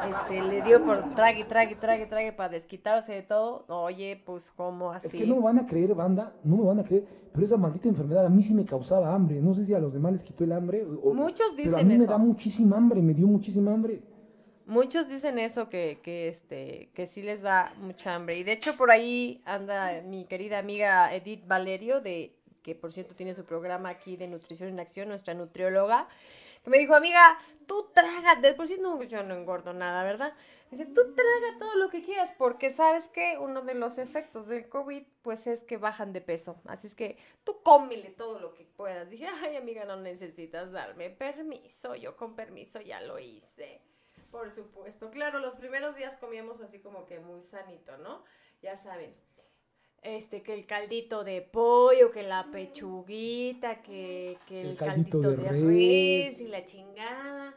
[0.08, 3.64] este, le dio por trague, trague, trague, trague para desquitarse de todo.
[3.68, 5.06] Oye, pues, ¿cómo así?
[5.08, 7.56] Es que no me van a creer, banda, no me van a creer, pero esa
[7.56, 9.40] maldita enfermedad a mí sí me causaba hambre.
[9.40, 10.84] No sé si a los demás les quitó el hambre.
[10.84, 14.02] o- Muchos Pero a dicen mí me da muchísima hambre, me dio muchísima hambre.
[14.66, 18.36] Muchos dicen eso, que, que, este, que sí les da mucha hambre.
[18.38, 23.14] Y de hecho por ahí anda mi querida amiga Edith Valerio, de, que por cierto
[23.16, 26.06] tiene su programa aquí de Nutrición en Acción, nuestra nutrióloga,
[26.64, 30.34] me dijo, amiga, tú traga, de por sí no, yo no engordo nada, ¿verdad?
[30.70, 34.70] Dice, tú traga todo lo que quieras, porque sabes que uno de los efectos del
[34.70, 36.62] COVID, pues es que bajan de peso.
[36.66, 39.10] Así es que tú cómele todo lo que puedas.
[39.10, 43.82] Dije, ay, amiga, no necesitas darme permiso, yo con permiso ya lo hice.
[44.30, 45.10] Por supuesto.
[45.10, 48.24] Claro, los primeros días comíamos así como que muy sanito, ¿no?
[48.62, 49.14] Ya saben.
[50.02, 55.30] Este, que el caldito de pollo, que la pechuguita, que, que el, El caldito, caldito
[55.30, 55.62] de de res.
[56.32, 57.54] res y la chingada.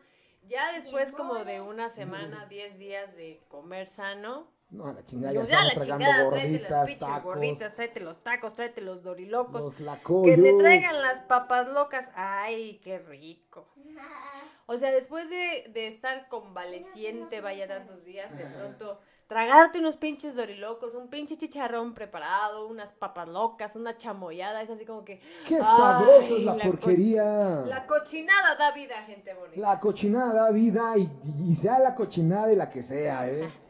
[0.48, 5.40] Ya después como de una semana, 10 días de comer sano, No, la chingada, ya
[5.40, 9.02] pues ya la chingada, tráete las gorditas, pinches tacos, gorditas, tráete los tacos, tráete los
[9.02, 9.62] dorilocos.
[9.64, 10.38] los Que lacoyos.
[10.38, 12.12] me traigan las papas locas.
[12.14, 13.68] Ay, qué rico.
[14.68, 20.36] O sea, después de, de estar convaleciente, vaya tantos días, de pronto tragarte unos pinches
[20.36, 25.20] dorilocos, un pinche chicharrón preparado, unas papas locas, una chamoyada, es así como que...
[25.48, 27.24] Qué sabroso es la, porquería.
[27.66, 29.60] La cochinada da vida, gente bonita.
[29.60, 31.10] La cochinada da vida y,
[31.52, 33.50] y sea la cochinada y la que sea, ¿eh?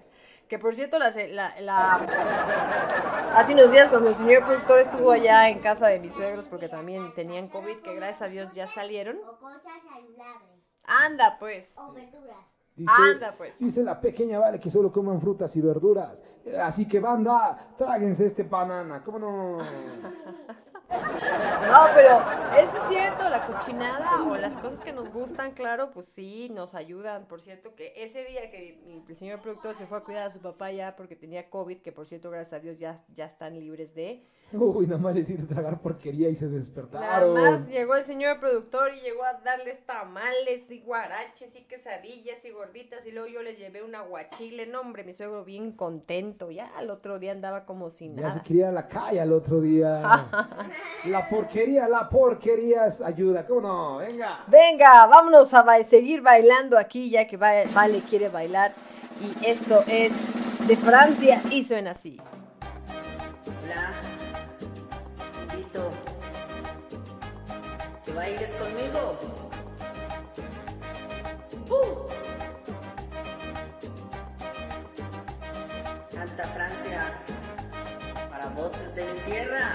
[0.48, 5.10] Que por cierto, la, se- la- la- hace unos días cuando el señor productor estuvo
[5.10, 8.68] allá en casa de mis suegros, porque también tenían COVID, que gracias a Dios ya
[8.68, 9.18] salieron.
[9.28, 10.62] O cosas saludables.
[10.84, 11.74] Anda, pues.
[11.78, 12.46] O verduras.
[12.76, 13.58] Dice, Anda, pues.
[13.58, 16.22] dice la pequeña Vale que solo coman frutas y verduras.
[16.46, 19.58] Eh, Así que banda, tráguense este banana, ¿cómo no?
[20.88, 22.20] No, pero
[22.58, 26.76] eso es cierto, la cochinada o las cosas que nos gustan, claro, pues sí, nos
[26.76, 27.26] ayudan.
[27.26, 30.40] Por cierto, que ese día que el señor productor se fue a cuidar a su
[30.40, 33.94] papá ya porque tenía COVID, que por cierto, gracias a Dios ya, ya están libres
[33.96, 34.28] de...
[34.54, 37.34] Uy, nada más les hice tragar porquería y se Nada despertaron.
[37.34, 42.52] más llegó el señor productor y llegó a darles tamales y guaraches y quesadillas y
[42.52, 44.66] gorditas y luego yo les llevé un aguachile.
[44.68, 46.52] No, hombre, mi suegro bien contento.
[46.52, 48.34] Ya al otro día andaba como sin Ya nada.
[48.36, 50.02] se quería ir a la calle al otro día.
[51.06, 53.98] la porquería, la porquería es ayuda, ¿cómo no?
[53.98, 54.46] Venga.
[54.48, 58.74] Venga, vámonos a ba- seguir bailando aquí ya que Va- Vale quiere bailar.
[59.20, 60.12] Y esto es
[60.68, 62.22] de Francia y suena así.
[68.16, 69.20] Bailes conmigo.
[71.70, 72.06] ¡Uh!
[76.54, 77.02] Francia
[78.30, 79.74] para voces de mi tierra.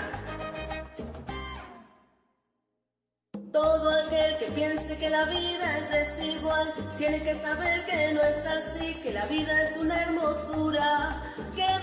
[3.52, 8.46] Todo aquel que piense que la vida es desigual tiene que saber que no es
[8.46, 11.22] así, que la vida es una hermosura,
[11.54, 11.79] que.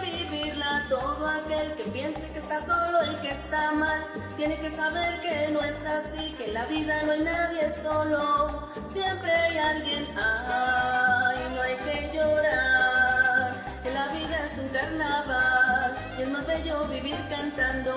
[0.89, 4.05] Todo aquel que piense que está solo y que está mal
[4.38, 8.69] tiene que saber que no es así, que en la vida no hay nadie solo,
[8.85, 10.07] siempre hay alguien.
[10.18, 16.85] Ay, no hay que llorar, que la vida es un carnaval y es más bello
[16.85, 17.93] vivir cantando.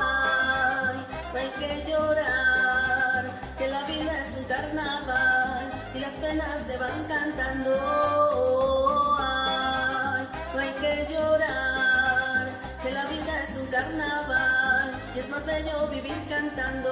[0.00, 6.78] Ay, no hay que llorar, que la vida es un carnaval y las penas se
[6.78, 8.91] van cantando.
[12.92, 16.90] La vida es un carnaval y es más bello vivir cantando.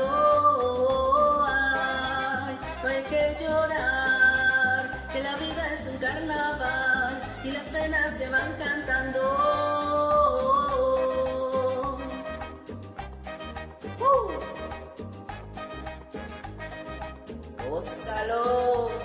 [1.46, 8.28] Ay, no hay que llorar, que la vida es un carnaval y las penas se
[8.28, 9.20] van cantando.
[18.40, 18.99] ¡Uh!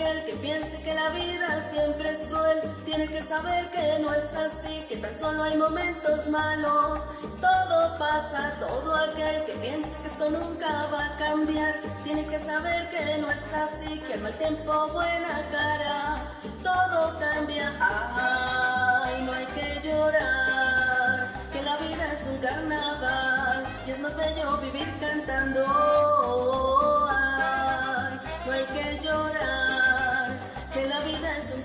[0.00, 4.32] Aquel que piense que la vida siempre es cruel tiene que saber que no es
[4.32, 7.02] así, que tan solo hay momentos malos.
[7.40, 12.88] Todo pasa, todo aquel que piense que esto nunca va a cambiar tiene que saber
[12.90, 16.32] que no es así, que al mal tiempo buena cara,
[16.62, 17.72] todo cambia.
[17.80, 24.56] Ay, no hay que llorar, que la vida es un carnaval y es más bello
[24.58, 26.79] vivir cantando.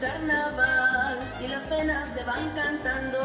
[0.06, 3.20] Carnaval y las penas se van cantando.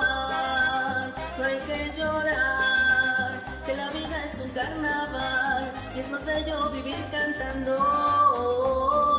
[0.00, 6.70] Ay, no hay que llorar, que la vida es un carnaval y es más bello
[6.70, 7.74] vivir cantando.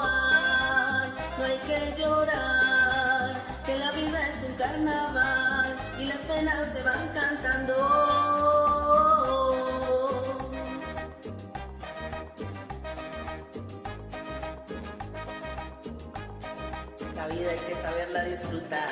[0.03, 6.84] Ay, no hay que llorar, que la vida es un carnaval y las penas se
[6.84, 8.40] van cantando.
[17.40, 18.90] Hay que saberla disfrutar.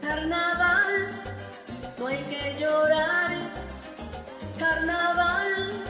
[0.00, 1.22] Carnaval,
[1.98, 3.30] no hay que llorar.
[4.58, 5.84] Carnaval,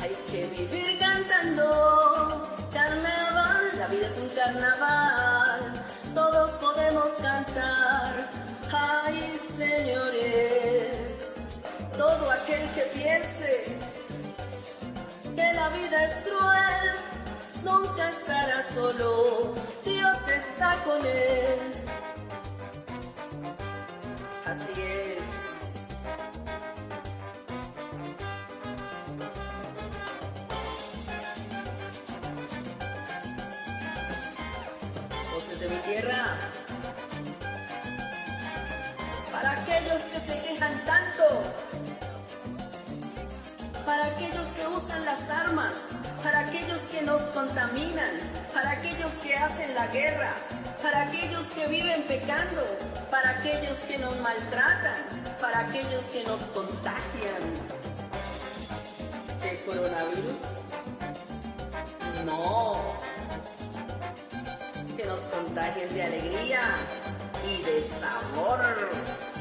[0.00, 2.48] hay que vivir cantando.
[2.72, 5.72] Carnaval, la vida es un carnaval.
[6.14, 8.28] Todos podemos cantar.
[8.72, 11.36] Ay, señores,
[11.98, 13.76] todo aquel que piense
[15.36, 16.90] que la vida es cruel,
[17.64, 19.54] nunca estará solo.
[19.84, 21.72] Dios está con él.
[24.46, 25.52] Así es.
[35.32, 36.36] Voces de mi tierra.
[39.32, 41.42] Para aquellos que se quejan tanto.
[43.86, 46.01] Para aquellos que usan las armas.
[46.22, 48.14] Para aquellos que nos contaminan.
[48.54, 50.34] Para aquellos que hacen la guerra.
[50.80, 52.62] Para aquellos que viven pecando.
[53.10, 55.24] Para aquellos que nos maltratan.
[55.40, 57.42] Para aquellos que nos contagian.
[59.42, 60.40] ¿El coronavirus?
[62.24, 62.94] No.
[64.96, 66.62] Que nos contagien de alegría
[67.44, 69.31] y de sabor.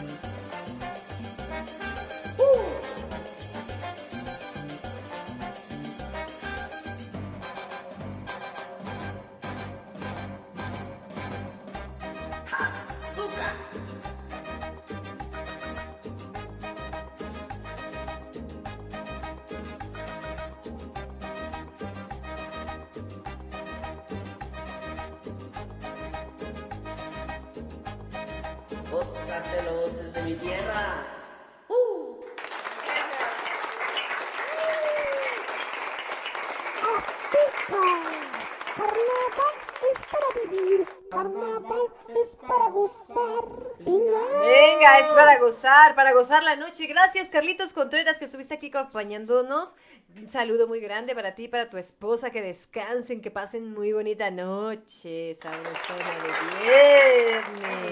[45.92, 46.88] Gozar, para gozar la noche.
[46.88, 49.76] Gracias, Carlitos Contreras, que estuviste aquí acompañándonos.
[50.16, 52.32] Un saludo muy grande para ti y para tu esposa.
[52.32, 55.36] Que descansen, que pasen muy bonita noche.
[55.36, 56.32] Sabrosona de
[56.62, 57.86] viernes.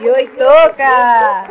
[0.00, 1.50] Y hoy toca.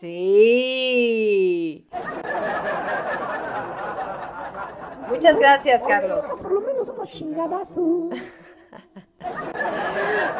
[0.00, 1.88] Sí
[5.08, 6.24] Muchas gracias, Carlos.
[6.40, 8.12] Por lo menos unos chingadazos.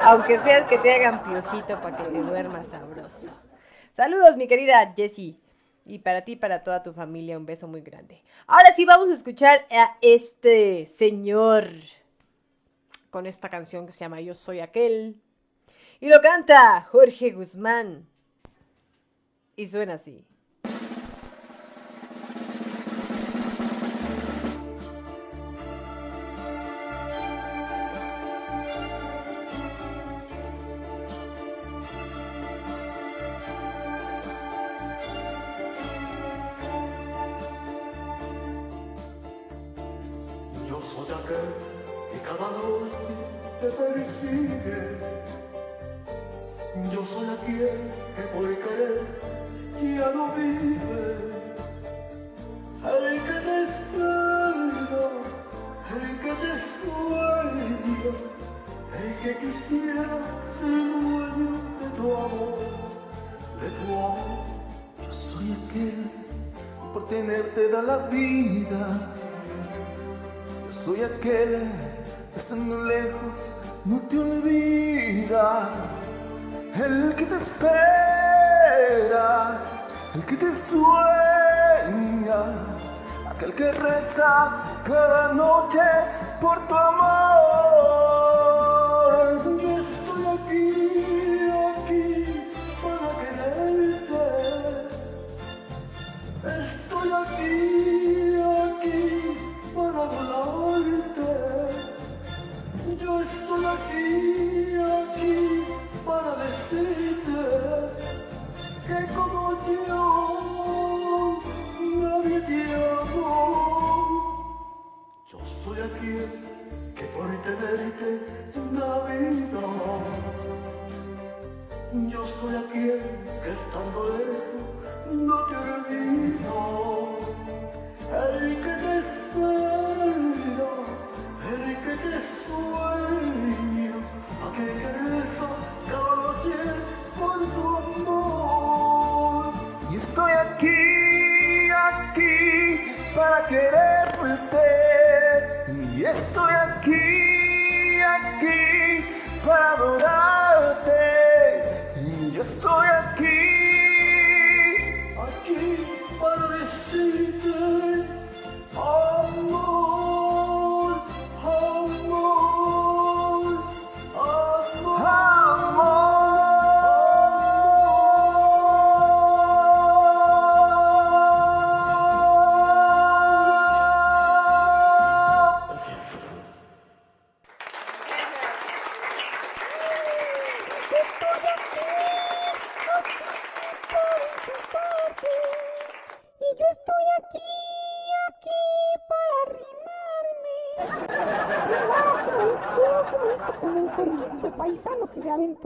[0.03, 3.31] Aunque sea que te hagan piojito para que te duermas sabroso.
[3.95, 5.41] Saludos, mi querida Jessie.
[5.85, 8.23] Y para ti y para toda tu familia, un beso muy grande.
[8.47, 11.71] Ahora sí, vamos a escuchar a este señor
[13.09, 15.17] con esta canción que se llama Yo Soy Aquel.
[15.99, 18.07] Y lo canta Jorge Guzmán.
[19.57, 20.28] Y suena así.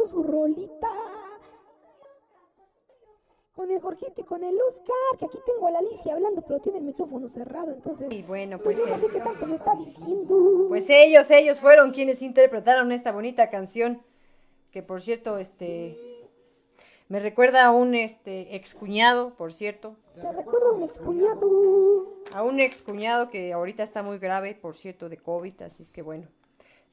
[0.06, 0.88] Su rolita!
[3.54, 6.58] Con el Jorgito y con el Oscar, que aquí tengo a la Alicia hablando, pero
[6.60, 8.10] tiene el micrófono cerrado, entonces...
[8.10, 8.78] Y bueno, pues...
[8.78, 10.66] yo no sé qué tanto me está diciendo.
[10.68, 14.02] Pues ellos, ellos fueron quienes interpretaron esta bonita canción.
[14.72, 15.98] Que por cierto, este.
[17.08, 19.96] Me recuerda a un este excuñado, por cierto.
[20.16, 22.06] A un excuñado.
[22.32, 26.00] A un excuñado que ahorita está muy grave, por cierto, de COVID, así es que
[26.00, 26.26] bueno.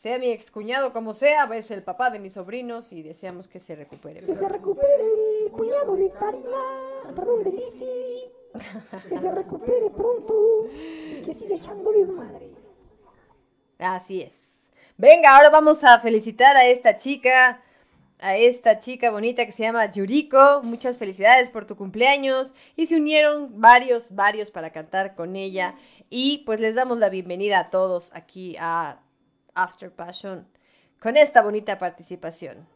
[0.02, 3.76] Sea mi excuñado como sea, es el papá de mis sobrinos y deseamos que se
[3.76, 4.22] recupere.
[4.22, 5.04] Que se recupere
[5.44, 7.52] el cuñado de Karina, perdón, de.
[9.10, 12.50] Que se recupere pronto y que siga echando desmadre.
[13.78, 14.38] Así es.
[14.98, 17.62] Venga, ahora vamos a felicitar a esta chica,
[18.20, 20.62] a esta chica bonita que se llama Yuriko.
[20.64, 22.54] Muchas felicidades por tu cumpleaños.
[22.78, 25.76] Y se unieron varios, varios para cantar con ella.
[26.10, 29.00] Y pues les damos la bienvenida a todos aquí a
[29.54, 30.48] After Passion
[31.00, 32.68] con esta bonita participación.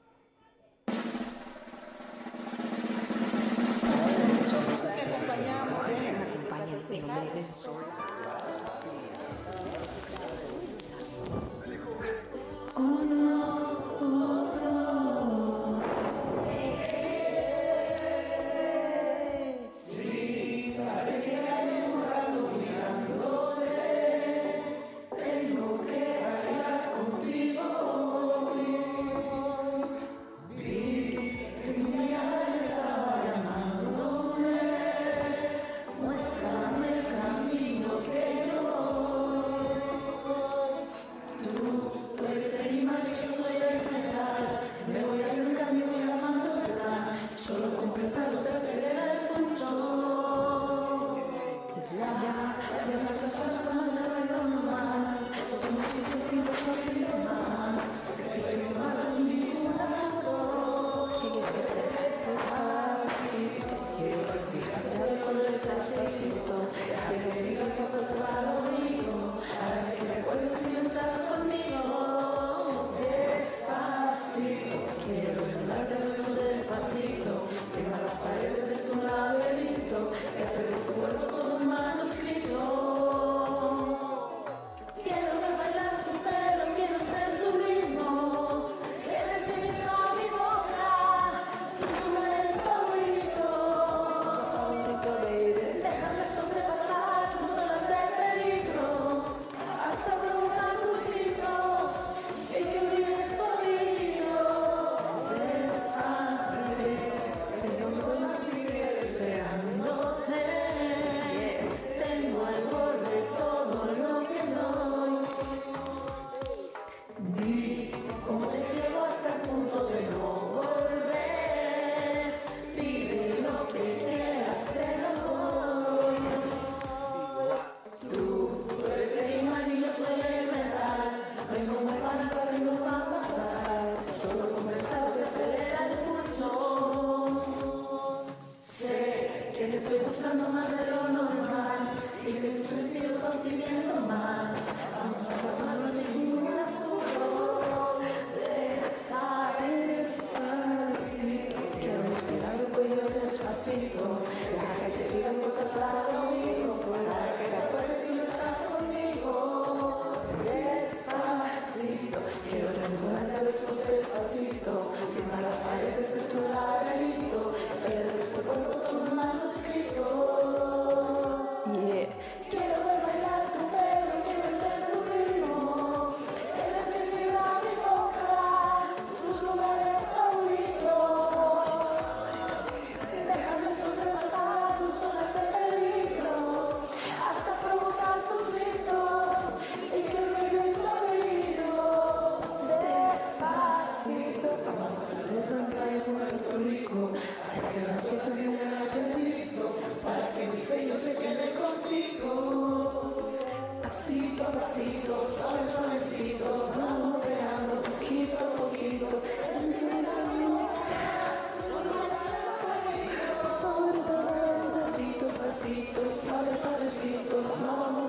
[215.64, 218.03] Pasito, suave, suavecito, vamos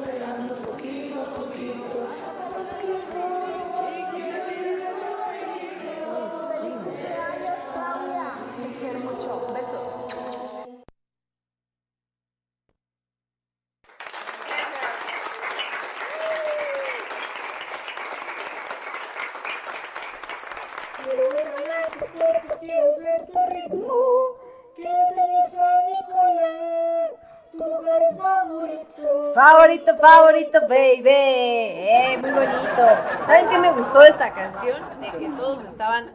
[30.04, 31.08] Favorito, baby.
[31.08, 32.76] Eh, muy bonito.
[33.24, 35.00] ¿Saben qué me gustó esta canción?
[35.00, 36.12] De que todos estaban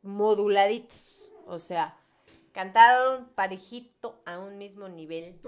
[0.00, 1.18] moduladitos.
[1.46, 1.98] O sea,
[2.52, 5.38] cantaron parejito a un mismo nivel.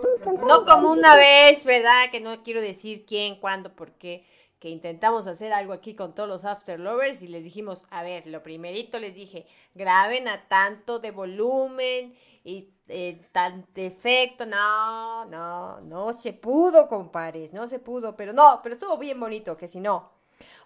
[0.47, 2.11] No como una vez, ¿verdad?
[2.11, 4.27] Que no quiero decir quién, cuándo, por qué.
[4.59, 8.27] Que intentamos hacer algo aquí con todos los After Lovers y les dijimos, a ver,
[8.27, 14.47] lo primerito les dije, graben a tanto de volumen y eh, tan de efecto.
[14.47, 19.57] No, no, no se pudo, compadres, no se pudo, pero no, pero estuvo bien bonito,
[19.57, 20.11] que si no.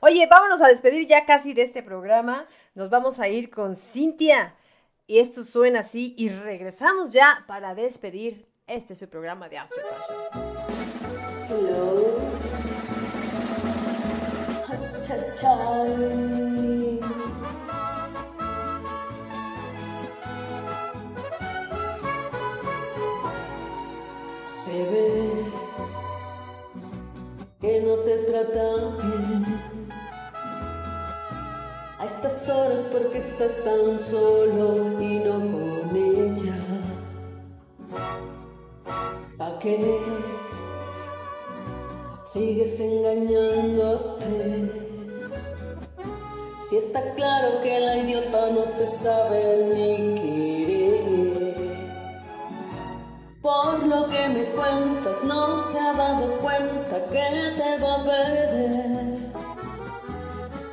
[0.01, 2.47] Oye, vámonos a despedir ya casi de este programa.
[2.75, 4.55] Nos vamos a ir con Cintia.
[5.07, 9.85] Y esto suena así y regresamos ya para despedir este su programa de After.
[11.49, 12.31] Hello.
[24.71, 25.29] Se ve
[27.61, 28.67] que no te trata
[29.03, 29.45] bien.
[31.99, 36.55] A estas horas porque estás tan solo y no con ella.
[39.37, 39.99] ¿Pa qué?
[42.23, 44.71] Sigues engañándote.
[46.61, 50.50] Si está claro que la idiota no te sabe ni querer.
[53.43, 59.17] Por lo que me cuentas, no se ha dado cuenta que te va a perder.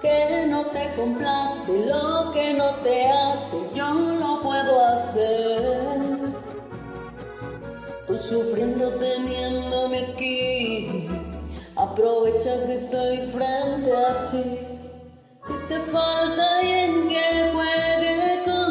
[0.02, 6.34] Que no te complace lo que no te hace, yo lo puedo hacer.
[8.06, 11.08] Tú sufriendo teniéndome aquí,
[11.78, 14.60] aprovecha que estoy frente a ti.
[15.42, 17.28] Si te falta alguien que
[18.44, 18.67] con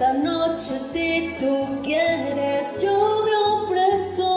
[0.00, 4.32] esta noche si tú quieres yo me ofrezco.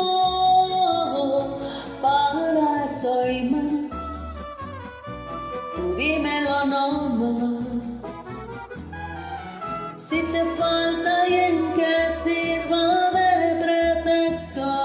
[2.01, 4.45] Para eso y más,
[5.73, 8.35] tú dímelo nomás.
[9.95, 14.82] Si te falta alguien que sirva de pretexto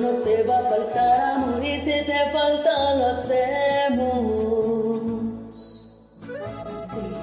[0.00, 4.18] no te va a faltar amor y si te falta lo hacemos.
[6.74, 7.18] Sí.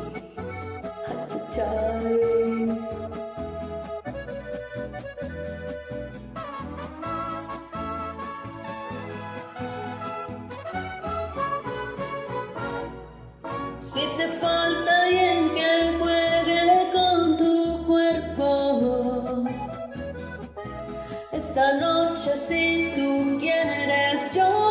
[13.77, 14.64] Si te falta
[21.55, 24.64] esta noche si tú quieres yo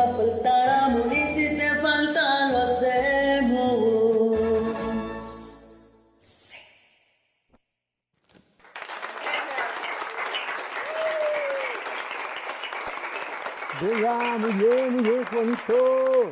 [0.00, 3.90] va a faltar amor y si te falta lo hacemos.
[13.80, 16.30] Venga, muy bien, muy bien, qué bonito.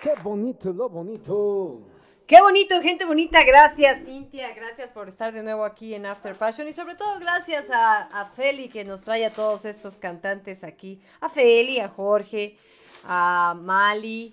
[0.00, 1.80] Qué bonito, lo bonito.
[2.26, 3.44] Qué bonito, gente bonita.
[3.44, 4.54] Gracias, Cintia.
[4.54, 6.66] Gracias por estar de nuevo aquí en After Passion.
[6.66, 11.02] Y sobre todo, gracias a, a Feli que nos trae a todos estos cantantes aquí.
[11.20, 12.56] A Feli, a Jorge,
[13.04, 14.32] a Mali,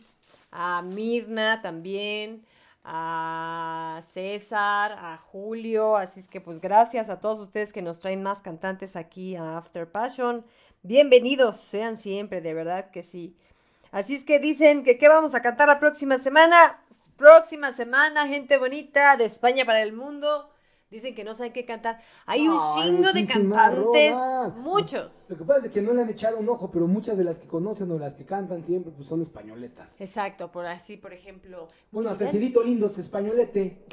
[0.51, 2.45] a Mirna también,
[2.83, 8.23] a César, a Julio, así es que pues gracias a todos ustedes que nos traen
[8.23, 10.45] más cantantes aquí a After Passion.
[10.81, 13.35] Bienvenidos sean siempre, de verdad que sí.
[13.91, 16.79] Así es que dicen que qué vamos a cantar la próxima semana.
[17.17, 20.49] Próxima semana, gente bonita de España para el mundo.
[20.89, 21.99] Dicen que no saben qué cantar.
[22.25, 24.17] Hay un chingo de cantantes,
[24.57, 25.27] muchos.
[25.29, 27.37] Lo que pasa es que no le han echado un ojo, pero muchas de las
[27.37, 30.01] que conocen o las que cantan siempre pues son españoletas.
[30.01, 31.67] Exacto, por así, por ejemplo.
[31.91, 33.85] Bueno, hasta el Cirito Lindo es españolete.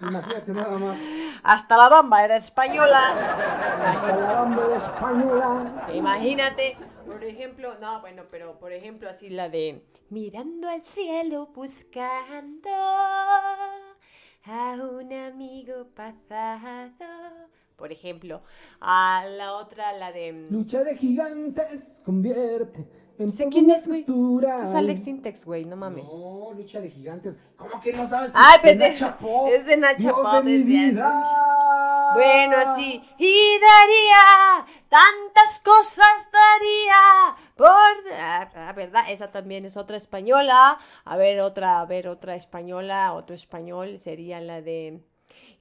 [0.00, 0.98] Imagínate nada más.
[1.44, 3.10] Hasta la bamba era española.
[3.84, 5.86] Hasta la bamba era española.
[5.94, 6.74] Imagínate,
[7.06, 12.70] por ejemplo, no, bueno, pero por ejemplo así la de mirando al cielo buscando
[14.50, 16.90] a un amigo pasado.
[17.76, 18.42] Por ejemplo,
[18.80, 20.32] a la otra, la de...
[20.32, 22.86] mm, Lucha de gigantes convierte
[23.28, 24.04] sé quién es, güey.
[24.04, 26.04] Es Alex Sintex, güey, no mames.
[26.04, 27.36] No, lucha de gigantes.
[27.56, 28.30] ¿Cómo que no sabes?
[28.34, 29.04] Ay, De pendejo.
[29.04, 29.48] Nacha Pop.
[29.52, 31.22] Es de Nacha Dios Pop, de mi vida.
[32.14, 33.02] Bueno, así.
[33.18, 37.68] Y daría, tantas cosas daría por...
[38.18, 39.04] Ah, ah, ¿verdad?
[39.08, 40.78] Esa también es otra española.
[41.04, 45.04] A ver, otra, a ver, otra española, otro español sería la de...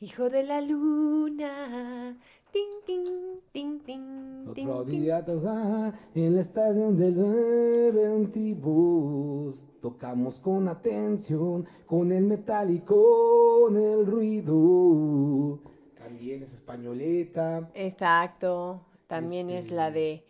[0.02, 2.18] Hijo de la luna.
[2.52, 3.06] Ting, ting,
[3.52, 5.02] ting, ting, Otro ting.
[5.02, 9.68] día toca en la estación del 922.
[9.82, 15.60] Tocamos con atención, con el metal y con el ruido.
[15.98, 17.70] También es españoleta.
[17.76, 18.82] Exacto.
[19.08, 20.26] También es la de...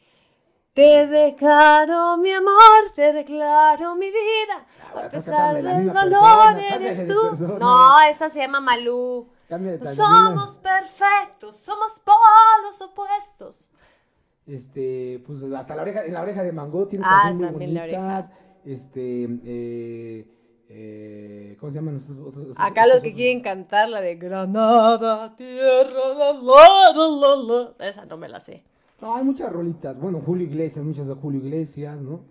[0.74, 4.66] Te declaro mi amor, te declaro mi vida.
[4.96, 7.36] A pesar del dolor, eres tú.
[7.60, 9.28] No, esa se llama Malú.
[9.50, 13.72] Cambia Somos perfectos, somos polos opuestos.
[14.46, 17.82] Este, pues hasta la oreja, en la oreja de Mango tiene Ah, muy también la
[17.82, 18.30] bonitas.
[18.64, 20.28] Este, eh,
[20.70, 22.56] eh, ¿cómo se llaman estos otros?
[22.58, 27.88] Acá los que quieren cantar la de Granada, tierra, la, la, la, la, la.
[27.88, 28.64] Esa no me la sé.
[29.02, 30.00] No, hay muchas rolitas.
[30.00, 32.22] Bueno, Julio Iglesias, muchas de Julio Iglesias, ¿no?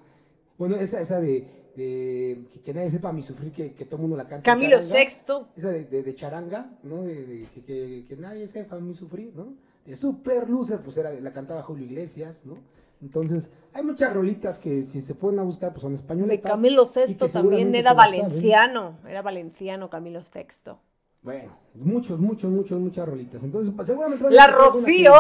[0.57, 4.03] Bueno, esa, esa de, de que, que nadie sepa mi sufrir, que, que todo el
[4.03, 4.43] mundo la canta.
[4.43, 4.81] Camilo.
[4.81, 5.49] Sexto.
[5.57, 7.03] Esa de, de, de charanga, ¿no?
[7.03, 9.55] De, de- que, que, que nadie sepa mi sufrir, ¿no?
[9.87, 12.59] De Super Loser, pues era, la cantaba Julio Iglesias, ¿no?
[13.01, 16.31] Entonces, hay muchas rolitas que si se pueden a buscar, pues son españoles.
[16.31, 18.99] De Camilo Sexto también era valenciano.
[19.09, 20.81] Era valenciano Camilo Sexto.
[21.23, 21.51] Bueno,
[21.81, 23.43] muchos, muchos, muchos, muchas rolitas.
[23.43, 25.13] Entonces, pues, seguramente van a La Rocío,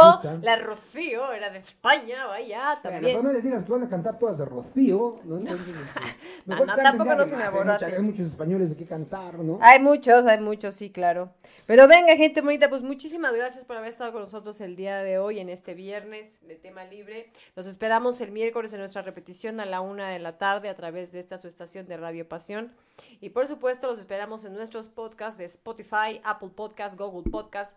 [0.42, 3.22] la Rocío era de España, vaya, Bueno, pero también.
[3.24, 5.38] no les digas que van a cantar todas de Rocío, ¿no?
[5.38, 6.00] Entonces, este,
[6.46, 9.58] No, no, tampoco no se me mucha- Hay muchos españoles de qué cantar, ¿no?
[9.60, 11.30] Hay muchos, hay muchos, sí, claro.
[11.66, 15.18] Pero venga, gente bonita, pues muchísimas gracias por haber estado con nosotros el día de
[15.18, 17.30] hoy, en este viernes de tema libre.
[17.54, 21.12] Los esperamos el miércoles en nuestra repetición a la una de la tarde a través
[21.12, 22.72] de esta su estación de Radio Pasión.
[23.20, 27.76] Y por supuesto, los esperamos en nuestros podcasts de Spotify, Apple Podcasts, Google Podcasts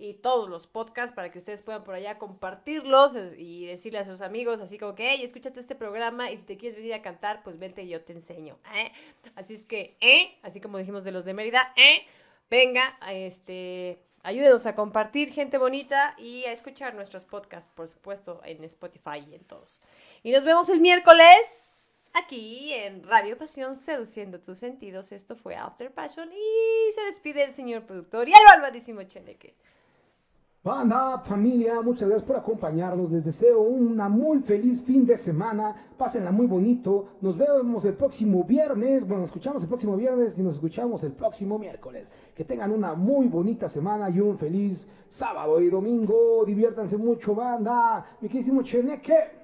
[0.00, 4.22] y todos los podcasts para que ustedes puedan por allá compartirlos y decirle a sus
[4.22, 7.42] amigos así como que, hey, escúchate este programa y si te quieres venir a cantar,
[7.42, 8.58] pues vente y yo te enseño.
[8.74, 8.92] ¿eh?
[9.34, 12.06] Así es que, eh, así como dijimos de los de Mérida, eh,
[12.48, 18.64] venga, este, ayúdenos a compartir, gente bonita, y a escuchar nuestros podcasts, por supuesto, en
[18.64, 19.82] Spotify y en todos.
[20.22, 21.69] Y nos vemos el miércoles
[22.12, 25.12] aquí en Radio Pasión, seduciendo tus sentidos.
[25.12, 29.54] Esto fue After Passion y se despide el señor productor y el malvadísimo Cheneque.
[30.62, 33.10] Banda, familia, muchas gracias por acompañarnos.
[33.10, 35.74] Les deseo una muy feliz fin de semana.
[35.96, 37.16] Pásenla muy bonito.
[37.22, 39.06] Nos vemos el próximo viernes.
[39.06, 42.08] Bueno, nos escuchamos el próximo viernes y nos escuchamos el próximo miércoles.
[42.34, 46.44] Que tengan una muy bonita semana y un feliz sábado y domingo.
[46.44, 48.18] Diviértanse mucho, banda.
[48.20, 49.39] Mi queridísimo Cheneque.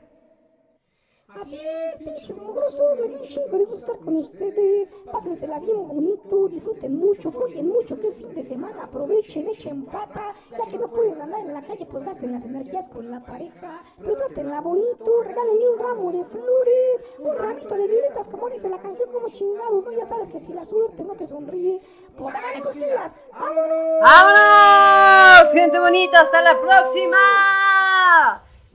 [1.41, 4.89] Así es, pinches mugrosos, me dio un chingo de gusto estar con ustedes.
[5.13, 8.85] Pásensela bien bonito, disfruten mucho, follen mucho, que es fin de semana.
[8.85, 10.35] Aprovechen, echen pata.
[10.51, 13.83] Ya que no pueden andar en la calle, pues gasten las energías con la pareja.
[13.99, 18.79] Pero trátenla bonito, regálenle un ramo de flores, un ramito de violetas, como dice la
[18.79, 19.85] canción, como chingados.
[19.95, 21.83] Ya sabes que si la suerte no te sonríe,
[22.17, 23.15] pues háganle cosquillas.
[23.33, 24.01] ¡Vámonos!
[24.01, 25.53] ¡Vámonos!
[25.53, 27.19] Gente bonita, hasta la próxima.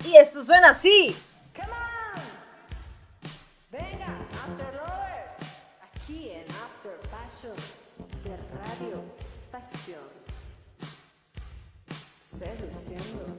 [0.05, 1.15] Y esto suena así.
[13.01, 13.30] Thank you.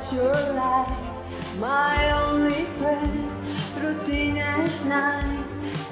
[0.00, 0.88] but you're like
[1.58, 3.30] my only friend.
[3.82, 5.44] Routine as night.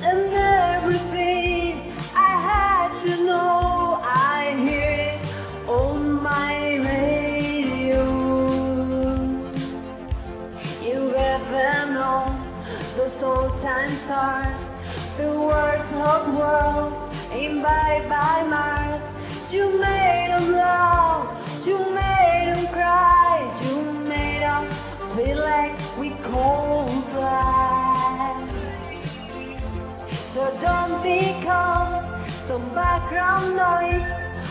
[0.03, 8.05] And everything I had to know I hear it on my radio.
[10.83, 12.33] You have know known.
[12.97, 14.63] The soul time stars.
[15.19, 17.33] The words of worlds.
[17.35, 19.05] In bye bye Mars.
[19.53, 19.98] You make.
[32.75, 34.09] background noise